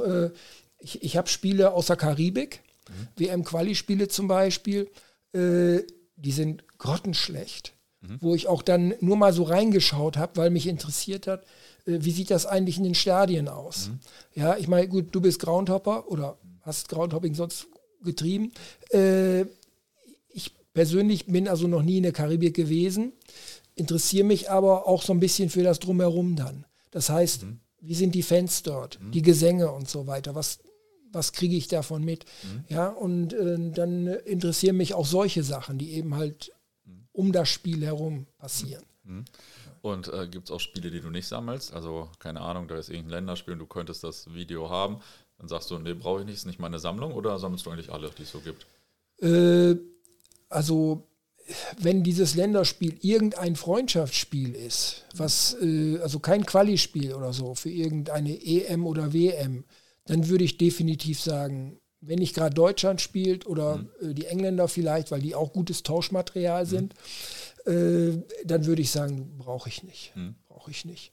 ich, 0.78 1.02
ich 1.02 1.16
habe 1.16 1.28
Spiele 1.28 1.72
aus 1.72 1.86
der 1.86 1.96
Karibik, 1.96 2.60
mhm. 2.88 3.24
WM-Quali-Spiele 3.24 4.08
zum 4.08 4.28
Beispiel, 4.28 4.90
die 5.34 6.32
sind 6.32 6.64
grottenschlecht. 6.78 7.74
Mhm. 8.00 8.18
Wo 8.20 8.34
ich 8.34 8.46
auch 8.46 8.62
dann 8.62 8.94
nur 9.00 9.16
mal 9.16 9.32
so 9.32 9.42
reingeschaut 9.42 10.16
habe, 10.16 10.36
weil 10.36 10.50
mich 10.50 10.66
interessiert 10.66 11.26
hat, 11.26 11.44
wie 11.86 12.10
sieht 12.10 12.30
das 12.30 12.46
eigentlich 12.46 12.78
in 12.78 12.84
den 12.84 12.94
Stadien 12.94 13.48
aus? 13.48 13.88
Mhm. 13.88 13.98
Ja, 14.34 14.56
ich 14.56 14.68
meine, 14.68 14.88
gut, 14.88 15.06
du 15.12 15.20
bist 15.20 15.40
Groundhopper 15.40 16.08
oder 16.10 16.36
hast 16.62 16.88
Groundhopping 16.88 17.34
sonst 17.34 17.68
getrieben. 18.02 18.52
Äh, 18.90 19.42
ich 20.28 20.52
persönlich 20.74 21.26
bin 21.26 21.48
also 21.48 21.68
noch 21.68 21.82
nie 21.82 21.98
in 21.98 22.02
der 22.02 22.12
Karibik 22.12 22.54
gewesen, 22.54 23.12
interessiere 23.76 24.24
mich 24.24 24.50
aber 24.50 24.86
auch 24.88 25.02
so 25.02 25.12
ein 25.12 25.20
bisschen 25.20 25.48
für 25.48 25.62
das 25.62 25.78
Drumherum 25.78 26.34
dann. 26.34 26.66
Das 26.90 27.08
heißt, 27.08 27.44
mhm. 27.44 27.60
wie 27.80 27.94
sind 27.94 28.14
die 28.14 28.22
Fans 28.22 28.62
dort, 28.62 29.00
mhm. 29.00 29.12
die 29.12 29.22
Gesänge 29.22 29.70
und 29.70 29.88
so 29.88 30.06
weiter, 30.06 30.34
was, 30.34 30.58
was 31.12 31.32
kriege 31.32 31.56
ich 31.56 31.68
davon 31.68 32.04
mit? 32.04 32.24
Mhm. 32.42 32.64
Ja, 32.68 32.88
und 32.88 33.32
äh, 33.32 33.70
dann 33.70 34.06
interessieren 34.06 34.76
mich 34.76 34.94
auch 34.94 35.06
solche 35.06 35.44
Sachen, 35.44 35.78
die 35.78 35.92
eben 35.92 36.16
halt 36.16 36.52
mhm. 36.84 37.06
um 37.12 37.32
das 37.32 37.48
Spiel 37.48 37.84
herum 37.84 38.26
passieren. 38.38 38.84
Mhm. 39.82 39.90
Und 39.90 40.08
äh, 40.08 40.28
gibt 40.28 40.48
es 40.48 40.50
auch 40.50 40.60
Spiele, 40.60 40.90
die 40.90 41.00
du 41.00 41.10
nicht 41.10 41.26
sammelst? 41.26 41.72
Also, 41.72 42.10
keine 42.18 42.40
Ahnung, 42.40 42.68
da 42.68 42.76
ist 42.76 42.88
irgendein 42.88 43.10
Länderspiel 43.10 43.54
und 43.54 43.60
du 43.60 43.66
könntest 43.66 44.04
das 44.04 44.32
Video 44.34 44.70
haben. 44.70 45.00
Dann 45.38 45.48
sagst 45.48 45.70
du, 45.70 45.78
nee, 45.78 45.94
brauche 45.94 46.20
ich 46.20 46.26
nicht, 46.26 46.36
ist 46.36 46.46
nicht 46.46 46.58
meine 46.58 46.78
Sammlung 46.78 47.12
oder 47.12 47.38
sammelst 47.38 47.66
du 47.66 47.70
eigentlich 47.70 47.92
alle, 47.92 48.10
die 48.10 48.22
es 48.22 48.30
so 48.30 48.40
gibt? 48.40 48.66
Äh, 49.20 49.76
also 50.48 51.06
wenn 51.78 52.02
dieses 52.02 52.34
Länderspiel 52.34 52.98
irgendein 53.02 53.56
Freundschaftsspiel 53.56 54.54
ist, 54.54 55.04
was 55.14 55.56
äh, 55.62 55.98
also 55.98 56.18
kein 56.18 56.44
Quali-Spiel 56.44 57.14
oder 57.14 57.32
so 57.32 57.54
für 57.54 57.70
irgendeine 57.70 58.44
EM 58.44 58.86
oder 58.86 59.12
WM, 59.12 59.64
dann 60.06 60.28
würde 60.28 60.44
ich 60.44 60.58
definitiv 60.58 61.20
sagen, 61.20 61.78
wenn 62.00 62.18
nicht 62.18 62.34
gerade 62.34 62.54
Deutschland 62.54 63.00
spielt 63.00 63.46
oder 63.46 63.78
mhm. 63.78 63.88
äh, 64.00 64.14
die 64.14 64.26
Engländer 64.26 64.68
vielleicht, 64.68 65.10
weil 65.10 65.20
die 65.20 65.34
auch 65.34 65.52
gutes 65.52 65.82
Tauschmaterial 65.82 66.64
mhm. 66.64 66.70
Äh, 67.66 68.22
dann 68.44 68.66
würde 68.66 68.82
ich 68.82 68.90
sagen, 68.90 69.36
brauche 69.38 69.68
ich 69.68 69.82
nicht. 69.82 70.12
Mhm. 70.14 70.36
Brauche 70.48 70.70
ich 70.70 70.84
nicht. 70.84 71.12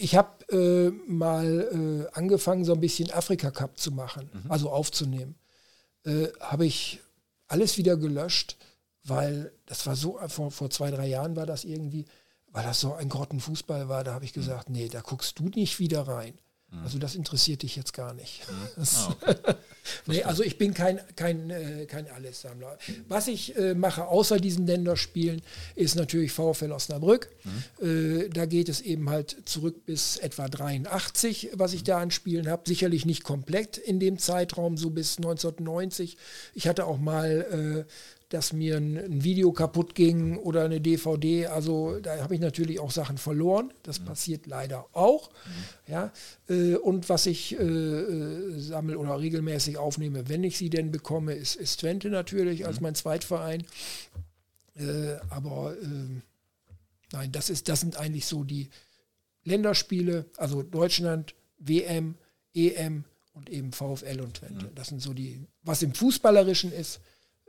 Ich 0.00 0.16
habe 0.16 0.44
äh, 0.50 0.90
mal 1.10 2.08
äh, 2.10 2.16
angefangen, 2.16 2.64
so 2.64 2.72
ein 2.72 2.80
bisschen 2.80 3.12
Afrika 3.12 3.50
Cup 3.50 3.78
zu 3.78 3.92
machen, 3.92 4.28
mhm. 4.32 4.50
also 4.50 4.70
aufzunehmen. 4.70 5.36
Äh, 6.04 6.28
habe 6.40 6.66
ich 6.66 7.00
alles 7.46 7.78
wieder 7.78 7.96
gelöscht, 7.96 8.56
weil 9.04 9.52
das 9.66 9.86
war 9.86 9.94
so, 9.94 10.18
vor, 10.28 10.50
vor 10.50 10.70
zwei, 10.70 10.90
drei 10.90 11.06
Jahren 11.06 11.36
war 11.36 11.46
das 11.46 11.64
irgendwie, 11.64 12.06
weil 12.48 12.64
das 12.64 12.80
so 12.80 12.94
ein 12.94 13.08
Grottenfußball 13.08 13.88
war, 13.88 14.04
da 14.04 14.14
habe 14.14 14.24
ich 14.24 14.34
mhm. 14.34 14.40
gesagt, 14.40 14.70
nee, 14.70 14.88
da 14.88 15.00
guckst 15.00 15.38
du 15.38 15.44
nicht 15.44 15.78
wieder 15.78 16.02
rein. 16.02 16.34
Mhm. 16.70 16.82
Also 16.82 16.98
das 16.98 17.14
interessiert 17.14 17.62
dich 17.62 17.76
jetzt 17.76 17.92
gar 17.92 18.14
nicht. 18.14 18.42
Mhm. 18.48 18.84
Ah, 18.98 19.16
okay. 19.22 19.54
nee, 20.06 20.22
also 20.22 20.42
ich 20.42 20.58
bin 20.58 20.74
kein, 20.74 21.00
kein, 21.16 21.50
äh, 21.50 21.86
kein 21.86 22.10
Allessammler. 22.10 22.78
Was 23.08 23.26
ich 23.26 23.56
äh, 23.56 23.74
mache 23.74 24.06
außer 24.06 24.38
diesen 24.38 24.66
Länderspielen, 24.66 25.40
ist 25.76 25.94
natürlich 25.94 26.32
VfL 26.32 26.72
Osnabrück. 26.72 27.30
Mhm. 27.80 28.24
Äh, 28.24 28.28
da 28.28 28.44
geht 28.46 28.68
es 28.68 28.80
eben 28.82 29.08
halt 29.08 29.36
zurück 29.46 29.86
bis 29.86 30.18
etwa 30.18 30.48
83, 30.48 31.50
was 31.54 31.72
ich 31.72 31.84
da 31.84 32.00
an 32.00 32.10
Spielen 32.10 32.48
habe. 32.48 32.62
Sicherlich 32.66 33.06
nicht 33.06 33.24
komplett 33.24 33.78
in 33.78 33.98
dem 33.98 34.18
Zeitraum, 34.18 34.76
so 34.76 34.90
bis 34.90 35.16
1990. 35.16 36.16
Ich 36.54 36.68
hatte 36.68 36.84
auch 36.84 36.98
mal 36.98 37.86
äh, 37.86 37.92
dass 38.28 38.52
mir 38.52 38.76
ein, 38.76 38.96
ein, 38.96 39.24
Video 39.24 39.52
kaputt 39.52 39.94
ging 39.94 40.36
oder 40.36 40.64
eine 40.64 40.80
DVD. 40.80 41.46
Also 41.46 41.98
da 42.00 42.20
habe 42.22 42.34
ich 42.34 42.40
natürlich 42.40 42.78
auch 42.78 42.90
Sachen 42.90 43.16
verloren. 43.16 43.72
Das 43.82 44.00
mhm. 44.00 44.04
passiert 44.04 44.46
leider 44.46 44.86
auch. 44.92 45.30
Mhm. 45.30 45.92
Ja, 45.92 46.12
äh, 46.48 46.74
und 46.74 47.08
was 47.08 47.26
ich 47.26 47.58
äh, 47.58 47.62
äh, 47.62 48.58
sammle 48.58 48.98
oder 48.98 49.18
regelmäßig 49.18 49.78
aufnehme, 49.78 50.28
wenn 50.28 50.44
ich 50.44 50.58
sie 50.58 50.68
denn 50.68 50.90
bekomme, 50.90 51.32
ist, 51.34 51.56
ist 51.56 51.80
Twente 51.80 52.10
natürlich 52.10 52.60
mhm. 52.60 52.66
als 52.66 52.80
mein 52.80 52.94
Zweitverein. 52.94 53.64
Äh, 54.76 55.16
aber 55.30 55.74
ähm, 55.82 56.22
nein, 57.12 57.32
das, 57.32 57.48
ist, 57.48 57.68
das 57.68 57.80
sind 57.80 57.96
eigentlich 57.96 58.26
so 58.26 58.44
die 58.44 58.68
Länderspiele, 59.44 60.26
also 60.36 60.62
Deutschland, 60.62 61.34
WM, 61.58 62.16
EM 62.54 63.04
und 63.32 63.48
eben 63.48 63.72
VfL 63.72 64.20
und 64.20 64.34
Twente. 64.34 64.66
Mhm. 64.66 64.74
Das 64.74 64.88
sind 64.88 65.00
so 65.00 65.14
die, 65.14 65.46
was 65.62 65.82
im 65.82 65.94
Fußballerischen 65.94 66.72
ist. 66.72 67.00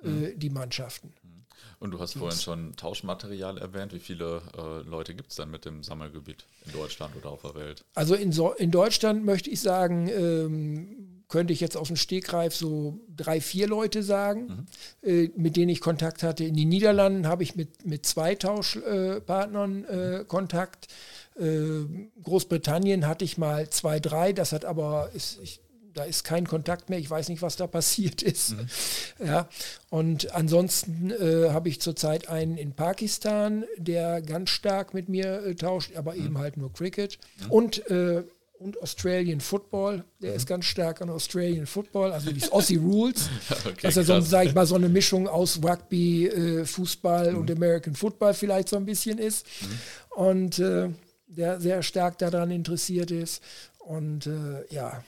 Äh, 0.03 0.35
die 0.35 0.49
Mannschaften. 0.49 1.13
Mhm. 1.23 1.39
Und 1.79 1.91
du 1.91 1.99
hast 1.99 2.17
vorhin 2.17 2.37
schon 2.37 2.75
Tauschmaterial 2.75 3.57
erwähnt. 3.57 3.93
Wie 3.93 3.99
viele 3.99 4.41
äh, 4.57 4.87
Leute 4.87 5.15
gibt 5.15 5.29
es 5.29 5.37
denn 5.37 5.49
mit 5.49 5.63
dem 5.63 5.81
Sammelgebiet 5.81 6.45
in 6.65 6.73
Deutschland 6.73 7.15
oder 7.15 7.29
auf 7.29 7.41
der 7.41 7.55
Welt? 7.55 7.85
Also 7.95 8.15
in, 8.15 8.33
so 8.33 8.51
in 8.51 8.71
Deutschland 8.71 9.23
möchte 9.23 9.49
ich 9.49 9.61
sagen, 9.61 10.09
ähm, 10.09 11.23
könnte 11.29 11.53
ich 11.53 11.61
jetzt 11.61 11.77
aus 11.77 11.87
dem 11.87 11.95
Stegreif 11.95 12.53
so 12.55 12.99
drei, 13.15 13.39
vier 13.39 13.67
Leute 13.67 14.03
sagen, 14.03 14.67
mhm. 15.03 15.09
äh, 15.09 15.31
mit 15.37 15.55
denen 15.55 15.69
ich 15.69 15.79
Kontakt 15.79 16.21
hatte. 16.23 16.43
In 16.43 16.55
den 16.55 16.67
Niederlanden 16.67 17.27
habe 17.27 17.43
ich 17.43 17.55
mit, 17.55 17.85
mit 17.85 18.05
zwei 18.05 18.35
Tauschpartnern 18.35 19.85
äh, 19.85 20.25
Kontakt. 20.27 20.87
Äh, 21.39 21.85
Großbritannien 22.23 23.07
hatte 23.07 23.23
ich 23.23 23.37
mal 23.37 23.69
zwei, 23.69 23.99
drei. 24.01 24.33
Das 24.33 24.51
hat 24.51 24.65
aber, 24.65 25.11
ist, 25.13 25.39
ich 25.41 25.61
da 25.99 26.05
ist 26.05 26.23
kein 26.23 26.47
Kontakt 26.47 26.89
mehr, 26.89 26.97
ich 26.97 27.09
weiß 27.09 27.27
nicht, 27.27 27.41
was 27.41 27.57
da 27.57 27.67
passiert 27.79 28.21
ist. 28.21 28.51
Mhm. 28.51 29.25
Ja, 29.25 29.49
und 29.89 30.33
ansonsten 30.33 31.11
äh, 31.11 31.49
habe 31.49 31.67
ich 31.67 31.81
zurzeit 31.81 32.29
einen 32.29 32.57
in 32.57 32.73
Pakistan, 32.73 33.65
der 33.77 34.21
ganz 34.21 34.49
stark 34.49 34.93
mit 34.93 35.09
mir 35.09 35.45
äh, 35.45 35.55
tauscht, 35.55 35.97
aber 35.97 36.13
mhm. 36.13 36.25
eben 36.25 36.37
halt 36.37 36.55
nur 36.55 36.71
Cricket. 36.71 37.19
Mhm. 37.43 37.51
Und 37.51 37.91
äh, 37.91 38.23
und 38.59 38.81
Australian 38.81 39.39
Football. 39.39 40.03
Der 40.21 40.31
mhm. 40.31 40.35
ist 40.35 40.45
ganz 40.45 40.65
stark 40.65 41.01
an 41.01 41.09
Australian 41.09 41.65
Football, 41.65 42.11
also 42.11 42.29
die 42.29 42.43
Aussie 42.51 42.75
Rules. 42.83 43.29
okay, 43.65 43.73
das 43.83 43.95
ist 43.95 44.09
ja 44.09 44.19
so, 44.19 44.27
sage 44.27 44.49
ich 44.49 44.53
mal, 44.53 44.65
so 44.65 44.75
eine 44.75 44.89
Mischung 44.89 45.29
aus 45.29 45.61
Rugby, 45.63 46.27
äh, 46.27 46.65
Fußball 46.65 47.31
mhm. 47.31 47.37
und 47.37 47.51
American 47.51 47.95
Football 47.95 48.33
vielleicht 48.33 48.67
so 48.67 48.75
ein 48.75 48.85
bisschen 48.85 49.17
ist. 49.17 49.45
Mhm. 49.61 50.21
Und 50.21 50.59
äh, 50.59 50.89
der 51.27 51.61
sehr 51.61 51.83
stark 51.83 52.17
daran 52.17 52.51
interessiert 52.51 53.11
ist. 53.11 53.41
Und 53.77 54.27
äh, 54.27 54.65
ja, 54.71 55.05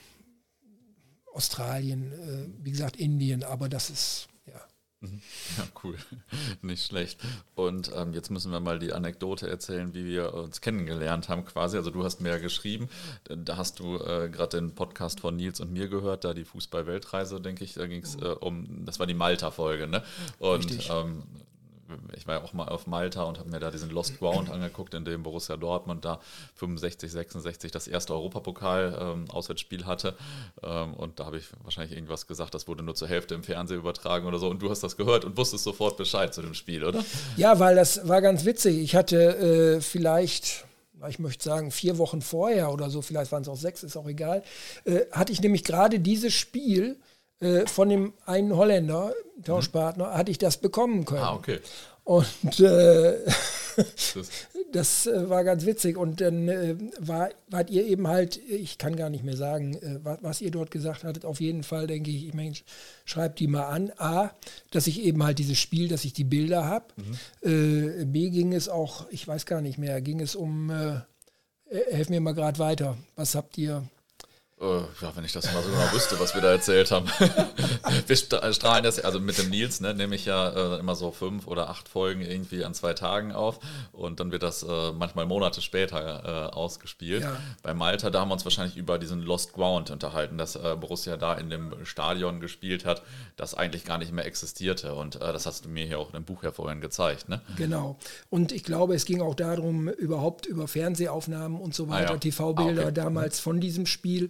Australien, 1.34 2.12
äh, 2.12 2.66
wie 2.66 2.72
gesagt 2.72 2.98
Indien, 2.98 3.44
aber 3.44 3.70
das 3.70 3.90
ist 3.90 4.28
ja. 4.46 4.62
Mhm. 5.02 5.22
Ja, 5.58 5.64
cool. 5.84 5.98
Nicht 6.62 6.86
schlecht. 6.86 7.20
Und 7.56 7.92
ähm, 7.96 8.14
jetzt 8.14 8.30
müssen 8.30 8.52
wir 8.52 8.60
mal 8.60 8.80
die 8.80 8.94
Anekdote 8.94 9.50
erzählen, 9.50 9.94
wie 9.94 10.06
wir 10.06 10.34
uns 10.34 10.62
kennengelernt 10.62 11.30
haben 11.30 11.46
quasi. 11.46 11.78
Also 11.78 11.90
du 11.90 12.04
hast 12.04 12.22
mir 12.22 12.30
ja 12.30 12.38
geschrieben, 12.38 12.90
da 13.24 13.58
hast 13.58 13.80
du 13.80 13.96
äh, 13.96 14.30
gerade 14.30 14.58
den 14.60 14.76
Podcast 14.76 15.22
von 15.22 15.36
Nils 15.36 15.60
und 15.60 15.72
mir 15.72 15.88
gehört, 15.88 16.24
da 16.24 16.34
die 16.34 16.46
Fußball-Weltreise, 16.46 17.42
denke 17.42 17.64
ich, 17.64 17.74
da 17.74 17.88
ging 17.88 18.04
es 18.04 18.16
äh, 18.16 18.36
um, 18.40 18.86
das 18.86 19.00
war 19.00 19.08
die 19.08 19.14
Malta-Folge, 19.14 19.88
ne? 19.88 20.04
Und 20.38 20.90
ähm, 20.90 21.24
ich 22.16 22.28
war 22.28 22.40
ja 22.40 22.44
auch 22.44 22.54
mal 22.54 22.68
auf 22.68 22.88
Malta 22.88 23.24
und 23.24 23.40
habe 23.40 23.50
mir 23.50 23.60
da 23.60 23.72
diesen 23.72 23.90
Lost 23.90 24.20
Ground 24.20 24.50
angeguckt, 24.50 24.94
in 24.94 25.06
dem 25.06 25.24
Borussia 25.24 25.58
Dortmund 25.58 26.06
da 26.06 26.20
65, 26.56 27.12
66 27.12 27.72
das 27.72 27.88
erste 27.88 28.14
Europapokal-Auswärtsspiel 28.14 29.82
ähm, 29.82 29.86
hatte. 29.86 30.16
Ähm, 30.64 30.94
und 30.94 31.20
da 31.20 31.26
habe 31.26 31.38
ich 31.38 31.46
wahrscheinlich 31.64 31.96
irgendwas 31.96 32.28
gesagt, 32.28 32.54
das 32.54 32.68
wurde 32.68 32.84
nur 32.84 32.96
zur 32.96 33.08
Hälfte 33.08 33.36
im 33.36 33.44
Fernsehen 33.44 33.80
übertragen 33.80 34.26
oder 34.26 34.40
so. 34.40 34.50
Und 34.50 34.62
du 34.62 34.70
hast 34.70 34.82
das 34.82 34.98
gehört 34.98 35.26
und 35.26 35.38
wusstest 35.38 35.64
sofort 35.64 35.98
Bescheid 35.98 36.34
zu 36.34 36.42
dem 36.42 36.54
Spiel, 36.54 36.84
oder? 36.84 37.04
Ja, 37.38 37.60
weil 37.60 37.76
das 37.76 38.08
war 38.08 38.22
ganz 38.22 38.46
witzig. 38.46 38.80
Ich 38.80 38.96
hatte 38.96 39.78
äh, 39.78 39.82
vielleicht 39.82 40.66
ich 41.10 41.20
möchte 41.20 41.44
sagen, 41.44 41.72
vier 41.72 41.98
Wochen 41.98 42.22
vorher 42.22 42.72
oder 42.72 42.92
so, 42.92 43.02
vielleicht 43.02 43.32
waren 43.32 43.42
es 43.42 43.48
auch 43.48 43.58
sechs, 43.58 43.82
ist 43.82 43.98
auch 43.98 44.08
egal, 44.08 44.44
äh, 44.86 45.02
hatte 45.12 45.32
ich 45.32 45.42
nämlich 45.42 45.64
gerade 45.64 46.00
dieses 46.00 46.34
Spiel 46.34 46.98
äh, 47.42 47.66
von 47.68 47.90
dem 47.90 48.14
einen 48.26 48.56
Holländer, 48.56 49.14
Tauschpartner, 49.44 50.14
hatte 50.14 50.32
ich 50.32 50.38
das 50.38 50.58
bekommen 50.58 51.06
können. 51.06 51.24
Ah, 51.24 51.34
okay. 51.34 51.60
Und 52.04 52.60
äh, 52.60 53.18
das 54.72 55.08
äh, 55.08 55.30
war 55.30 55.44
ganz 55.44 55.66
witzig. 55.66 55.98
Und 55.98 56.22
dann 56.22 56.48
äh, 56.48 56.76
war, 57.00 57.30
wart 57.48 57.70
ihr 57.70 57.86
eben 57.86 58.08
halt, 58.08 58.38
ich 58.38 58.78
kann 58.78 58.96
gar 58.96 59.10
nicht 59.10 59.24
mehr 59.24 59.38
sagen, 59.38 59.76
äh, 59.76 60.00
was, 60.04 60.18
was, 60.22 60.42
ihr 60.42 60.52
dort 60.52 60.72
gesagt 60.72 61.04
hattet. 61.04 61.26
Auf 61.26 61.40
jeden 61.42 61.64
Fall 61.64 61.88
denke 61.88 62.12
ich, 62.12 62.28
ich 62.28 62.34
meine, 62.34 62.54
schreibt 63.06 63.40
die 63.40 63.48
mal 63.48 63.66
an. 63.66 63.92
A, 63.98 64.32
dass 64.72 64.88
ich 64.88 65.04
eben 65.04 65.24
halt 65.24 65.40
dieses 65.40 65.58
Spiel, 65.58 65.88
dass 65.88 66.06
ich 66.06 66.14
die 66.14 66.24
Bilder 66.24 66.66
habe. 66.66 66.86
Mhm. 67.44 68.02
Äh, 68.02 68.06
B, 68.06 68.30
ging 68.30 68.54
es 68.54 68.70
auch, 68.70 69.06
ich 69.10 69.28
weiß 69.28 69.46
gar 69.46 69.62
nicht 69.62 69.78
mehr, 69.78 70.02
ging 70.02 70.22
es 70.22 70.36
um, 70.36 70.70
äh, 70.70 71.02
helf 71.92 72.10
mir 72.10 72.22
mal 72.22 72.34
gerade 72.34 72.60
weiter. 72.60 72.98
Was 73.16 73.36
habt 73.36 73.58
ihr? 73.58 73.84
Äh, 74.62 74.82
ja, 75.02 75.12
wenn 75.16 75.26
ich 75.26 75.32
das 75.32 75.52
mal 75.54 75.64
so 75.64 75.72
genau 75.72 75.92
wüsste, 75.92 76.20
was 76.20 76.36
wir 76.36 76.42
da 76.42 76.52
erzählt 76.52 76.92
haben. 76.92 77.08
wir 78.08 78.16
strahlen 78.16 78.84
das, 78.84 79.00
also 79.00 79.20
mit 79.20 79.40
dem 79.40 79.50
Nils, 79.50 79.82
ne, 79.82 79.96
nehme 79.96 80.16
ich 80.16 80.26
ja 80.26 80.50
äh, 80.76 80.80
immer 80.80 80.94
so 80.94 81.12
fünf 81.12 81.48
oder 81.48 81.70
acht 81.70 81.90
Folgen 81.90 82.22
irgendwie 82.22 82.64
an 82.64 82.76
zwei 82.76 82.94
Tagen 82.94 83.32
auf 83.32 83.60
und 83.92 84.20
dann 84.20 84.32
wird 84.32 84.44
das 84.44 84.62
äh, 84.62 84.92
manchmal 84.92 85.26
Monate 85.26 85.62
später 85.62 86.50
äh, 86.52 86.54
ausgespielt. 86.54 87.24
Ja. 87.24 87.38
Bei 87.64 87.74
Malta, 87.74 88.12
da 88.12 88.22
haben 88.22 88.30
wir 88.30 88.34
uns 88.34 88.46
wahrscheinlich 88.46 88.78
über 88.78 89.00
diesen 89.00 89.24
Lost 89.24 89.54
Ground 89.54 89.90
unterhalten, 89.90 90.38
dass 90.38 90.56
äh, 90.56 90.76
Borussia 90.80 91.18
da 91.18 91.34
in 91.34 91.50
dem 91.50 91.84
Stadion 91.84 92.40
gespielt 92.40 92.86
hat, 92.86 93.02
das 93.38 93.56
eigentlich 93.56 93.84
gar 93.84 93.98
nicht 93.98 94.12
mehr 94.12 94.26
existierte 94.26 94.94
und 94.94 95.16
äh, 95.16 95.34
das 95.34 95.48
hast 95.48 95.66
du 95.66 95.70
mir 95.70 95.86
hier 95.88 95.98
auch 95.98 96.10
in 96.10 96.14
dem 96.14 96.24
Buch 96.24 96.44
ja 96.44 96.52
vorhin 96.52 96.82
gezeigt. 96.82 97.30
Ne? 97.30 97.42
Genau. 97.58 97.98
Und 98.30 98.52
ich 98.52 98.64
glaube, 98.64 98.94
es 98.94 99.06
ging 99.06 99.22
auch 99.22 99.34
darum, 99.34 99.88
überhaupt 99.88 100.46
über 100.46 100.68
Fernsehaufnahmen 100.68 101.60
und 101.60 101.74
so 101.74 101.90
weiter, 101.90 102.12
ah, 102.12 102.14
ja. 102.14 102.20
TV-Bilder 102.20 102.82
ah, 102.82 102.86
okay. 102.86 102.94
damals 102.94 103.40
von 103.40 103.60
diesem 103.60 103.88
Spiel. 103.88 104.30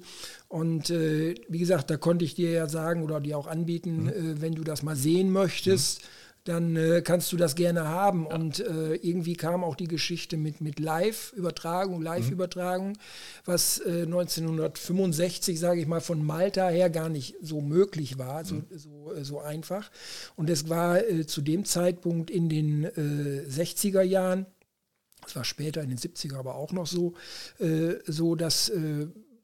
Und 0.52 0.90
äh, 0.90 1.36
wie 1.48 1.60
gesagt, 1.60 1.90
da 1.90 1.96
konnte 1.96 2.26
ich 2.26 2.36
dir 2.36 2.52
ja 2.52 2.68
sagen 2.68 3.04
oder 3.04 3.22
dir 3.22 3.38
auch 3.38 3.48
anbieten, 3.48 4.04
mhm. 4.04 4.10
äh, 4.10 4.42
wenn 4.42 4.54
du 4.54 4.64
das 4.64 4.84
mal 4.84 4.98
sehen 4.98 5.32
möchtest, 5.32 6.02
mhm. 6.02 6.06
dann 6.44 6.76
äh, 6.76 7.02
kannst 7.02 7.32
du 7.32 7.38
das 7.38 7.56
gerne 7.56 7.88
haben. 7.88 8.28
Ja. 8.30 8.36
Und 8.36 8.60
äh, 8.60 8.96
irgendwie 8.96 9.36
kam 9.36 9.64
auch 9.64 9.76
die 9.76 9.88
Geschichte 9.88 10.36
mit, 10.36 10.60
mit 10.60 10.82
Live-Übertragung, 10.82 12.02
Live-Übertragung, 12.02 12.90
mhm. 12.90 12.98
was 13.46 13.82
1965, 13.82 15.56
äh, 15.56 15.58
sage 15.58 15.80
ich 15.80 15.88
mal, 15.88 16.02
von 16.02 16.22
Malta 16.22 16.68
her 16.68 16.90
gar 16.90 17.08
nicht 17.08 17.38
so 17.42 17.62
möglich 17.62 18.18
war, 18.18 18.44
so, 18.44 18.56
mhm. 18.56 18.66
so, 18.76 19.14
äh, 19.14 19.24
so 19.24 19.40
einfach. 19.40 19.90
Und 20.36 20.50
es 20.50 20.68
war 20.68 21.00
zu 21.28 21.42
dem 21.42 21.64
Zeitpunkt 21.64 22.30
in 22.30 22.50
den 22.50 22.88
60er 22.88 24.02
Jahren 24.02 24.46
das 25.24 25.36
war 25.36 25.44
später 25.44 25.84
in 25.84 25.90
den 25.90 26.00
70er 26.00 26.38
aber 26.38 26.56
auch 26.56 26.72
noch 26.72 26.88
so, 26.88 27.14
so 28.08 28.36
dass 28.36 28.72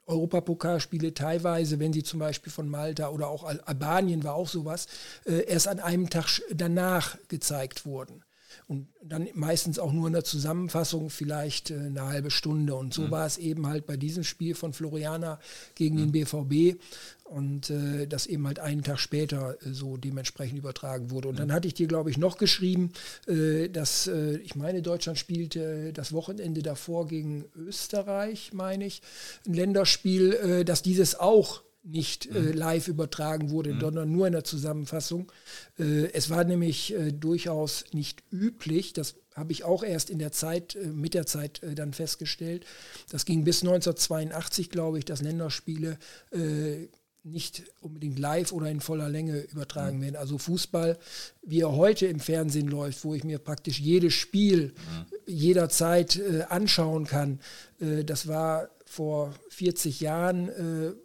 Europapokalspiele 0.08 1.14
teilweise, 1.14 1.80
wenn 1.80 1.94
sie 1.94 2.04
zum 2.04 2.20
Beispiel 2.20 2.52
von 2.52 2.70
Malta 2.70 3.10
oder 3.10 3.28
auch 3.28 3.44
Albanien 3.44 4.24
war 4.24 4.36
auch 4.36 4.48
sowas, 4.48 4.88
äh, 5.26 5.46
erst 5.46 5.68
an 5.68 5.80
einem 5.80 6.10
Tag 6.10 6.42
danach 6.54 7.18
gezeigt 7.28 7.86
wurden. 7.86 8.24
Und 8.68 8.88
dann 9.02 9.28
meistens 9.34 9.80
auch 9.80 9.94
nur 9.94 10.08
in 10.08 10.14
der 10.14 10.24
Zusammenfassung 10.24 11.10
vielleicht 11.10 11.72
äh, 11.72 11.76
eine 11.76 12.04
halbe 12.04 12.32
Stunde. 12.32 12.76
Und 12.76 12.94
so 12.94 13.04
mhm. 13.04 13.12
war 13.12 13.26
es 13.26 13.38
eben 13.38 13.68
halt 13.68 13.86
bei 13.86 13.98
diesem 13.98 14.24
Spiel 14.24 14.56
von 14.56 14.74
Floriana 14.74 15.40
gegen 15.76 15.96
mhm. 15.96 16.12
den 16.12 16.12
BVB 16.12 16.82
und 17.28 17.70
äh, 17.70 18.08
das 18.08 18.26
eben 18.26 18.48
halt 18.48 18.60
einen 18.60 18.84
Tag 18.84 19.00
später 19.00 19.58
äh, 19.62 19.72
so 19.72 19.98
dementsprechend 19.98 20.58
übertragen 20.58 21.12
wurde. 21.12 21.28
Und 21.28 21.40
dann 21.40 21.52
hatte 21.52 21.68
ich 21.68 21.74
dir, 21.74 21.88
glaube 21.88 22.10
ich, 22.10 22.18
noch 22.18 22.38
geschrieben, 22.38 22.92
äh, 23.28 23.70
dass 23.70 24.08
äh, 24.08 24.38
ich 24.38 24.56
meine, 24.56 24.82
Deutschland 24.82 25.18
spielte 25.18 25.92
das 25.94 26.14
Wochenende 26.14 26.62
davor 26.62 27.08
gegen 27.08 27.46
Österreich, 27.56 28.52
meine 28.54 28.86
ich, 28.86 29.02
ein 29.46 29.54
Länderspiel, 29.54 30.34
äh, 30.34 30.66
dass 30.66 30.82
dieses 30.82 31.20
auch 31.20 31.64
nicht 31.84 32.26
äh, 32.28 32.40
mhm. 32.40 32.54
live 32.54 32.88
übertragen 32.88 33.50
wurde, 33.50 33.74
mhm. 33.74 33.80
sondern 33.82 34.12
nur 34.12 34.28
in 34.28 34.34
der 34.34 34.44
Zusammenfassung. 34.44 35.32
Es 35.78 36.30
war 36.30 36.44
nämlich 36.44 36.94
durchaus 37.14 37.86
nicht 37.94 38.24
üblich, 38.32 38.92
das 38.92 39.16
habe 39.36 39.54
ich 39.54 39.64
auch 39.64 39.84
erst 39.84 40.10
in 40.10 40.20
der 40.20 40.32
Zeit, 40.32 40.78
mit 40.84 41.14
der 41.14 41.26
Zeit 41.28 41.62
dann 41.76 41.94
festgestellt. 41.94 42.66
Das 43.10 43.24
ging 43.24 43.44
bis 43.46 43.62
1982, 43.62 44.70
glaube 44.70 44.98
ich, 44.98 45.06
dass 45.06 45.22
Länderspiele 45.22 45.98
äh, 46.32 46.88
nicht 47.32 47.64
unbedingt 47.82 48.20
live 48.20 48.52
oder 48.52 48.70
in 48.70 48.82
voller 48.82 49.10
Länge 49.10 49.42
übertragen 49.52 49.98
mhm. 49.98 50.02
werden. 50.02 50.16
Also 50.16 50.38
Fußball, 50.38 50.98
wie 51.44 51.62
er 51.62 51.74
heute 51.74 52.08
im 52.08 52.20
Fernsehen 52.20 52.68
läuft, 52.68 53.04
wo 53.04 53.14
ich 53.14 53.24
mir 53.24 53.40
praktisch 53.40 53.80
jedes 53.80 54.14
Spiel 54.14 54.74
mhm. 54.76 55.06
jederzeit 55.26 56.22
anschauen 56.50 57.06
kann, 57.06 57.40
das 57.80 58.28
war 58.28 58.70
vor 58.86 59.34
40 59.50 60.00
Jahren 60.00 60.96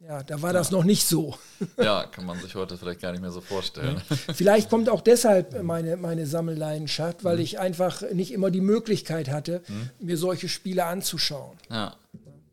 ja, 0.00 0.22
da 0.22 0.40
war 0.40 0.50
ja. 0.50 0.54
das 0.54 0.70
noch 0.70 0.84
nicht 0.84 1.06
so. 1.06 1.36
Ja, 1.76 2.06
kann 2.06 2.24
man 2.24 2.38
sich 2.40 2.54
heute 2.54 2.78
vielleicht 2.78 3.00
gar 3.00 3.12
nicht 3.12 3.20
mehr 3.20 3.30
so 3.30 3.40
vorstellen. 3.42 4.00
Vielleicht 4.34 4.70
kommt 4.70 4.88
auch 4.88 5.02
deshalb 5.02 5.62
meine, 5.62 5.96
meine 5.98 6.26
Sammelleidenschaft, 6.26 7.22
weil 7.22 7.36
mhm. 7.36 7.42
ich 7.42 7.58
einfach 7.58 8.02
nicht 8.12 8.32
immer 8.32 8.50
die 8.50 8.62
Möglichkeit 8.62 9.30
hatte, 9.30 9.62
mhm. 9.68 9.90
mir 10.06 10.16
solche 10.16 10.48
Spiele 10.48 10.86
anzuschauen. 10.86 11.58
Ja. 11.70 11.96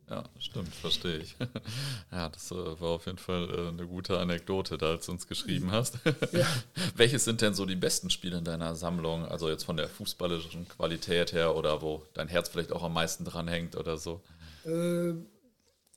Ja, 0.10 0.24
stimmt, 0.40 0.74
verstehe 0.74 1.18
ich. 1.18 1.36
Ja, 2.12 2.30
das 2.30 2.52
äh, 2.52 2.56
war 2.56 2.92
auf 2.92 3.06
jeden 3.06 3.18
Fall 3.18 3.50
äh, 3.50 3.68
eine 3.68 3.86
gute 3.86 4.20
Anekdote, 4.20 4.78
da 4.78 4.92
als 4.92 5.08
du 5.08 5.12
uns 5.12 5.28
geschrieben 5.28 5.72
hast. 5.72 6.00
Ja. 6.32 6.48
Welches 6.96 7.26
sind 7.26 7.42
denn 7.42 7.54
so 7.54 7.66
die 7.66 7.76
besten 7.76 8.10
Spiele 8.10 8.38
in 8.38 8.44
deiner 8.46 8.76
Sammlung? 8.76 9.26
Also 9.26 9.50
jetzt 9.50 9.64
von 9.64 9.78
der 9.78 9.90
fußballischen 9.90 10.68
Qualität 10.70 11.34
her 11.34 11.56
oder 11.56 11.82
wo 11.82 12.04
dein 12.14 12.28
Herz 12.28 12.50
vielleicht 12.50 12.72
auch 12.72 12.84
am 12.84 12.94
meisten 12.94 13.26
dran 13.26 13.48
hängt 13.48 13.76
oder 13.76 13.98
so? 13.98 14.22
Äh, 14.66 15.14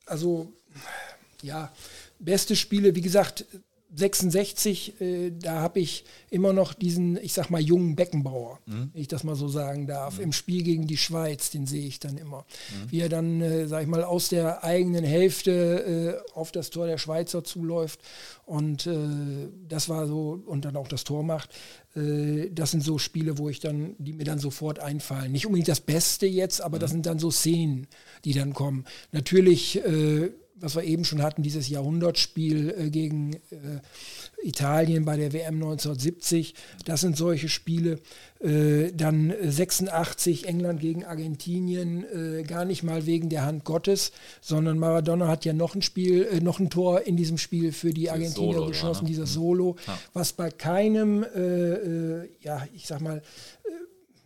also 0.05 0.51
ja, 1.41 1.71
beste 2.19 2.55
Spiele, 2.55 2.95
wie 2.95 3.01
gesagt, 3.01 3.45
66, 3.93 5.01
äh, 5.01 5.31
da 5.31 5.59
habe 5.59 5.79
ich 5.79 6.05
immer 6.29 6.53
noch 6.53 6.73
diesen, 6.73 7.17
ich 7.17 7.33
sag 7.33 7.49
mal, 7.49 7.61
jungen 7.61 7.95
Beckenbauer, 7.95 8.59
mhm. 8.65 8.89
wenn 8.93 9.01
ich 9.01 9.07
das 9.07 9.23
mal 9.23 9.35
so 9.35 9.49
sagen 9.49 9.85
darf. 9.85 10.17
Mhm. 10.17 10.23
Im 10.25 10.33
Spiel 10.33 10.63
gegen 10.63 10.87
die 10.87 10.97
Schweiz, 10.97 11.49
den 11.49 11.67
sehe 11.67 11.85
ich 11.85 11.99
dann 11.99 12.17
immer. 12.17 12.39
Mhm. 12.39 12.91
Wie 12.91 12.99
er 13.01 13.09
dann, 13.09 13.41
äh, 13.41 13.67
sag 13.67 13.83
ich 13.83 13.87
mal, 13.89 14.03
aus 14.03 14.29
der 14.29 14.63
eigenen 14.63 15.03
Hälfte 15.03 16.23
äh, 16.25 16.33
auf 16.33 16.51
das 16.51 16.69
Tor 16.69 16.87
der 16.87 16.97
Schweizer 16.97 17.43
zuläuft. 17.43 17.99
Und 18.45 18.87
äh, 18.87 19.49
das 19.67 19.89
war 19.89 20.07
so, 20.07 20.41
und 20.45 20.63
dann 20.63 20.77
auch 20.77 20.87
das 20.87 21.03
Tor 21.03 21.23
macht. 21.23 21.49
Äh, 21.95 22.49
das 22.51 22.71
sind 22.71 22.83
so 22.83 22.97
Spiele, 22.97 23.37
wo 23.37 23.49
ich 23.49 23.59
dann, 23.59 23.95
die 23.97 24.13
mir 24.13 24.23
dann 24.23 24.39
sofort 24.39 24.79
einfallen. 24.79 25.33
Nicht 25.33 25.45
unbedingt 25.45 25.67
das 25.67 25.81
Beste 25.81 26.27
jetzt, 26.27 26.61
aber 26.61 26.79
das 26.79 26.91
mhm. 26.91 26.95
sind 26.95 27.05
dann 27.07 27.19
so 27.19 27.29
Szenen, 27.29 27.87
die 28.23 28.33
dann 28.33 28.53
kommen. 28.53 28.85
Natürlich 29.11 29.83
äh, 29.83 30.31
was 30.61 30.75
wir 30.75 30.83
eben 30.83 31.03
schon 31.03 31.21
hatten, 31.21 31.43
dieses 31.43 31.69
Jahrhundertspiel 31.69 32.73
äh, 32.77 32.89
gegen 32.89 33.33
äh, 33.33 33.79
Italien 34.43 35.05
bei 35.05 35.17
der 35.17 35.33
WM 35.33 35.55
1970. 35.55 36.55
Das 36.85 37.01
sind 37.01 37.17
solche 37.17 37.49
Spiele. 37.49 37.99
Äh, 38.39 38.91
dann 38.93 39.33
86 39.39 40.47
England 40.47 40.79
gegen 40.79 41.05
Argentinien, 41.05 42.03
äh, 42.03 42.43
gar 42.43 42.65
nicht 42.65 42.83
mal 42.83 43.05
wegen 43.05 43.29
der 43.29 43.45
Hand 43.45 43.65
Gottes, 43.65 44.11
sondern 44.41 44.79
Maradona 44.79 45.27
hat 45.27 45.45
ja 45.45 45.53
noch 45.53 45.75
ein 45.75 45.81
Spiel, 45.81 46.23
äh, 46.23 46.39
noch 46.39 46.59
ein 46.59 46.69
Tor 46.69 47.01
in 47.01 47.17
diesem 47.17 47.37
Spiel 47.37 47.71
für 47.71 47.91
die 47.91 48.09
Argentinier 48.09 48.53
Solo, 48.53 48.67
geschossen, 48.67 49.03
ja, 49.03 49.03
ne? 49.03 49.09
dieser 49.09 49.23
mhm. 49.23 49.27
Solo, 49.27 49.75
ja. 49.85 49.99
was 50.13 50.33
bei 50.33 50.49
keinem, 50.49 51.23
äh, 51.23 52.25
ja, 52.43 52.65
ich 52.73 52.87
sag 52.87 53.01
mal, 53.01 53.21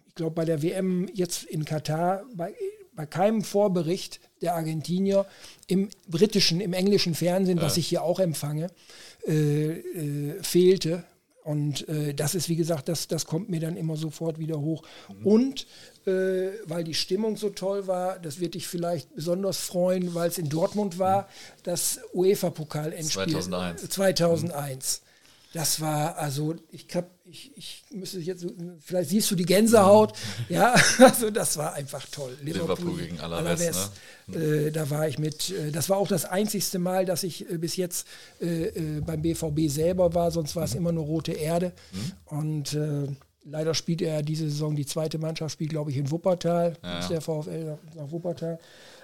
ich 0.07 0.15
glaube 0.15 0.35
bei 0.35 0.45
der 0.45 0.61
WM 0.61 1.09
jetzt 1.13 1.43
in 1.43 1.65
Katar, 1.65 2.23
bei, 2.33 2.53
bei 2.95 3.05
keinem 3.05 3.41
Vorbericht 3.41 4.21
der 4.41 4.55
Argentinier 4.55 5.25
im 5.67 5.89
britischen, 6.07 6.61
im 6.61 6.73
englischen 6.73 7.15
Fernsehen, 7.15 7.61
was 7.61 7.77
ich 7.77 7.87
hier 7.87 8.03
auch 8.03 8.19
empfange, 8.19 8.67
äh, 9.27 9.79
äh, 9.79 10.43
fehlte. 10.43 11.03
Und 11.43 11.87
äh, 11.89 12.15
das 12.15 12.33
ist, 12.33 12.49
wie 12.49 12.55
gesagt, 12.55 12.89
das, 12.89 13.07
das 13.07 13.25
kommt 13.25 13.49
mir 13.49 13.59
dann 13.59 13.77
immer 13.77 13.97
sofort 13.97 14.39
wieder 14.39 14.59
hoch. 14.59 14.81
Mhm. 15.09 15.25
Und 15.27 15.67
äh, 16.07 16.49
weil 16.65 16.83
die 16.83 16.95
Stimmung 16.95 17.37
so 17.37 17.49
toll 17.49 17.85
war, 17.85 18.17
das 18.17 18.39
wird 18.39 18.55
dich 18.55 18.67
vielleicht 18.67 19.13
besonders 19.13 19.59
freuen, 19.59 20.15
weil 20.15 20.29
es 20.29 20.39
in 20.39 20.49
Dortmund 20.49 20.97
war, 20.97 21.23
mhm. 21.23 21.27
das 21.63 21.99
UEFA-Pokal-Endspiel 22.15 23.27
2001. 23.27 23.89
2001. 23.89 25.01
Das 25.55 25.79
war 25.79 26.17
also, 26.17 26.53
ich 26.69 26.85
glaube, 26.85 27.07
ich, 27.23 27.55
ich 27.55 27.85
müsste 27.89 28.19
jetzt, 28.19 28.45
vielleicht 28.81 29.09
siehst 29.09 29.31
du 29.31 29.35
die 29.35 29.45
Gänsehaut. 29.45 30.11
Ja, 30.49 30.75
also 30.99 31.29
das 31.29 31.55
war 31.55 31.73
einfach 31.75 32.05
toll. 32.11 32.35
Liverpool, 32.43 32.75
Liverpool 32.75 32.97
gegen 32.97 33.19
Alaves. 33.21 33.61
Alaves 33.61 33.91
ne? 34.27 34.37
äh, 34.37 34.71
da 34.73 34.89
war 34.89 35.07
ich 35.07 35.17
mit, 35.17 35.51
äh, 35.51 35.71
das 35.71 35.87
war 35.87 35.95
auch 35.95 36.09
das 36.09 36.25
einzigste 36.25 36.77
Mal, 36.77 37.05
dass 37.05 37.23
ich 37.23 37.49
äh, 37.49 37.57
bis 37.57 37.77
jetzt 37.77 38.05
äh, 38.41 38.65
äh, 38.65 38.99
beim 38.99 39.21
BVB 39.21 39.69
selber 39.69 40.13
war, 40.13 40.29
sonst 40.29 40.57
war 40.57 40.65
es 40.65 40.73
mhm. 40.73 40.79
immer 40.79 40.91
nur 40.91 41.05
rote 41.05 41.31
Erde. 41.31 41.71
Mhm. 41.93 42.11
Und 42.37 42.73
äh, 42.73 43.07
leider 43.45 43.73
spielt 43.75 44.01
er 44.01 44.23
diese 44.23 44.49
Saison, 44.49 44.75
die 44.75 44.85
zweite 44.85 45.19
Mannschaft 45.19 45.53
spielt, 45.53 45.69
glaube 45.69 45.89
ich, 45.89 45.95
in 45.95 46.11
Wuppertal, 46.11 46.75
ja. 46.83 47.07
der 47.07 47.21
VfL 47.21 47.63
nach, 47.63 47.95
nach 47.95 48.11
Wuppertal. 48.11 48.59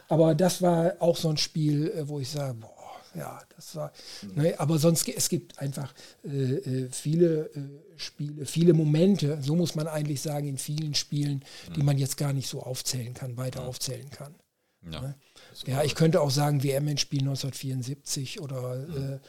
Aber 0.10 0.36
das 0.36 0.62
war 0.62 0.96
auch 1.00 1.16
so 1.16 1.30
ein 1.30 1.38
Spiel, 1.38 1.94
wo 2.08 2.20
ich 2.20 2.30
sage, 2.30 2.56
boah, 2.56 2.81
ja, 3.16 3.42
das 3.56 3.76
war. 3.76 3.92
Mhm. 4.22 4.42
Ne, 4.42 4.60
aber 4.60 4.78
sonst, 4.78 5.08
es 5.08 5.30
gibt 5.30 5.60
einfach 5.60 5.94
äh, 6.24 6.28
äh, 6.30 6.90
viele 6.92 7.50
äh, 7.50 7.60
Spiele, 7.98 8.46
viele 8.46 8.74
Momente, 8.74 9.40
so 9.42 9.56
muss 9.56 9.76
man 9.76 9.88
eigentlich 9.88 10.22
sagen, 10.22 10.48
in 10.48 10.58
vielen 10.58 10.96
Spielen, 10.96 11.44
mhm. 11.70 11.74
die 11.74 11.84
man 11.84 11.98
jetzt 11.98 12.18
gar 12.18 12.34
nicht 12.34 12.48
so 12.48 12.62
aufzählen 12.62 13.14
kann, 13.14 13.38
weiter 13.38 13.62
mhm. 13.62 13.68
aufzählen 13.68 14.10
kann. 14.10 14.36
Ja, 14.90 15.02
ne? 15.02 15.16
ja 15.66 15.84
ich 15.84 15.96
könnte 15.96 16.22
auch 16.22 16.32
sagen, 16.32 16.64
WM-Endspiel 16.64 17.20
1974 17.20 18.40
oder 18.42 18.76
mhm. 18.78 19.20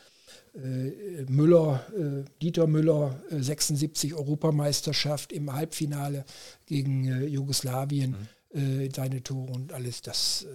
äh, 0.55 0.59
äh, 0.59 1.25
Müller, 1.29 1.85
äh, 1.97 2.25
Dieter 2.41 2.67
Müller, 2.67 3.21
76 3.31 4.15
Europameisterschaft 4.15 5.33
im 5.33 5.53
Halbfinale 5.53 6.25
gegen 6.67 7.27
Jugoslawien, 7.27 8.29
mhm. 8.53 8.91
seine 8.95 9.23
Tore 9.23 9.53
und 9.53 9.73
alles, 9.73 10.03
das 10.03 10.47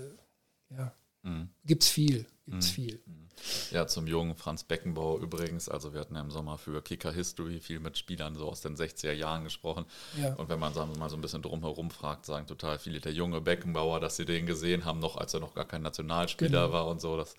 ja, 0.69 0.93
mhm. 1.27 1.49
gibt 1.65 1.83
es 1.83 1.89
viel 1.89 2.25
gibt 2.47 2.63
es 2.63 2.71
mhm. 2.71 2.73
viel. 2.73 3.01
Mhm. 3.05 3.27
Ja, 3.71 3.85
zum 3.85 4.07
jungen 4.07 4.35
Franz 4.35 4.63
Beckenbauer 4.63 5.19
übrigens. 5.19 5.69
Also 5.69 5.93
wir 5.93 5.99
hatten 5.99 6.15
ja 6.15 6.21
im 6.21 6.31
Sommer 6.31 6.57
für 6.57 6.81
Kicker 6.81 7.11
History 7.11 7.59
viel 7.59 7.79
mit 7.79 7.97
Spielern 7.97 8.35
so 8.35 8.49
aus 8.49 8.61
den 8.61 8.75
60er 8.75 9.11
Jahren 9.11 9.43
gesprochen. 9.43 9.85
Ja. 10.19 10.33
Und 10.33 10.49
wenn 10.49 10.59
man 10.59 10.73
sagen 10.73 10.91
wir 10.91 10.97
mal 10.97 11.09
so 11.09 11.15
ein 11.15 11.21
bisschen 11.21 11.43
drumherum 11.43 11.91
fragt, 11.91 12.25
sagen 12.25 12.47
total 12.47 12.79
viele 12.79 12.99
der 12.99 13.13
junge 13.13 13.39
Beckenbauer, 13.39 13.99
dass 13.99 14.15
sie 14.15 14.25
den 14.25 14.47
gesehen 14.47 14.85
haben, 14.85 14.99
noch 14.99 15.17
als 15.17 15.35
er 15.35 15.39
noch 15.39 15.53
gar 15.53 15.65
kein 15.65 15.83
Nationalspieler 15.83 16.65
genau. 16.65 16.73
war 16.73 16.87
und 16.87 16.99
so. 16.99 17.15
Das 17.15 17.35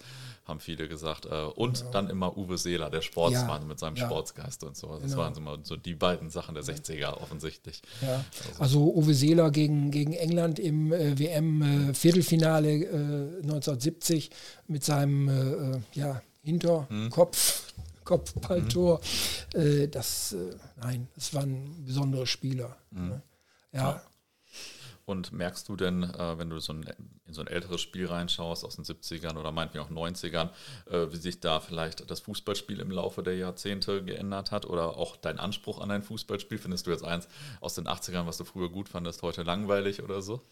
haben 0.48 0.60
viele 0.60 0.88
gesagt. 0.88 1.26
Äh, 1.26 1.28
und 1.28 1.78
genau. 1.78 1.90
dann 1.90 2.10
immer 2.10 2.36
Uwe 2.36 2.56
Seeler, 2.58 2.90
der 2.90 3.02
Sportsmann 3.02 3.62
ja. 3.62 3.68
mit 3.68 3.78
seinem 3.78 3.96
ja. 3.96 4.06
Sportsgeist 4.06 4.64
und 4.64 4.76
so. 4.76 4.88
Das 4.94 5.02
genau. 5.02 5.18
waren 5.18 5.36
immer 5.36 5.58
so 5.62 5.76
die 5.76 5.94
beiden 5.94 6.30
Sachen 6.30 6.54
der 6.54 6.64
60er 6.64 7.12
offensichtlich. 7.20 7.82
Ja. 8.00 8.24
Also, 8.48 8.62
also 8.62 8.94
Uwe 8.94 9.14
Seeler 9.14 9.50
gegen, 9.50 9.90
gegen 9.90 10.14
England 10.14 10.58
im 10.58 10.92
äh, 10.92 11.18
WM-Viertelfinale 11.18 12.70
äh, 12.70 13.42
1970 13.42 14.30
mit 14.66 14.82
seinem 14.82 15.28
äh, 15.28 15.76
äh, 15.76 15.80
ja, 15.92 16.22
Hinterkopf, 16.42 16.88
hm. 16.88 18.04
Kopfballtor. 18.04 19.00
Hm. 19.54 19.90
das, 19.90 20.34
nein, 20.80 21.08
das 21.14 21.34
waren 21.34 21.84
besondere 21.84 22.26
Spieler. 22.26 22.76
Hm. 22.90 23.08
Ne? 23.08 23.22
ja. 23.72 24.02
Und 25.08 25.32
merkst 25.32 25.66
du 25.70 25.74
denn, 25.74 26.02
äh, 26.02 26.38
wenn 26.38 26.50
du 26.50 26.58
so 26.58 26.74
ein, 26.74 26.84
in 27.26 27.32
so 27.32 27.40
ein 27.40 27.46
älteres 27.46 27.80
Spiel 27.80 28.04
reinschaust 28.04 28.62
aus 28.62 28.76
den 28.76 28.84
70ern 28.84 29.38
oder 29.38 29.52
meinetwegen 29.52 29.82
auch 29.82 29.90
90ern, 29.90 30.50
äh, 30.90 31.10
wie 31.10 31.16
sich 31.16 31.40
da 31.40 31.60
vielleicht 31.60 32.10
das 32.10 32.20
Fußballspiel 32.20 32.78
im 32.78 32.90
Laufe 32.90 33.22
der 33.22 33.34
Jahrzehnte 33.34 34.04
geändert 34.04 34.50
hat 34.50 34.66
oder 34.66 34.98
auch 34.98 35.16
dein 35.16 35.38
Anspruch 35.38 35.80
an 35.80 35.90
ein 35.90 36.02
Fußballspiel? 36.02 36.58
Findest 36.58 36.86
du 36.86 36.90
jetzt 36.90 37.04
eins 37.04 37.26
aus 37.62 37.74
den 37.74 37.86
80ern, 37.86 38.26
was 38.26 38.36
du 38.36 38.44
früher 38.44 38.68
gut 38.68 38.90
fandest, 38.90 39.22
heute 39.22 39.44
langweilig 39.44 40.02
oder 40.02 40.20
so? 40.20 40.42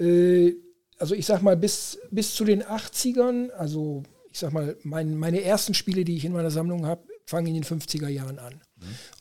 Äh, 0.00 0.54
also 0.98 1.14
ich 1.14 1.24
sag 1.24 1.42
mal, 1.42 1.56
bis, 1.56 2.00
bis 2.10 2.34
zu 2.34 2.44
den 2.44 2.64
80ern, 2.64 3.50
also 3.50 4.02
ich 4.32 4.40
sag 4.40 4.52
mal, 4.52 4.76
mein, 4.82 5.16
meine 5.16 5.42
ersten 5.42 5.74
Spiele, 5.74 6.02
die 6.02 6.16
ich 6.16 6.24
in 6.24 6.32
meiner 6.32 6.50
Sammlung 6.50 6.86
habe, 6.86 7.06
fangen 7.24 7.46
in 7.46 7.54
den 7.54 7.64
50er 7.64 8.08
Jahren 8.08 8.40
an. 8.40 8.60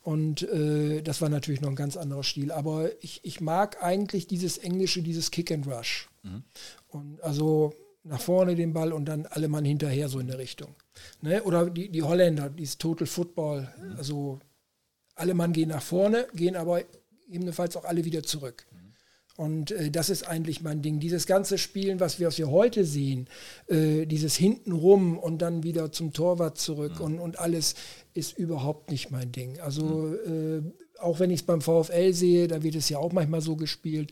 Und 0.03 0.43
äh, 0.43 1.01
das 1.01 1.21
war 1.21 1.29
natürlich 1.29 1.61
noch 1.61 1.69
ein 1.69 1.75
ganz 1.75 1.97
anderer 1.97 2.23
Stil. 2.23 2.51
Aber 2.51 2.89
ich, 3.03 3.21
ich 3.23 3.41
mag 3.41 3.83
eigentlich 3.83 4.27
dieses 4.27 4.57
Englische, 4.57 5.01
dieses 5.01 5.31
Kick 5.31 5.51
and 5.51 5.67
Rush. 5.67 6.09
Mhm. 6.23 6.43
Und 6.89 7.21
also 7.21 7.73
nach 8.03 8.21
vorne 8.21 8.55
den 8.55 8.73
Ball 8.73 8.93
und 8.93 9.05
dann 9.05 9.25
alle 9.27 9.47
Mann 9.47 9.65
hinterher 9.65 10.09
so 10.09 10.19
in 10.19 10.27
der 10.27 10.37
Richtung. 10.37 10.75
Ne? 11.21 11.43
Oder 11.43 11.69
die, 11.69 11.89
die 11.89 12.03
Holländer, 12.03 12.49
dieses 12.49 12.77
Total 12.77 13.07
Football, 13.07 13.71
mhm. 13.79 13.95
also 13.97 14.39
alle 15.15 15.33
Mann 15.33 15.53
gehen 15.53 15.69
nach 15.69 15.83
vorne, 15.83 16.27
gehen 16.33 16.55
aber 16.55 16.81
ebenfalls 17.29 17.77
auch 17.77 17.85
alle 17.85 18.03
wieder 18.05 18.23
zurück. 18.23 18.65
Und 19.37 19.71
äh, 19.71 19.89
das 19.91 20.09
ist 20.09 20.27
eigentlich 20.27 20.61
mein 20.61 20.81
Ding. 20.81 20.99
Dieses 20.99 21.25
ganze 21.25 21.57
Spielen, 21.57 21.99
was 21.99 22.19
wir, 22.19 22.27
was 22.27 22.37
wir 22.37 22.51
heute 22.51 22.85
sehen, 22.85 23.27
äh, 23.67 24.05
dieses 24.05 24.35
hintenrum 24.35 25.17
und 25.17 25.41
dann 25.41 25.63
wieder 25.63 25.91
zum 25.91 26.13
Torwart 26.13 26.57
zurück 26.57 26.99
mhm. 26.99 27.05
und, 27.05 27.19
und 27.19 27.39
alles 27.39 27.75
ist 28.13 28.37
überhaupt 28.37 28.91
nicht 28.91 29.09
mein 29.11 29.31
Ding. 29.31 29.59
Also 29.59 29.83
mhm. 29.83 30.73
äh, 30.75 31.01
auch 31.01 31.19
wenn 31.19 31.31
ich 31.31 31.41
es 31.41 31.45
beim 31.45 31.61
VfL 31.61 32.13
sehe, 32.13 32.47
da 32.47 32.61
wird 32.63 32.75
es 32.75 32.89
ja 32.89 32.99
auch 32.99 33.11
manchmal 33.11 33.41
so 33.41 33.55
gespielt, 33.55 34.11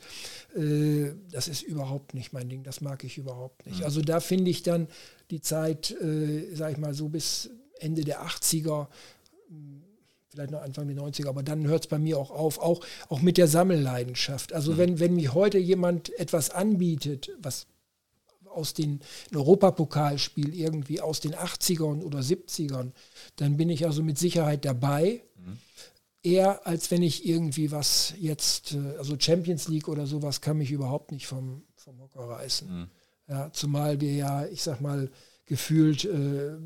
äh, 0.56 1.12
das 1.32 1.48
ist 1.48 1.62
überhaupt 1.62 2.14
nicht 2.14 2.34
mein 2.34 2.50
Ding. 2.50 2.64
Das 2.64 2.82
mag 2.82 3.04
ich 3.04 3.18
überhaupt 3.18 3.66
nicht. 3.66 3.80
Mhm. 3.80 3.86
Also 3.86 4.02
da 4.02 4.20
finde 4.20 4.50
ich 4.50 4.64
dann 4.64 4.88
die 5.32 5.42
Zeit, 5.42 5.92
äh, 5.92 6.54
sag 6.56 6.72
ich 6.72 6.78
mal 6.78 6.94
so 6.94 7.10
bis 7.10 7.50
Ende 7.80 8.04
der 8.04 8.26
80er, 8.26 8.88
vielleicht 10.30 10.52
noch 10.52 10.62
Anfang 10.62 10.88
der 10.88 10.98
90er, 10.98 11.28
aber 11.28 11.44
dann 11.44 11.68
hört 11.68 11.86
es 11.86 11.90
bei 11.90 12.00
mir 12.00 12.18
auch 12.18 12.32
auf, 12.32 12.60
auch, 12.60 12.86
auch 13.10 13.22
mit 13.22 13.38
der 13.38 13.48
Sammelleidenschaft. 13.48 14.54
Also 14.54 14.74
mhm. 14.74 14.78
wenn, 14.78 15.00
wenn 15.00 15.16
mir 15.16 15.34
heute 15.34 15.58
jemand 15.58 16.18
etwas 16.20 16.52
anbietet, 16.52 17.32
was 17.40 17.68
aus 18.46 18.74
den 18.74 19.00
Europapokalspiel 19.34 20.56
irgendwie 20.56 21.02
aus 21.02 21.20
den 21.20 21.36
80ern 21.36 22.02
oder 22.02 22.20
70ern, 22.20 22.92
dann 23.36 23.58
bin 23.58 23.70
ich 23.70 23.86
also 23.86 24.04
mit 24.04 24.18
Sicherheit 24.18 24.66
dabei. 24.66 25.24
Mhm. 25.38 25.58
Eher 26.22 26.68
als 26.68 26.92
wenn 26.92 27.02
ich 27.02 27.28
irgendwie 27.28 27.72
was 27.72 28.14
jetzt, 28.20 28.74
äh, 28.74 28.98
also 28.98 29.16
Champions 29.18 29.68
League 29.68 29.88
oder 29.88 30.06
sowas 30.06 30.42
kann 30.42 30.58
mich 30.58 30.72
überhaupt 30.72 31.12
nicht 31.12 31.28
vom, 31.28 31.64
vom 31.76 32.00
Hocker 32.00 32.22
reißen. 32.22 32.82
Mhm. 32.82 32.88
Ja, 33.28 33.52
zumal 33.54 34.02
wir 34.02 34.14
ja, 34.14 34.46
ich 34.48 34.64
sag 34.64 34.82
mal, 34.82 35.10
gefühlt 35.46 36.06
äh, 36.06 36.58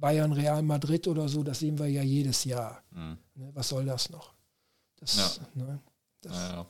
Bayern, 0.00 0.32
Real 0.32 0.62
Madrid 0.62 1.06
oder 1.06 1.28
so, 1.28 1.42
das 1.42 1.58
sehen 1.58 1.78
wir 1.78 1.86
ja 1.86 2.02
jedes 2.02 2.44
Jahr. 2.44 2.82
Mhm. 2.90 3.18
Ne, 3.34 3.50
was 3.54 3.68
soll 3.68 3.84
das 3.84 4.10
noch? 4.10 4.34
Das, 4.96 5.16
ja. 5.16 5.46
Ne, 5.54 5.80
das, 6.22 6.32
ja, 6.32 6.52
ja. 6.54 6.66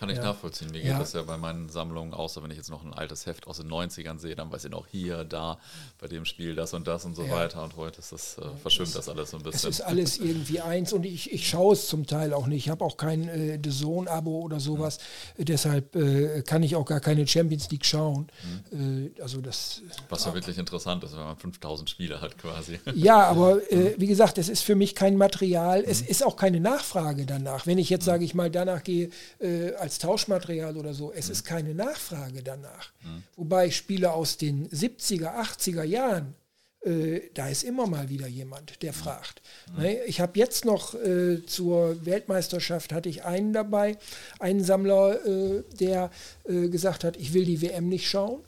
Kann 0.00 0.08
ich 0.08 0.16
ja. 0.16 0.24
nachvollziehen. 0.24 0.70
Mir 0.70 0.80
geht 0.80 0.92
ja. 0.92 0.98
das 0.98 1.12
ja 1.12 1.20
bei 1.20 1.36
meinen 1.36 1.68
Sammlungen, 1.68 2.14
außer 2.14 2.42
wenn 2.42 2.50
ich 2.50 2.56
jetzt 2.56 2.70
noch 2.70 2.82
ein 2.82 2.94
altes 2.94 3.26
Heft 3.26 3.46
aus 3.46 3.58
den 3.58 3.68
90ern 3.68 4.18
sehe, 4.18 4.34
dann 4.34 4.50
weiß 4.50 4.64
ich 4.64 4.70
noch 4.70 4.86
hier, 4.86 5.24
da, 5.24 5.58
bei 5.98 6.06
dem 6.08 6.24
Spiel 6.24 6.54
das 6.54 6.72
und 6.72 6.88
das 6.88 7.04
und 7.04 7.14
so 7.14 7.24
ja. 7.24 7.32
weiter. 7.32 7.62
Und 7.62 7.76
heute 7.76 7.98
ist 7.98 8.10
das, 8.10 8.38
äh, 8.38 8.42
verschwimmt 8.62 8.94
das 8.94 9.10
alles 9.10 9.30
so 9.30 9.36
ein 9.36 9.42
bisschen. 9.42 9.68
Es 9.68 9.78
ist 9.78 9.82
alles 9.82 10.16
irgendwie 10.16 10.62
eins 10.62 10.94
und 10.94 11.04
ich, 11.04 11.30
ich 11.30 11.46
schaue 11.46 11.74
es 11.74 11.86
zum 11.86 12.06
Teil 12.06 12.32
auch 12.32 12.46
nicht. 12.46 12.64
Ich 12.64 12.70
habe 12.70 12.82
auch 12.82 12.96
kein 12.96 13.28
äh, 13.28 13.60
The 13.62 13.68
Zone-Abo 13.68 14.40
oder 14.40 14.58
sowas. 14.58 15.00
Mhm. 15.36 15.44
Deshalb 15.44 15.94
äh, 15.94 16.42
kann 16.46 16.62
ich 16.62 16.76
auch 16.76 16.86
gar 16.86 17.00
keine 17.00 17.26
Champions 17.26 17.70
League 17.70 17.84
schauen. 17.84 18.28
Mhm. 18.72 19.10
Äh, 19.18 19.20
also 19.20 19.42
das, 19.42 19.82
Was 20.08 20.24
ja 20.24 20.32
wirklich 20.32 20.56
interessant 20.56 21.04
ist, 21.04 21.12
wenn 21.12 21.24
man 21.24 21.36
5000 21.36 21.90
Spiele 21.90 22.22
hat 22.22 22.38
quasi. 22.38 22.80
Ja, 22.94 23.24
aber 23.24 23.60
äh, 23.70 23.96
wie 23.98 24.06
gesagt, 24.06 24.38
es 24.38 24.48
ist 24.48 24.62
für 24.62 24.76
mich 24.76 24.94
kein 24.94 25.18
Material. 25.18 25.80
Mhm. 25.82 25.88
Es 25.90 26.00
ist 26.00 26.24
auch 26.24 26.36
keine 26.36 26.58
Nachfrage 26.58 27.26
danach. 27.26 27.66
Wenn 27.66 27.76
ich 27.76 27.90
jetzt, 27.90 28.04
mhm. 28.04 28.12
sage 28.12 28.24
ich 28.24 28.34
mal, 28.34 28.50
danach 28.50 28.82
gehe, 28.82 29.10
äh, 29.40 29.74
als 29.74 29.89
als 29.90 29.98
Tauschmaterial 29.98 30.76
oder 30.76 30.94
so. 30.94 31.12
Es 31.12 31.26
mhm. 31.26 31.32
ist 31.32 31.44
keine 31.44 31.74
Nachfrage 31.74 32.44
danach. 32.44 32.92
Mhm. 33.02 33.24
Wobei 33.34 33.70
Spiele 33.70 34.12
aus 34.12 34.36
den 34.36 34.68
70er, 34.68 35.34
80er 35.34 35.82
Jahren, 35.82 36.34
äh, 36.82 37.22
da 37.34 37.48
ist 37.48 37.64
immer 37.64 37.88
mal 37.88 38.08
wieder 38.08 38.28
jemand, 38.28 38.80
der 38.82 38.92
mhm. 38.92 38.96
fragt. 38.96 39.42
Mhm. 39.74 39.82
Ne? 39.82 40.04
Ich 40.04 40.20
habe 40.20 40.38
jetzt 40.38 40.64
noch 40.64 40.94
äh, 40.94 41.44
zur 41.44 42.06
Weltmeisterschaft 42.06 42.92
hatte 42.92 43.08
ich 43.08 43.24
einen 43.24 43.52
dabei, 43.52 43.98
einen 44.38 44.62
Sammler, 44.62 45.26
äh, 45.26 45.64
der 45.80 46.12
äh, 46.44 46.68
gesagt 46.68 47.02
hat, 47.02 47.16
ich 47.16 47.34
will 47.34 47.44
die 47.44 47.60
WM 47.60 47.88
nicht 47.88 48.08
schauen 48.08 48.42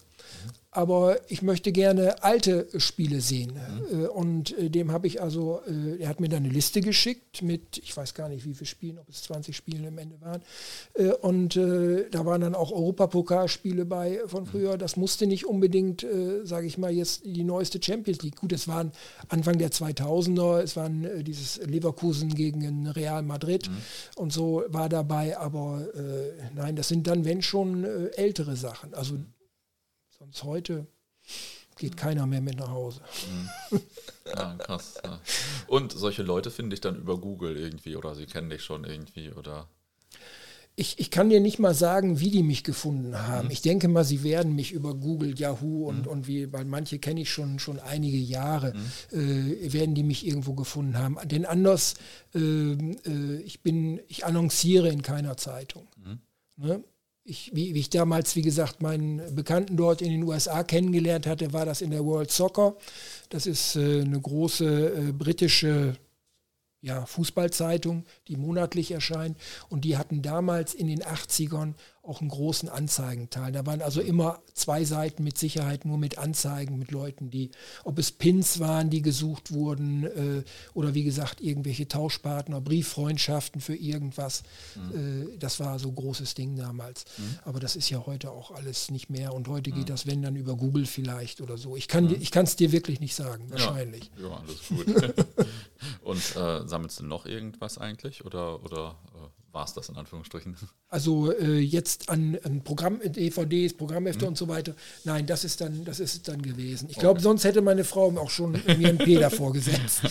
aber 0.75 1.19
ich 1.31 1.43
möchte 1.43 1.71
gerne 1.71 2.25
alte 2.25 2.67
Spiele 2.79 3.21
sehen. 3.21 3.53
Mhm. 3.53 4.05
Äh, 4.05 4.07
und 4.07 4.59
äh, 4.59 4.71
dem 4.71 4.91
habe 4.91 5.07
ich 5.07 5.21
also, 5.21 5.61
äh, 5.67 6.01
er 6.01 6.09
hat 6.09 6.19
mir 6.19 6.31
dann 6.31 6.45
eine 6.45 6.53
Liste 6.53 6.81
geschickt 6.81 7.43
mit, 7.43 7.77
ich 7.77 7.95
weiß 7.95 8.15
gar 8.15 8.31
nicht, 8.31 8.47
wie 8.47 8.55
viele 8.55 8.67
Spielen, 8.67 8.99
ob 8.99 9.07
es 9.11 9.23
20 9.25 9.55
Spiele 9.55 9.87
am 9.89 9.99
Ende 9.99 10.19
waren. 10.23 10.41
Und 11.21 11.57
da 11.57 12.25
waren 12.25 12.41
dann 12.41 12.55
auch 12.55 12.73
Europapokalspiele 12.73 13.85
bei 13.85 14.21
von 14.27 14.45
mhm. 14.45 14.47
früher. 14.47 14.79
Das 14.79 14.97
musste 14.97 15.27
nicht 15.27 15.47
unbedingt, 15.47 16.07
sage 16.45 16.67
ich 16.67 16.79
mal, 16.79 16.91
jetzt 16.91 17.25
die 17.25 17.45
neueste 17.45 17.83
Champions 17.83 18.23
League. 18.23 18.37
Gut, 18.37 18.53
es 18.53 18.69
waren 18.69 18.93
Anfang 19.29 19.59
der 19.59 19.71
2000er, 19.71 20.61
es 20.61 20.77
waren 20.77 21.25
dieses 21.25 21.59
Leverkusen 21.59 22.35
gegen 22.35 22.89
Real 22.89 23.23
Madrid 23.23 23.69
mhm. 23.69 23.77
und 24.17 24.33
so 24.33 24.65
war 24.69 24.89
dabei. 24.89 25.37
Aber 25.37 25.87
nein, 26.55 26.77
das 26.77 26.89
sind 26.89 27.07
dann, 27.07 27.25
wenn 27.25 27.43
schon, 27.43 27.85
ältere 28.17 28.57
Sachen. 28.57 28.95
Also 28.95 29.15
mhm. 29.15 29.27
Sonst 30.23 30.45
heute 30.45 30.87
geht 31.79 31.97
keiner 31.97 32.27
mehr 32.27 32.41
mit 32.41 32.57
nach 32.57 32.71
Hause. 32.71 33.01
Mhm. 33.71 33.81
Ja, 34.25 34.55
krass. 34.55 34.95
Ja. 35.05 35.21
Und 35.67 35.91
solche 35.91 36.23
Leute 36.23 36.53
finde 36.53 36.75
ich 36.75 36.81
dann 36.81 36.95
über 36.95 37.19
Google 37.19 37.57
irgendwie 37.57 37.97
oder 37.97 38.15
sie 38.15 38.27
kennen 38.27 38.51
dich 38.51 38.63
schon 38.63 38.85
irgendwie 38.85 39.33
oder? 39.33 39.69
Ich, 40.77 41.01
ich 41.01 41.11
kann 41.11 41.29
dir 41.29 41.41
nicht 41.41 41.59
mal 41.59 41.75
sagen, 41.75 42.21
wie 42.21 42.31
die 42.31 42.45
mich 42.45 42.63
gefunden 42.63 43.19
haben. 43.19 43.47
Mhm. 43.47 43.51
Ich 43.51 43.63
denke 43.63 43.89
mal, 43.89 44.05
sie 44.05 44.23
werden 44.23 44.55
mich 44.55 44.71
über 44.71 44.95
Google, 44.95 45.37
Yahoo 45.37 45.89
und, 45.89 46.03
mhm. 46.03 46.13
und 46.13 46.29
wie, 46.29 46.53
weil 46.53 46.67
manche 46.67 47.01
kenne 47.01 47.23
ich 47.23 47.31
schon, 47.33 47.59
schon 47.59 47.81
einige 47.81 48.17
Jahre, 48.17 48.75
mhm. 49.11 49.19
äh, 49.19 49.73
werden 49.73 49.97
die 49.97 50.05
mich 50.05 50.25
irgendwo 50.25 50.55
gefunden 50.55 50.97
haben. 50.97 51.19
Denn 51.25 51.45
anders, 51.45 51.95
äh, 52.33 52.39
äh, 52.39 53.41
ich 53.45 53.63
bin, 53.63 54.01
ich 54.07 54.25
annonciere 54.25 54.89
in 54.89 55.03
keiner 55.03 55.37
Zeitung. 55.37 55.89
Mhm. 55.97 56.21
Ne? 56.59 56.85
Ich, 57.25 57.51
wie, 57.55 57.75
wie, 57.75 57.81
ich 57.81 57.91
damals, 57.91 58.35
wie 58.37 58.43
gesagt, 58.43 58.83
meinen 58.83 59.35
Bekannten 59.35 59.77
dort 59.77 60.03
in 60.03 60.11
den 60.11 60.23
USA 60.25 60.65
kennengelernt 60.65 61.27
hatte, 61.27 61.53
war 61.53 61.65
das 61.65 61.81
in 61.81 61.91
der 61.91 62.05
World 62.05 62.31
Soccer. 62.31 62.77
Das 63.29 63.47
ist 63.47 63.77
äh, 63.77 64.01
eine 64.01 64.21
große 64.21 65.09
äh, 65.09 65.13
britische 65.13 65.97
ja, 66.81 67.07
Fußballzeitung, 67.07 68.05
die 68.27 68.37
monatlich 68.37 68.91
erscheint. 68.91 69.39
Und 69.69 69.85
die 69.85 69.97
hatten 69.97 70.21
damals 70.21 70.75
in 70.75 70.89
den 70.89 71.03
80ern 71.03 71.75
auch 72.05 72.21
einen 72.21 72.31
großen 72.31 72.69
Anzeigenteil. 72.69 73.53
Da 73.53 73.65
waren 73.65 73.81
also 73.81 74.01
immer 74.01 74.43
zwei 74.55 74.85
Seiten 74.85 75.23
mit 75.23 75.39
Sicherheit 75.39 75.85
nur 75.85 75.99
mit 75.99 76.19
Anzeigen, 76.19 76.77
mit 76.77 76.91
Leuten, 76.91 77.31
die, 77.31 77.51
ob 77.85 77.99
es 77.99 78.11
Pins 78.11 78.59
waren, 78.59 78.91
die 78.91 79.03
gesucht 79.03 79.53
wurden 79.53 80.05
äh, 80.05 80.43
oder 80.75 80.95
wie 80.95 81.05
gesagt 81.05 81.41
irgendwelche 81.41 81.87
Tauschpartner, 81.87 82.61
Brieffreundschaften 82.61 83.61
für 83.61 83.77
irgendwas. 83.77 84.43
Mhm. 84.75 85.33
Äh, 85.33 85.39
das 85.39 85.61
war 85.61 85.79
so 85.79 85.91
ein 85.91 85.95
großes 85.95 86.35
Ding 86.35 86.57
damals. 86.57 87.05
Mhm. 87.19 87.39
Aber 87.45 87.61
das 87.61 87.77
ist 87.77 87.89
ja 87.89 88.05
heute 88.05 88.33
auch 88.33 88.51
alles 88.51 88.91
nicht 88.91 89.09
mehr 89.09 89.33
und 89.33 89.47
heute 89.47 89.71
mhm. 89.71 89.77
geht 89.77 89.89
das, 89.89 90.05
wenn 90.05 90.23
dann 90.23 90.35
über 90.35 90.57
Google 90.57 90.87
vielleicht 90.87 91.41
oder 91.41 91.57
so. 91.57 91.77
Ich 91.77 91.87
kann 91.87 92.09
es 92.09 92.57
dir 92.57 92.73
wirklich 92.73 92.99
nicht 92.99 93.15
sagen, 93.15 93.49
wahrscheinlich. 93.49 94.11
Ja, 94.21 94.29
ja 94.29 94.37
alles 94.37 94.69
gut. 94.69 95.15
und 96.03 96.37
äh, 96.37 96.67
sammelst 96.67 96.99
du 96.99 97.05
noch 97.05 97.27
irgendwas 97.27 97.79
eigentlich 97.79 98.25
oder, 98.25 98.65
oder 98.65 98.97
äh, 99.15 99.42
war 99.53 99.65
es 99.65 99.75
das 99.75 99.89
in 99.89 99.97
Anführungsstrichen? 99.97 100.57
Also 100.89 101.33
äh, 101.33 101.59
jetzt 101.59 102.09
an, 102.09 102.39
an 102.43 102.63
Programm, 102.65 103.01
DVDs, 103.05 103.75
Programmhefte 103.75 104.25
mhm. 104.25 104.31
und 104.31 104.39
so 104.39 104.49
weiter. 104.49 104.75
Nein, 105.05 105.27
das 105.27 105.45
ist 105.45 105.61
dann, 105.61 105.85
das 105.85 106.01
ist 106.01 106.27
dann 106.29 106.43
gewesen. 106.43 106.89
Ich 106.91 106.97
glaube, 106.97 107.19
okay. 107.19 107.25
sonst 107.25 107.45
hätte 107.45 107.61
meine 107.61 107.85
Frau 107.85 108.17
auch 108.19 108.31
schon 108.31 108.53
mir 108.53 108.89
ein 108.89 108.99
P 108.99 109.15
davor 109.21 109.53
gesetzt. 109.53 110.03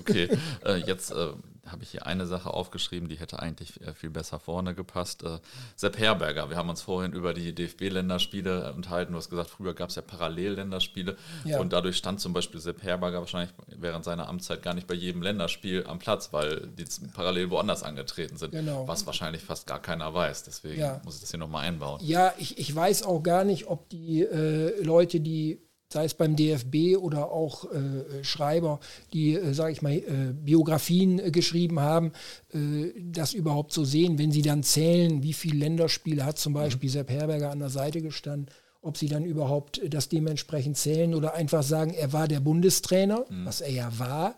okay, 0.00 0.28
äh, 0.64 0.76
jetzt 0.86 1.10
äh, 1.10 1.32
habe 1.72 1.82
ich 1.82 1.90
hier 1.90 2.06
eine 2.06 2.26
Sache 2.26 2.52
aufgeschrieben, 2.52 3.08
die 3.08 3.18
hätte 3.18 3.38
eigentlich 3.38 3.80
äh, 3.82 3.94
viel 3.94 4.10
besser 4.10 4.38
vorne 4.38 4.74
gepasst. 4.74 5.22
Äh, 5.22 5.38
Sepp 5.76 5.98
Herberger, 5.98 6.50
wir 6.50 6.56
haben 6.56 6.68
uns 6.68 6.82
vorhin 6.82 7.12
über 7.12 7.34
die 7.34 7.54
DFB-Länderspiele 7.54 8.72
unterhalten. 8.74 9.12
Du 9.12 9.18
hast 9.18 9.30
gesagt, 9.30 9.50
früher 9.50 9.74
gab 9.74 9.90
es 9.90 9.96
ja 9.96 10.02
Parallelländerspiele 10.02 11.16
ja. 11.44 11.60
und 11.60 11.72
dadurch 11.72 11.96
stand 11.96 12.20
zum 12.20 12.32
Beispiel 12.32 12.60
Sepp 12.60 12.82
Herberger 12.82 13.20
wahrscheinlich 13.20 13.54
während 13.66 14.04
seiner 14.04 14.28
Amtszeit 14.28 14.62
gar 14.62 14.74
nicht 14.74 14.86
bei 14.86 14.94
jedem 14.94 15.22
Länderspiel 15.22 15.84
am 15.86 15.98
Platz, 15.98 16.32
weil 16.32 16.68
die 16.68 16.84
parallel 17.14 17.50
woanders 17.50 17.82
angetreten 17.82 18.36
sind, 18.36 18.52
genau. 18.52 18.86
was 18.88 19.06
wahrscheinlich 19.06 19.42
fast 19.42 19.66
gar 19.66 19.80
keiner 19.80 20.12
weiß. 20.12 20.44
Deswegen 20.44 20.80
ja. 20.80 21.00
muss 21.04 21.16
ich 21.16 21.20
das 21.20 21.30
hier 21.30 21.38
nochmal 21.38 21.66
einbauen. 21.66 22.00
Ja, 22.02 22.32
ich, 22.38 22.58
ich 22.58 22.74
weiß 22.74 23.02
auch 23.04 23.22
gar 23.22 23.44
nicht, 23.44 23.66
ob 23.68 23.88
die 23.88 24.22
äh, 24.22 24.82
Leute, 24.82 25.20
die 25.20 25.60
sei 25.90 26.04
es 26.04 26.14
beim 26.14 26.36
DFB 26.36 26.98
oder 26.98 27.30
auch 27.30 27.64
äh, 27.72 28.22
Schreiber, 28.22 28.78
die, 29.12 29.34
äh, 29.34 29.54
sage 29.54 29.72
ich 29.72 29.80
mal, 29.80 29.92
äh, 29.92 30.34
Biografien 30.34 31.18
äh, 31.18 31.30
geschrieben 31.30 31.80
haben, 31.80 32.12
äh, 32.52 32.92
das 33.00 33.32
überhaupt 33.32 33.72
so 33.72 33.84
sehen, 33.84 34.18
wenn 34.18 34.30
sie 34.30 34.42
dann 34.42 34.62
zählen, 34.62 35.22
wie 35.22 35.32
viele 35.32 35.58
Länderspiele 35.60 36.26
hat 36.26 36.38
zum 36.38 36.52
Beispiel 36.52 36.90
mhm. 36.90 36.92
Sepp 36.92 37.10
Herberger 37.10 37.50
an 37.50 37.60
der 37.60 37.70
Seite 37.70 38.02
gestanden, 38.02 38.50
ob 38.82 38.98
sie 38.98 39.08
dann 39.08 39.24
überhaupt 39.24 39.80
das 39.88 40.10
dementsprechend 40.10 40.76
zählen 40.76 41.14
oder 41.14 41.34
einfach 41.34 41.62
sagen, 41.62 41.94
er 41.94 42.12
war 42.12 42.28
der 42.28 42.40
Bundestrainer, 42.40 43.24
mhm. 43.28 43.46
was 43.46 43.62
er 43.62 43.70
ja 43.70 43.90
war, 43.98 44.34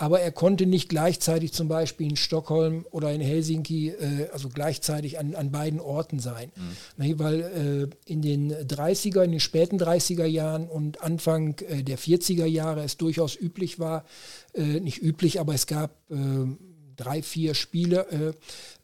aber 0.00 0.20
er 0.20 0.30
konnte 0.30 0.64
nicht 0.64 0.88
gleichzeitig 0.88 1.52
zum 1.52 1.66
Beispiel 1.66 2.08
in 2.08 2.16
Stockholm 2.16 2.86
oder 2.92 3.12
in 3.12 3.20
Helsinki, 3.20 3.88
äh, 3.88 4.28
also 4.32 4.48
gleichzeitig 4.48 5.18
an, 5.18 5.34
an 5.34 5.50
beiden 5.50 5.80
Orten 5.80 6.20
sein. 6.20 6.52
Mhm. 6.54 7.04
Ne, 7.04 7.18
weil 7.18 7.40
äh, 7.40 8.10
in 8.10 8.22
den 8.22 8.52
30er, 8.52 9.22
in 9.22 9.32
den 9.32 9.40
späten 9.40 9.76
30er 9.78 10.24
Jahren 10.24 10.68
und 10.68 11.02
Anfang 11.02 11.58
äh, 11.68 11.82
der 11.82 11.98
40er 11.98 12.46
Jahre 12.46 12.84
es 12.84 12.96
durchaus 12.96 13.34
üblich 13.34 13.80
war, 13.80 14.04
äh, 14.54 14.62
nicht 14.80 15.02
üblich, 15.02 15.40
aber 15.40 15.54
es 15.54 15.66
gab 15.66 15.90
äh, 16.10 16.16
drei, 16.94 17.20
vier 17.22 17.54
Spiele 17.54 18.34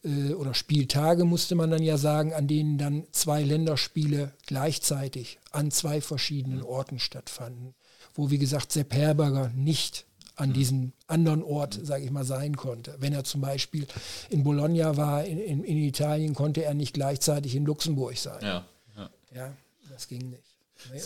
äh, 0.03 0.09
äh, 0.09 0.35
oder 0.35 0.53
Spieltage, 0.53 1.25
musste 1.25 1.55
man 1.55 1.71
dann 1.71 1.83
ja 1.83 1.97
sagen, 1.97 2.33
an 2.33 2.49
denen 2.49 2.77
dann 2.77 3.07
zwei 3.13 3.45
Länderspiele 3.45 4.33
gleichzeitig 4.47 5.39
an 5.53 5.71
zwei 5.71 6.01
verschiedenen 6.01 6.63
Orten 6.63 6.99
stattfanden, 6.99 7.75
wo, 8.15 8.31
wie 8.31 8.39
gesagt, 8.39 8.73
Sepp 8.73 8.93
Herberger 8.95 9.53
nicht 9.55 10.07
an 10.37 10.53
diesem 10.53 10.93
anderen 11.07 11.43
Ort, 11.43 11.79
sage 11.83 12.05
ich 12.05 12.11
mal, 12.11 12.25
sein 12.25 12.57
konnte. 12.57 12.97
Wenn 12.99 13.13
er 13.13 13.25
zum 13.25 13.41
Beispiel 13.41 13.87
in 14.31 14.43
Bologna 14.43 14.97
war, 14.97 15.25
in, 15.25 15.39
in, 15.39 15.65
in, 15.65 15.77
Italien, 15.79 16.35
konnte 16.35 16.65
er 16.65 16.75
nicht 16.75 16.95
gleichzeitig 16.95 17.55
in 17.55 17.65
Luxemburg 17.65 18.17
sein. 18.17 18.43
Ja, 18.43 18.65
ja. 18.97 19.11
ja 19.35 19.53
das 19.91 20.09
ging 20.09 20.31
nicht. 20.31 20.43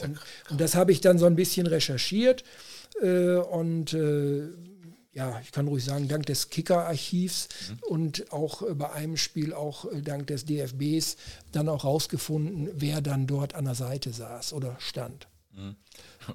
Und, 0.02 0.18
und 0.50 0.60
das 0.60 0.74
habe 0.74 0.92
ich 0.92 1.00
dann 1.00 1.18
so 1.18 1.26
ein 1.26 1.36
bisschen 1.36 1.66
recherchiert 1.66 2.42
äh, 3.00 3.36
und 3.36 3.92
äh, 3.92 4.48
ja, 5.12 5.40
ich 5.40 5.52
kann 5.52 5.66
ruhig 5.66 5.84
sagen, 5.84 6.06
dank 6.06 6.26
des 6.26 6.48
Kicker-Archivs 6.50 7.48
mhm. 7.70 7.78
und 7.88 8.32
auch 8.32 8.62
äh, 8.62 8.74
bei 8.74 8.92
einem 8.92 9.16
Spiel 9.16 9.52
auch 9.52 9.84
äh, 9.86 10.00
dank 10.00 10.28
des 10.28 10.44
DFBs 10.44 11.16
dann 11.52 11.68
auch 11.68 11.84
rausgefunden, 11.84 12.70
wer 12.74 13.00
dann 13.00 13.26
dort 13.26 13.54
an 13.54 13.64
der 13.64 13.74
Seite 13.74 14.12
saß 14.12 14.52
oder 14.52 14.76
stand. 14.78 15.28
Mhm. 15.52 15.76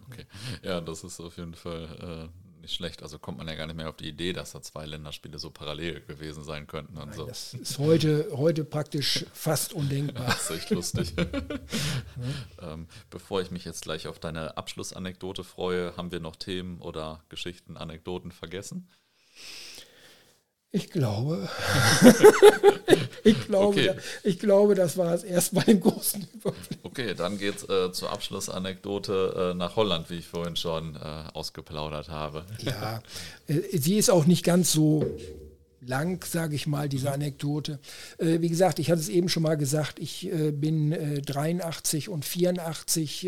Okay, 0.09 0.25
ja, 0.63 0.81
das 0.81 1.03
ist 1.03 1.19
auf 1.19 1.37
jeden 1.37 1.53
Fall 1.53 2.29
äh, 2.33 2.42
nicht 2.63 2.73
schlecht. 2.73 3.03
Also 3.03 3.19
kommt 3.19 3.37
man 3.37 3.47
ja 3.47 3.55
gar 3.55 3.67
nicht 3.67 3.75
mehr 3.75 3.89
auf 3.89 3.95
die 3.95 4.07
Idee, 4.07 4.33
dass 4.33 4.53
da 4.53 4.61
zwei 4.61 4.85
Länderspiele 4.85 5.37
so 5.37 5.51
parallel 5.51 6.01
gewesen 6.01 6.43
sein 6.43 6.65
könnten. 6.65 6.97
Und 6.97 7.09
Nein, 7.09 7.17
so. 7.17 7.25
Das 7.27 7.53
ist 7.53 7.77
heute, 7.77 8.29
heute 8.31 8.63
praktisch 8.63 9.25
fast 9.33 9.73
undenkbar. 9.73 10.25
das 10.27 10.49
ist 10.49 10.57
echt 10.57 10.69
lustig. 10.71 11.13
ähm, 12.61 12.87
bevor 13.09 13.41
ich 13.41 13.51
mich 13.51 13.65
jetzt 13.65 13.83
gleich 13.83 14.07
auf 14.07 14.19
deine 14.19 14.57
Abschlussanekdote 14.57 15.43
freue, 15.43 15.95
haben 15.95 16.11
wir 16.11 16.19
noch 16.19 16.35
Themen 16.35 16.79
oder 16.79 17.23
Geschichten, 17.29 17.77
Anekdoten 17.77 18.31
vergessen? 18.31 18.89
Ich 20.75 20.89
glaube, 20.89 21.47
ich, 23.23 23.45
glaube 23.45 23.67
okay. 23.67 23.91
ich 24.23 24.39
glaube, 24.39 24.73
das 24.73 24.97
war 24.97 25.13
es 25.13 25.23
erstmal 25.23 25.69
im 25.69 25.79
großen 25.81 26.27
Überblick. 26.33 26.79
Okay, 26.81 27.13
dann 27.13 27.37
geht 27.37 27.57
es 27.57 27.69
äh, 27.69 27.91
zur 27.91 28.11
Abschlussanekdote 28.11 29.51
äh, 29.51 29.53
nach 29.55 29.75
Holland, 29.75 30.09
wie 30.09 30.17
ich 30.17 30.27
vorhin 30.27 30.55
schon 30.55 30.95
äh, 30.95 30.99
ausgeplaudert 31.33 32.09
habe. 32.09 32.43
Ja, 32.57 33.03
äh, 33.45 33.77
sie 33.77 33.99
ist 33.99 34.09
auch 34.09 34.25
nicht 34.25 34.43
ganz 34.43 34.71
so 34.71 35.05
lang, 35.79 36.25
sage 36.25 36.55
ich 36.55 36.65
mal, 36.65 36.89
diese 36.89 37.11
Anekdote. 37.11 37.77
Äh, 38.17 38.41
wie 38.41 38.49
gesagt, 38.49 38.79
ich 38.79 38.89
hatte 38.89 39.01
es 39.01 39.09
eben 39.09 39.29
schon 39.29 39.43
mal 39.43 39.57
gesagt, 39.57 39.99
ich 39.99 40.25
äh, 40.25 40.49
bin 40.49 41.21
83 41.23 42.09
und 42.09 42.25
84 42.25 43.27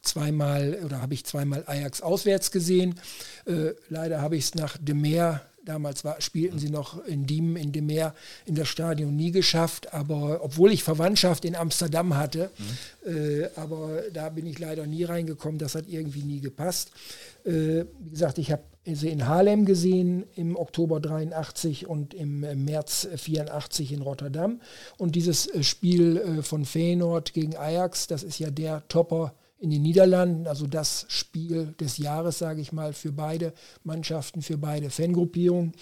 zweimal 0.00 0.78
oder 0.86 1.02
habe 1.02 1.12
ich 1.12 1.26
zweimal 1.26 1.64
Ajax 1.66 2.00
auswärts 2.00 2.50
gesehen. 2.50 2.98
leider 3.90 4.22
habe 4.22 4.36
ich 4.36 4.44
es 4.44 4.54
nach 4.54 4.78
dem 4.78 5.02
Meer 5.02 5.42
Damals 5.68 6.02
war, 6.02 6.18
spielten 6.22 6.58
sie 6.58 6.70
noch 6.70 7.04
in 7.04 7.26
Diemen, 7.26 7.56
in 7.56 7.72
dem 7.72 7.84
Meer, 7.84 8.14
in 8.46 8.54
das 8.54 8.68
Stadion 8.68 9.14
nie 9.14 9.32
geschafft. 9.32 9.92
Aber 9.92 10.42
obwohl 10.42 10.72
ich 10.72 10.82
Verwandtschaft 10.82 11.44
in 11.44 11.54
Amsterdam 11.54 12.16
hatte, 12.16 12.50
mhm. 13.04 13.14
äh, 13.14 13.50
aber 13.54 14.04
da 14.14 14.30
bin 14.30 14.46
ich 14.46 14.58
leider 14.58 14.86
nie 14.86 15.04
reingekommen. 15.04 15.58
Das 15.58 15.74
hat 15.74 15.86
irgendwie 15.86 16.22
nie 16.22 16.40
gepasst. 16.40 16.90
Äh, 17.44 17.84
wie 18.00 18.10
gesagt, 18.10 18.38
ich 18.38 18.50
habe 18.50 18.62
sie 18.86 19.10
in 19.10 19.26
Haarlem 19.26 19.66
gesehen 19.66 20.24
im 20.36 20.56
Oktober 20.56 21.00
83 21.00 21.86
und 21.86 22.14
im 22.14 22.40
März 22.64 23.06
84 23.14 23.92
in 23.92 24.00
Rotterdam. 24.00 24.62
Und 24.96 25.16
dieses 25.16 25.48
äh, 25.48 25.62
Spiel 25.62 26.16
äh, 26.16 26.42
von 26.42 26.64
Feyenoord 26.64 27.34
gegen 27.34 27.56
Ajax, 27.56 28.06
das 28.06 28.22
ist 28.22 28.38
ja 28.38 28.50
der 28.50 28.88
Topper 28.88 29.34
in 29.60 29.70
den 29.70 29.82
Niederlanden, 29.82 30.46
also 30.46 30.66
das 30.66 31.04
Spiel 31.08 31.74
des 31.80 31.98
Jahres, 31.98 32.38
sage 32.38 32.60
ich 32.60 32.72
mal, 32.72 32.92
für 32.92 33.10
beide 33.10 33.52
Mannschaften, 33.82 34.40
für 34.40 34.56
beide 34.56 34.88
Fangruppierungen. 34.88 35.72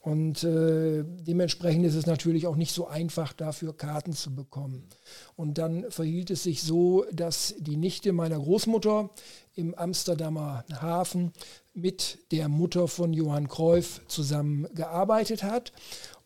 Und 0.00 0.42
äh, 0.42 1.04
dementsprechend 1.04 1.84
ist 1.86 1.94
es 1.94 2.06
natürlich 2.06 2.46
auch 2.46 2.56
nicht 2.56 2.74
so 2.74 2.88
einfach, 2.88 3.32
dafür 3.32 3.76
Karten 3.76 4.14
zu 4.14 4.34
bekommen. 4.34 4.88
Und 5.36 5.58
dann 5.58 5.88
verhielt 5.90 6.30
es 6.30 6.42
sich 6.42 6.62
so, 6.62 7.04
dass 7.12 7.54
die 7.58 7.76
Nichte 7.76 8.12
meiner 8.12 8.38
Großmutter 8.38 9.10
im 9.54 9.74
Amsterdamer 9.74 10.64
Hafen 10.80 11.32
mit 11.72 12.18
der 12.32 12.48
Mutter 12.48 12.88
von 12.88 13.12
Johann 13.12 13.46
Cruyff 13.46 14.00
zusammen 14.08 14.66
gearbeitet 14.74 15.44
hat. 15.44 15.72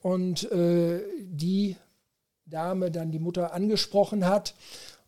Und 0.00 0.50
äh, 0.52 1.02
die 1.18 1.76
Dame 2.46 2.90
dann 2.90 3.10
die 3.10 3.18
Mutter 3.18 3.52
angesprochen 3.52 4.24
hat 4.26 4.54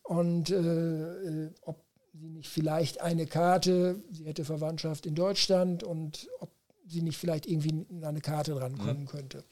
und 0.03 0.51
äh, 0.51 1.45
äh 1.45 1.51
ob 1.63 1.86
sie 2.19 2.29
nicht 2.29 2.49
vielleicht 2.49 3.01
eine 3.01 3.27
Karte, 3.27 4.03
sie 4.11 4.25
hätte 4.25 4.45
Verwandtschaft 4.45 5.07
in 5.07 5.15
Deutschland 5.15 5.83
und 5.83 6.29
ob 6.41 6.51
sie 6.89 7.03
nicht 7.03 7.19
vielleicht 7.19 7.47
irgendwie 7.47 7.87
an 7.91 8.05
eine 8.05 8.21
Karte 8.21 8.55
drankommen 8.55 9.03
mhm. 9.03 9.07
könnte. 9.07 9.45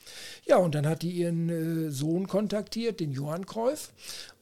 Ja, 0.47 0.59
und 0.59 0.75
dann 0.75 0.87
hat 0.87 1.03
die 1.03 1.11
ihren 1.11 1.49
äh, 1.49 1.91
Sohn 1.91 2.29
kontaktiert, 2.29 3.01
den 3.01 3.11
Johann 3.11 3.47
Kreuf. 3.47 3.93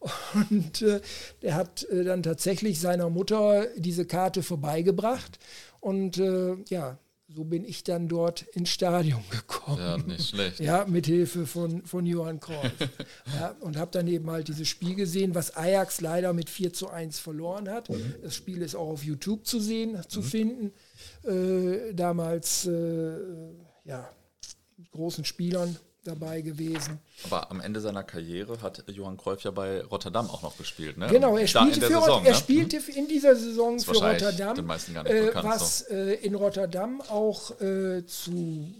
Und 0.35 0.83
äh, 0.83 1.01
der 1.41 1.55
hat 1.55 1.85
äh, 1.85 2.05
dann 2.05 2.23
tatsächlich 2.23 2.81
seiner 2.81 3.09
Mutter 3.09 3.66
diese 3.77 4.05
Karte 4.05 4.43
vorbeigebracht. 4.43 5.39
Und 5.81 6.18
äh, 6.18 6.57
ja, 6.68 6.99
so 7.35 7.45
bin 7.45 7.64
ich 7.64 7.85
dann 7.85 8.09
dort 8.09 8.43
ins 8.43 8.70
Stadion 8.70 9.22
gekommen. 9.30 9.78
Ja, 9.78 9.97
nicht 9.97 10.28
schlecht. 10.28 10.61
Ja, 10.61 10.85
mit 10.85 11.07
Hilfe 11.07 11.47
von, 11.47 11.85
von 11.85 12.05
Johann 12.05 12.41
Kreuz. 12.41 12.72
ja, 13.35 13.57
und 13.61 13.76
habe 13.76 13.91
dann 13.91 14.07
eben 14.07 14.30
halt 14.30 14.49
dieses 14.49 14.68
Spiel 14.68 14.95
gesehen, 14.95 15.35
was 15.35 15.57
Ajax 15.57 16.01
leider 16.01 16.33
mit 16.33 16.51
4 16.51 16.72
zu 16.72 16.89
1 16.89 17.18
verloren 17.18 17.68
hat. 17.68 17.89
Mhm. 17.89 18.14
Das 18.22 18.35
Spiel 18.35 18.61
ist 18.62 18.74
auch 18.74 18.89
auf 18.89 19.05
YouTube 19.05 19.47
zu 19.47 19.61
sehen, 19.61 19.99
zu 20.09 20.20
mhm. 20.20 20.24
finden. 20.24 20.72
Äh, 21.24 21.95
damals, 21.95 22.66
äh, 22.66 23.18
ja, 23.85 24.09
mit 24.76 24.91
großen 24.91 25.24
Spielern 25.24 25.76
dabei 26.05 26.40
gewesen. 26.40 26.98
Aber 27.24 27.50
am 27.50 27.61
Ende 27.61 27.80
seiner 27.80 28.03
Karriere 28.03 28.61
hat 28.61 28.84
Johann 28.88 29.16
Cruyff 29.16 29.42
ja 29.42 29.50
bei 29.50 29.82
Rotterdam 29.82 30.28
auch 30.28 30.42
noch 30.42 30.57
gespielt. 30.57 30.98
Ne? 30.98 31.07
Genau, 31.09 31.36
er 31.36 31.46
spielte, 31.46 31.80
für, 31.80 32.00
Saison, 32.00 32.24
er 32.24 32.32
ne? 32.32 32.36
spielte 32.36 32.76
in 32.94 33.07
dieser 33.07 33.36
Saison 33.36 33.78
für 33.78 33.92
Rotterdam, 33.92 34.57
äh, 34.59 35.26
bekannt, 35.26 35.48
was 35.48 35.78
so. 35.80 35.94
äh, 35.94 36.14
in 36.14 36.34
Rotterdam 36.34 37.00
auch 37.03 37.61
äh, 37.61 38.05
zu 38.07 38.74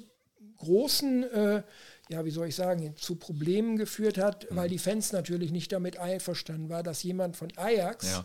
großen, 0.59 1.23
äh, 1.25 1.63
ja, 2.09 2.25
wie 2.25 2.31
soll 2.31 2.49
ich 2.49 2.57
sagen, 2.57 2.95
zu 2.97 3.17
Problemen 3.17 3.77
geführt 3.77 4.19
hat, 4.19 4.51
mhm. 4.51 4.57
weil 4.57 4.69
die 4.69 4.79
Fans 4.79 5.13
natürlich 5.13 5.53
nicht 5.53 5.73
damit 5.73 5.99
einverstanden 5.99 6.69
waren, 6.69 6.85
dass 6.85 7.03
jemand 7.03 7.37
von 7.37 7.49
Ajax, 7.57 8.11
ja. 8.11 8.25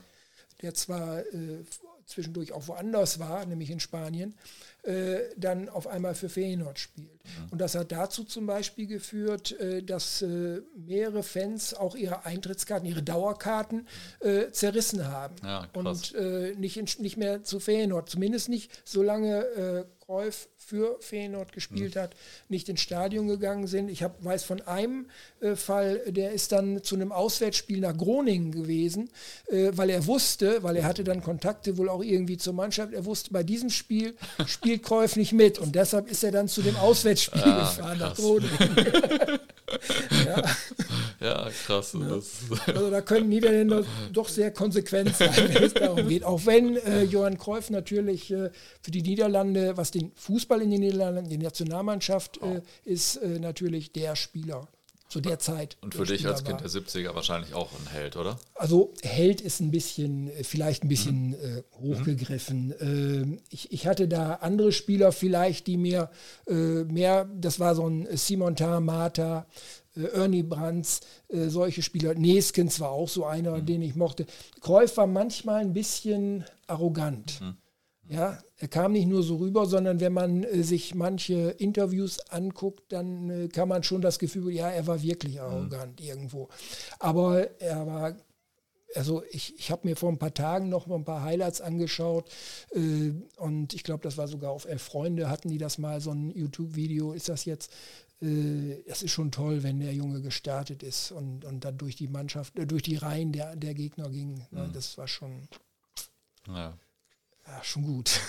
der 0.61 0.73
zwar 0.73 1.19
äh, 1.19 1.63
zwischendurch 2.07 2.53
auch 2.53 2.67
woanders 2.67 3.19
war, 3.19 3.45
nämlich 3.45 3.69
in 3.69 3.79
Spanien, 3.79 4.33
äh, 4.83 5.19
dann 5.35 5.67
auf 5.69 5.85
einmal 5.85 6.15
für 6.15 6.29
Feyenoord 6.29 6.79
spielt. 6.79 7.23
Mhm. 7.23 7.51
Und 7.51 7.61
das 7.61 7.75
hat 7.75 7.91
dazu 7.91 8.23
zum 8.23 8.47
Beispiel 8.47 8.87
geführt, 8.87 9.51
äh, 9.59 9.83
dass 9.83 10.21
äh, 10.21 10.61
mehrere 10.75 11.21
Fans 11.21 11.73
auch 11.73 11.95
ihre 11.95 12.25
Eintrittskarten, 12.25 12.87
ihre 12.87 13.03
Dauerkarten 13.03 13.87
äh, 14.21 14.49
zerrissen 14.51 15.07
haben 15.07 15.35
ja, 15.43 15.67
und 15.73 16.15
äh, 16.15 16.55
nicht, 16.55 16.77
in, 16.77 16.87
nicht 17.03 17.17
mehr 17.17 17.43
zu 17.43 17.59
Feyenoord, 17.59 18.09
zumindest 18.09 18.47
nicht 18.49 18.71
solange 18.85 19.45
äh, 19.45 19.85
Cruyff 20.07 20.47
für 20.55 20.97
Feyenoord 21.01 21.51
gespielt 21.51 21.95
mhm. 21.95 21.99
hat, 21.99 22.15
nicht 22.47 22.69
ins 22.69 22.79
Stadion 22.79 23.27
gegangen 23.27 23.67
sind. 23.67 23.89
Ich 23.89 24.03
hab, 24.03 24.23
weiß 24.23 24.45
von 24.45 24.61
einem 24.61 25.07
äh, 25.41 25.55
Fall, 25.55 26.01
der 26.07 26.31
ist 26.31 26.53
dann 26.53 26.81
zu 26.81 26.95
einem 26.95 27.11
Auswärtsspiel 27.11 27.81
nach 27.81 27.95
Groningen 27.95 28.53
gewesen, 28.53 29.09
äh, 29.47 29.71
weil 29.73 29.89
er 29.89 30.07
wusste, 30.07 30.63
weil 30.63 30.77
er 30.77 30.85
hatte 30.85 31.03
dann 31.03 31.21
Kontakte 31.21 31.77
wohl 31.77 31.89
auch 31.89 32.01
irgendwie 32.01 32.37
zur 32.37 32.53
Mannschaft, 32.53 32.93
er 32.93 33.03
wusste, 33.03 33.31
bei 33.33 33.43
diesem 33.43 33.69
Spiel 33.69 34.15
spielt 34.45 34.83
Cruyff 34.83 35.17
nicht 35.17 35.33
mit 35.33 35.59
und 35.59 35.75
deshalb 35.75 36.09
ist 36.09 36.23
er 36.23 36.31
dann 36.31 36.47
zu 36.47 36.61
dem 36.61 36.77
Auswärtsspiel 36.77 37.43
ah, 37.43 37.59
gefahren 37.59 37.97
krass. 37.97 38.09
nach 38.09 38.15
Groningen. 38.15 39.39
ja. 40.25 40.43
Ja. 41.19 41.49
krass. 41.65 41.93
Ja. 41.93 42.19
Also 42.73 42.89
da 42.89 43.01
können 43.01 43.29
Niederländer 43.29 43.83
doch 44.11 44.27
sehr 44.27 44.51
konsequent 44.51 45.15
sein, 45.15 45.33
wenn 45.35 45.63
es 45.63 45.73
darum 45.73 46.07
geht. 46.07 46.23
Auch 46.23 46.45
wenn 46.45 46.77
äh, 46.77 47.03
Johann 47.03 47.37
Cruyff 47.37 47.69
natürlich 47.69 48.31
äh, 48.31 48.51
für 48.81 48.91
die 48.91 49.01
Niederlande, 49.01 49.77
was 49.77 49.91
den 49.91 50.11
Fußball 50.15 50.61
in 50.61 50.71
den 50.71 50.81
Niederlanden, 50.81 51.29
die 51.29 51.37
Nationalmannschaft 51.37 52.39
äh, 52.41 52.61
ist 52.85 53.17
äh, 53.17 53.39
natürlich 53.39 53.91
der 53.91 54.15
Spieler 54.15 54.67
zu 55.07 55.21
der 55.21 55.39
Zeit. 55.39 55.77
Und 55.81 55.95
für 55.95 56.03
dich 56.03 56.27
als 56.27 56.43
Kind 56.43 56.59
der 56.59 56.69
70er 56.69 57.15
wahrscheinlich 57.15 57.53
auch 57.53 57.71
ein 57.71 57.87
Held, 57.91 58.17
oder? 58.17 58.39
Also 58.55 58.93
Held 59.01 59.39
ist 59.39 59.61
ein 59.61 59.71
bisschen, 59.71 60.29
äh, 60.29 60.43
vielleicht 60.43 60.83
ein 60.83 60.89
bisschen 60.89 61.29
mhm. 61.29 61.33
äh, 61.33 61.63
hochgegriffen. 61.79 62.73
Mhm. 62.79 63.33
Äh, 63.33 63.39
ich, 63.49 63.71
ich, 63.71 63.87
hatte 63.87 64.07
da 64.07 64.35
andere 64.35 64.71
Spieler 64.71 65.11
vielleicht, 65.11 65.67
die 65.67 65.77
mir 65.77 66.09
äh, 66.47 66.53
mehr, 66.53 67.25
das 67.35 67.59
war 67.59 67.75
so 67.75 67.87
ein 67.87 68.07
Simon 68.17 68.55
Mata, 68.81 69.39
äh, 69.39 69.43
Ernie 70.05 70.43
Brands, 70.43 71.01
äh, 71.29 71.47
solche 71.47 71.81
Spieler. 71.81 72.13
Neskens 72.15 72.79
war 72.79 72.91
auch 72.91 73.09
so 73.09 73.25
einer, 73.25 73.57
mhm. 73.57 73.65
den 73.65 73.81
ich 73.81 73.95
mochte. 73.95 74.25
Kreuf 74.61 74.97
war 74.97 75.07
manchmal 75.07 75.61
ein 75.61 75.73
bisschen 75.73 76.43
arrogant. 76.67 77.41
Mhm. 77.41 77.57
Ja, 78.09 78.39
er 78.57 78.67
kam 78.69 78.93
nicht 78.93 79.07
nur 79.07 79.21
so 79.21 79.35
rüber, 79.35 79.65
sondern 79.65 79.99
wenn 79.99 80.13
man 80.13 80.43
äh, 80.43 80.63
sich 80.63 80.95
manche 80.95 81.49
Interviews 81.57 82.19
anguckt, 82.29 82.91
dann 82.93 83.29
äh, 83.29 83.47
kann 83.49 83.67
man 83.67 83.83
schon 83.83 84.01
das 84.01 84.17
Gefühl, 84.17 84.53
ja, 84.53 84.69
er 84.69 84.87
war 84.87 85.01
wirklich 85.01 85.35
mhm. 85.35 85.41
arrogant 85.41 85.99
mhm. 85.99 86.07
irgendwo. 86.07 86.47
Aber 86.99 87.59
er 87.59 87.85
war 87.85 88.15
also 88.95 89.23
ich, 89.29 89.57
ich 89.59 89.71
habe 89.71 89.87
mir 89.87 89.95
vor 89.95 90.09
ein 90.09 90.17
paar 90.17 90.33
Tagen 90.33 90.69
noch 90.69 90.87
mal 90.87 90.95
ein 90.95 91.05
paar 91.05 91.23
Highlights 91.23 91.61
angeschaut 91.61 92.29
äh, 92.71 93.11
und 93.37 93.73
ich 93.73 93.83
glaube, 93.83 94.03
das 94.03 94.17
war 94.17 94.27
sogar 94.27 94.51
auf 94.51 94.65
Elf 94.65 94.81
Freunde, 94.81 95.29
hatten 95.29 95.49
die 95.49 95.57
das 95.57 95.77
mal, 95.77 96.01
so 96.01 96.11
ein 96.11 96.31
YouTube-Video 96.31 97.13
ist 97.13 97.29
das 97.29 97.45
jetzt. 97.45 97.71
Äh, 98.21 98.83
es 98.85 99.03
ist 99.03 99.11
schon 99.11 99.31
toll, 99.31 99.63
wenn 99.63 99.79
der 99.79 99.93
Junge 99.93 100.21
gestartet 100.21 100.83
ist 100.83 101.11
und, 101.11 101.45
und 101.45 101.65
dann 101.65 101.77
durch 101.77 101.95
die 101.95 102.07
Mannschaft, 102.07 102.57
äh, 102.57 102.65
durch 102.65 102.83
die 102.83 102.95
Reihen 102.95 103.31
der, 103.31 103.55
der 103.55 103.73
Gegner 103.73 104.09
ging. 104.09 104.45
Ne? 104.51 104.67
Mhm. 104.67 104.73
Das 104.73 104.97
war 104.97 105.07
schon. 105.07 105.47
Ja. 106.47 106.77
Ja, 107.45 107.63
schon 107.63 107.83
gut. 107.83 108.19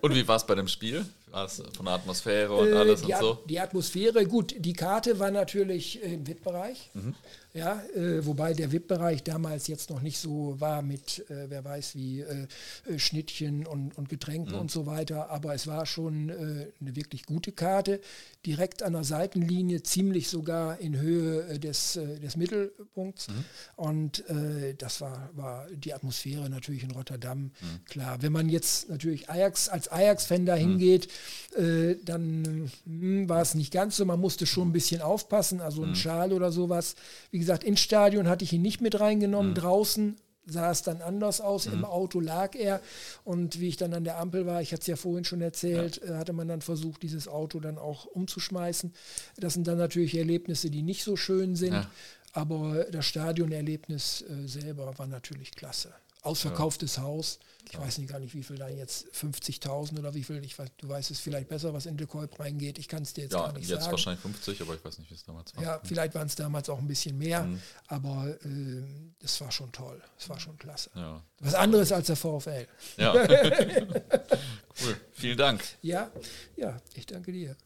und 0.00 0.14
wie 0.14 0.28
war 0.28 0.36
es 0.36 0.46
bei 0.46 0.54
dem 0.54 0.68
Spiel? 0.68 1.04
War 1.30 1.46
es 1.46 1.62
von 1.76 1.86
der 1.86 1.94
Atmosphäre 1.94 2.54
und 2.54 2.68
äh, 2.68 2.76
alles 2.76 3.02
und 3.02 3.16
so? 3.16 3.38
Die 3.48 3.60
Atmosphäre, 3.60 4.24
gut, 4.26 4.54
die 4.58 4.72
Karte 4.72 5.18
war 5.18 5.30
natürlich 5.30 6.02
im 6.02 6.26
VIP-Bereich. 6.26 6.90
Mhm. 6.94 7.14
Ja, 7.54 7.82
äh, 7.96 8.24
wobei 8.26 8.52
der 8.52 8.70
VIP-Bereich 8.70 9.22
damals 9.22 9.66
jetzt 9.68 9.88
noch 9.90 10.02
nicht 10.02 10.18
so 10.18 10.60
war 10.60 10.82
mit, 10.82 11.28
äh, 11.30 11.48
wer 11.48 11.64
weiß 11.64 11.94
wie, 11.96 12.20
äh, 12.20 12.46
äh 12.86 12.98
Schnittchen 12.98 13.66
und, 13.66 13.96
und 13.96 14.08
Getränken 14.08 14.54
mhm. 14.54 14.60
und 14.60 14.70
so 14.70 14.86
weiter. 14.86 15.30
Aber 15.30 15.54
es 15.54 15.66
war 15.66 15.86
schon 15.86 16.28
äh, 16.28 16.66
eine 16.80 16.94
wirklich 16.94 17.24
gute 17.24 17.52
Karte. 17.52 18.00
Direkt 18.44 18.82
an 18.82 18.92
der 18.92 19.04
Seitenlinie, 19.04 19.82
ziemlich 19.82 20.28
sogar 20.28 20.78
in 20.78 20.98
Höhe 21.00 21.58
des, 21.58 21.94
des 21.94 22.36
Mittelpunkts. 22.36 23.28
Mhm. 23.28 23.44
Und 23.76 24.24
das 24.78 25.00
war, 25.00 25.30
war 25.34 25.66
die 25.70 25.92
Atmosphäre 25.92 26.48
natürlich 26.48 26.84
in 26.84 26.92
Rotterdam. 26.92 27.38
Mhm. 27.38 27.84
Klar, 27.86 28.22
wenn 28.22 28.32
man 28.32 28.48
jetzt 28.48 28.88
natürlich 28.88 29.28
Ajax 29.28 29.68
als 29.68 29.88
Ajax-Fan 29.88 30.46
dahin 30.46 30.74
mhm. 30.74 30.78
Geht, 31.56 32.08
dann 32.08 32.70
hm, 32.86 33.28
war 33.28 33.42
es 33.42 33.54
nicht 33.54 33.72
ganz 33.72 33.96
so. 33.96 34.04
Man 34.04 34.20
musste 34.20 34.46
schon 34.46 34.68
ein 34.68 34.72
bisschen 34.72 35.02
aufpassen. 35.02 35.60
Also 35.60 35.82
ein 35.82 35.90
mhm. 35.90 35.94
Schal 35.96 36.32
oder 36.32 36.52
sowas. 36.52 36.94
Wie 37.30 37.38
gesagt, 37.38 37.48
gesagt, 37.48 37.64
ins 37.64 37.80
Stadion 37.80 38.28
hatte 38.28 38.44
ich 38.44 38.52
ihn 38.52 38.62
nicht 38.62 38.82
mit 38.82 39.00
reingenommen. 39.00 39.52
Mhm. 39.52 39.56
Draußen 39.56 40.16
sah 40.44 40.70
es 40.70 40.82
dann 40.82 41.00
anders 41.00 41.40
aus. 41.40 41.66
Mhm. 41.66 41.72
Im 41.74 41.84
Auto 41.84 42.20
lag 42.20 42.54
er. 42.54 42.80
Und 43.24 43.60
wie 43.60 43.68
ich 43.68 43.76
dann 43.76 43.94
an 43.94 44.04
der 44.04 44.18
Ampel 44.18 44.46
war, 44.46 44.60
ich 44.60 44.72
hatte 44.72 44.82
es 44.82 44.86
ja 44.86 44.96
vorhin 44.96 45.24
schon 45.24 45.40
erzählt, 45.40 46.00
ja. 46.04 46.14
Äh, 46.14 46.18
hatte 46.18 46.32
man 46.32 46.48
dann 46.48 46.60
versucht, 46.60 47.02
dieses 47.02 47.26
Auto 47.26 47.60
dann 47.60 47.78
auch 47.78 48.06
umzuschmeißen. 48.06 48.92
Das 49.36 49.54
sind 49.54 49.66
dann 49.66 49.78
natürlich 49.78 50.16
Erlebnisse, 50.16 50.70
die 50.70 50.82
nicht 50.82 51.04
so 51.04 51.16
schön 51.16 51.56
sind. 51.56 51.74
Ja. 51.74 51.90
Aber 52.32 52.84
das 52.84 53.06
Stadionerlebnis 53.06 54.22
äh, 54.22 54.46
selber 54.46 54.98
war 54.98 55.06
natürlich 55.06 55.52
klasse. 55.52 55.92
Ausverkauftes 56.22 56.96
ja. 56.96 57.02
Haus. 57.02 57.38
Ich 57.70 57.78
weiß 57.78 57.98
nicht 57.98 58.10
gar 58.10 58.18
nicht, 58.18 58.34
wie 58.34 58.42
viel 58.42 58.56
da 58.56 58.68
jetzt 58.68 59.06
50.000 59.14 59.98
oder 59.98 60.14
wie 60.14 60.24
viel. 60.24 60.42
Ich 60.44 60.58
weiß, 60.58 60.70
du 60.78 60.88
weißt 60.88 61.10
es 61.10 61.20
vielleicht 61.20 61.48
besser, 61.48 61.74
was 61.74 61.86
in 61.86 61.96
De 61.96 62.06
Kolb 62.06 62.38
reingeht. 62.40 62.78
Ich 62.78 62.88
kann 62.88 63.02
es 63.02 63.12
dir 63.12 63.22
jetzt 63.22 63.32
ja, 63.34 63.40
gar 63.40 63.52
nicht 63.52 63.68
jetzt 63.68 63.68
sagen. 63.68 63.82
jetzt 63.82 63.92
wahrscheinlich 63.92 64.20
50, 64.20 64.62
aber 64.62 64.74
ich 64.74 64.84
weiß 64.84 64.98
nicht, 64.98 65.10
wie 65.10 65.14
es 65.14 65.24
damals 65.24 65.54
war. 65.54 65.62
Ja, 65.62 65.80
vielleicht 65.84 66.14
waren 66.14 66.26
es 66.26 66.34
damals 66.34 66.68
auch 66.68 66.78
ein 66.78 66.88
bisschen 66.88 67.18
mehr, 67.18 67.44
mhm. 67.44 67.60
aber 67.88 68.36
äh, 68.44 68.84
es 69.22 69.40
war 69.40 69.52
schon 69.52 69.70
toll. 69.72 70.00
Es 70.18 70.28
war 70.28 70.40
schon 70.40 70.56
klasse. 70.56 70.90
Ja. 70.94 71.22
Was 71.40 71.54
anderes 71.54 71.92
als 71.92 72.06
der 72.06 72.16
VfL. 72.16 72.66
Ja. 72.96 73.14
cool. 74.82 74.96
Vielen 75.12 75.38
Dank. 75.38 75.62
Ja, 75.82 76.10
ja, 76.56 76.80
ich 76.94 77.06
danke 77.06 77.32
dir. 77.32 77.56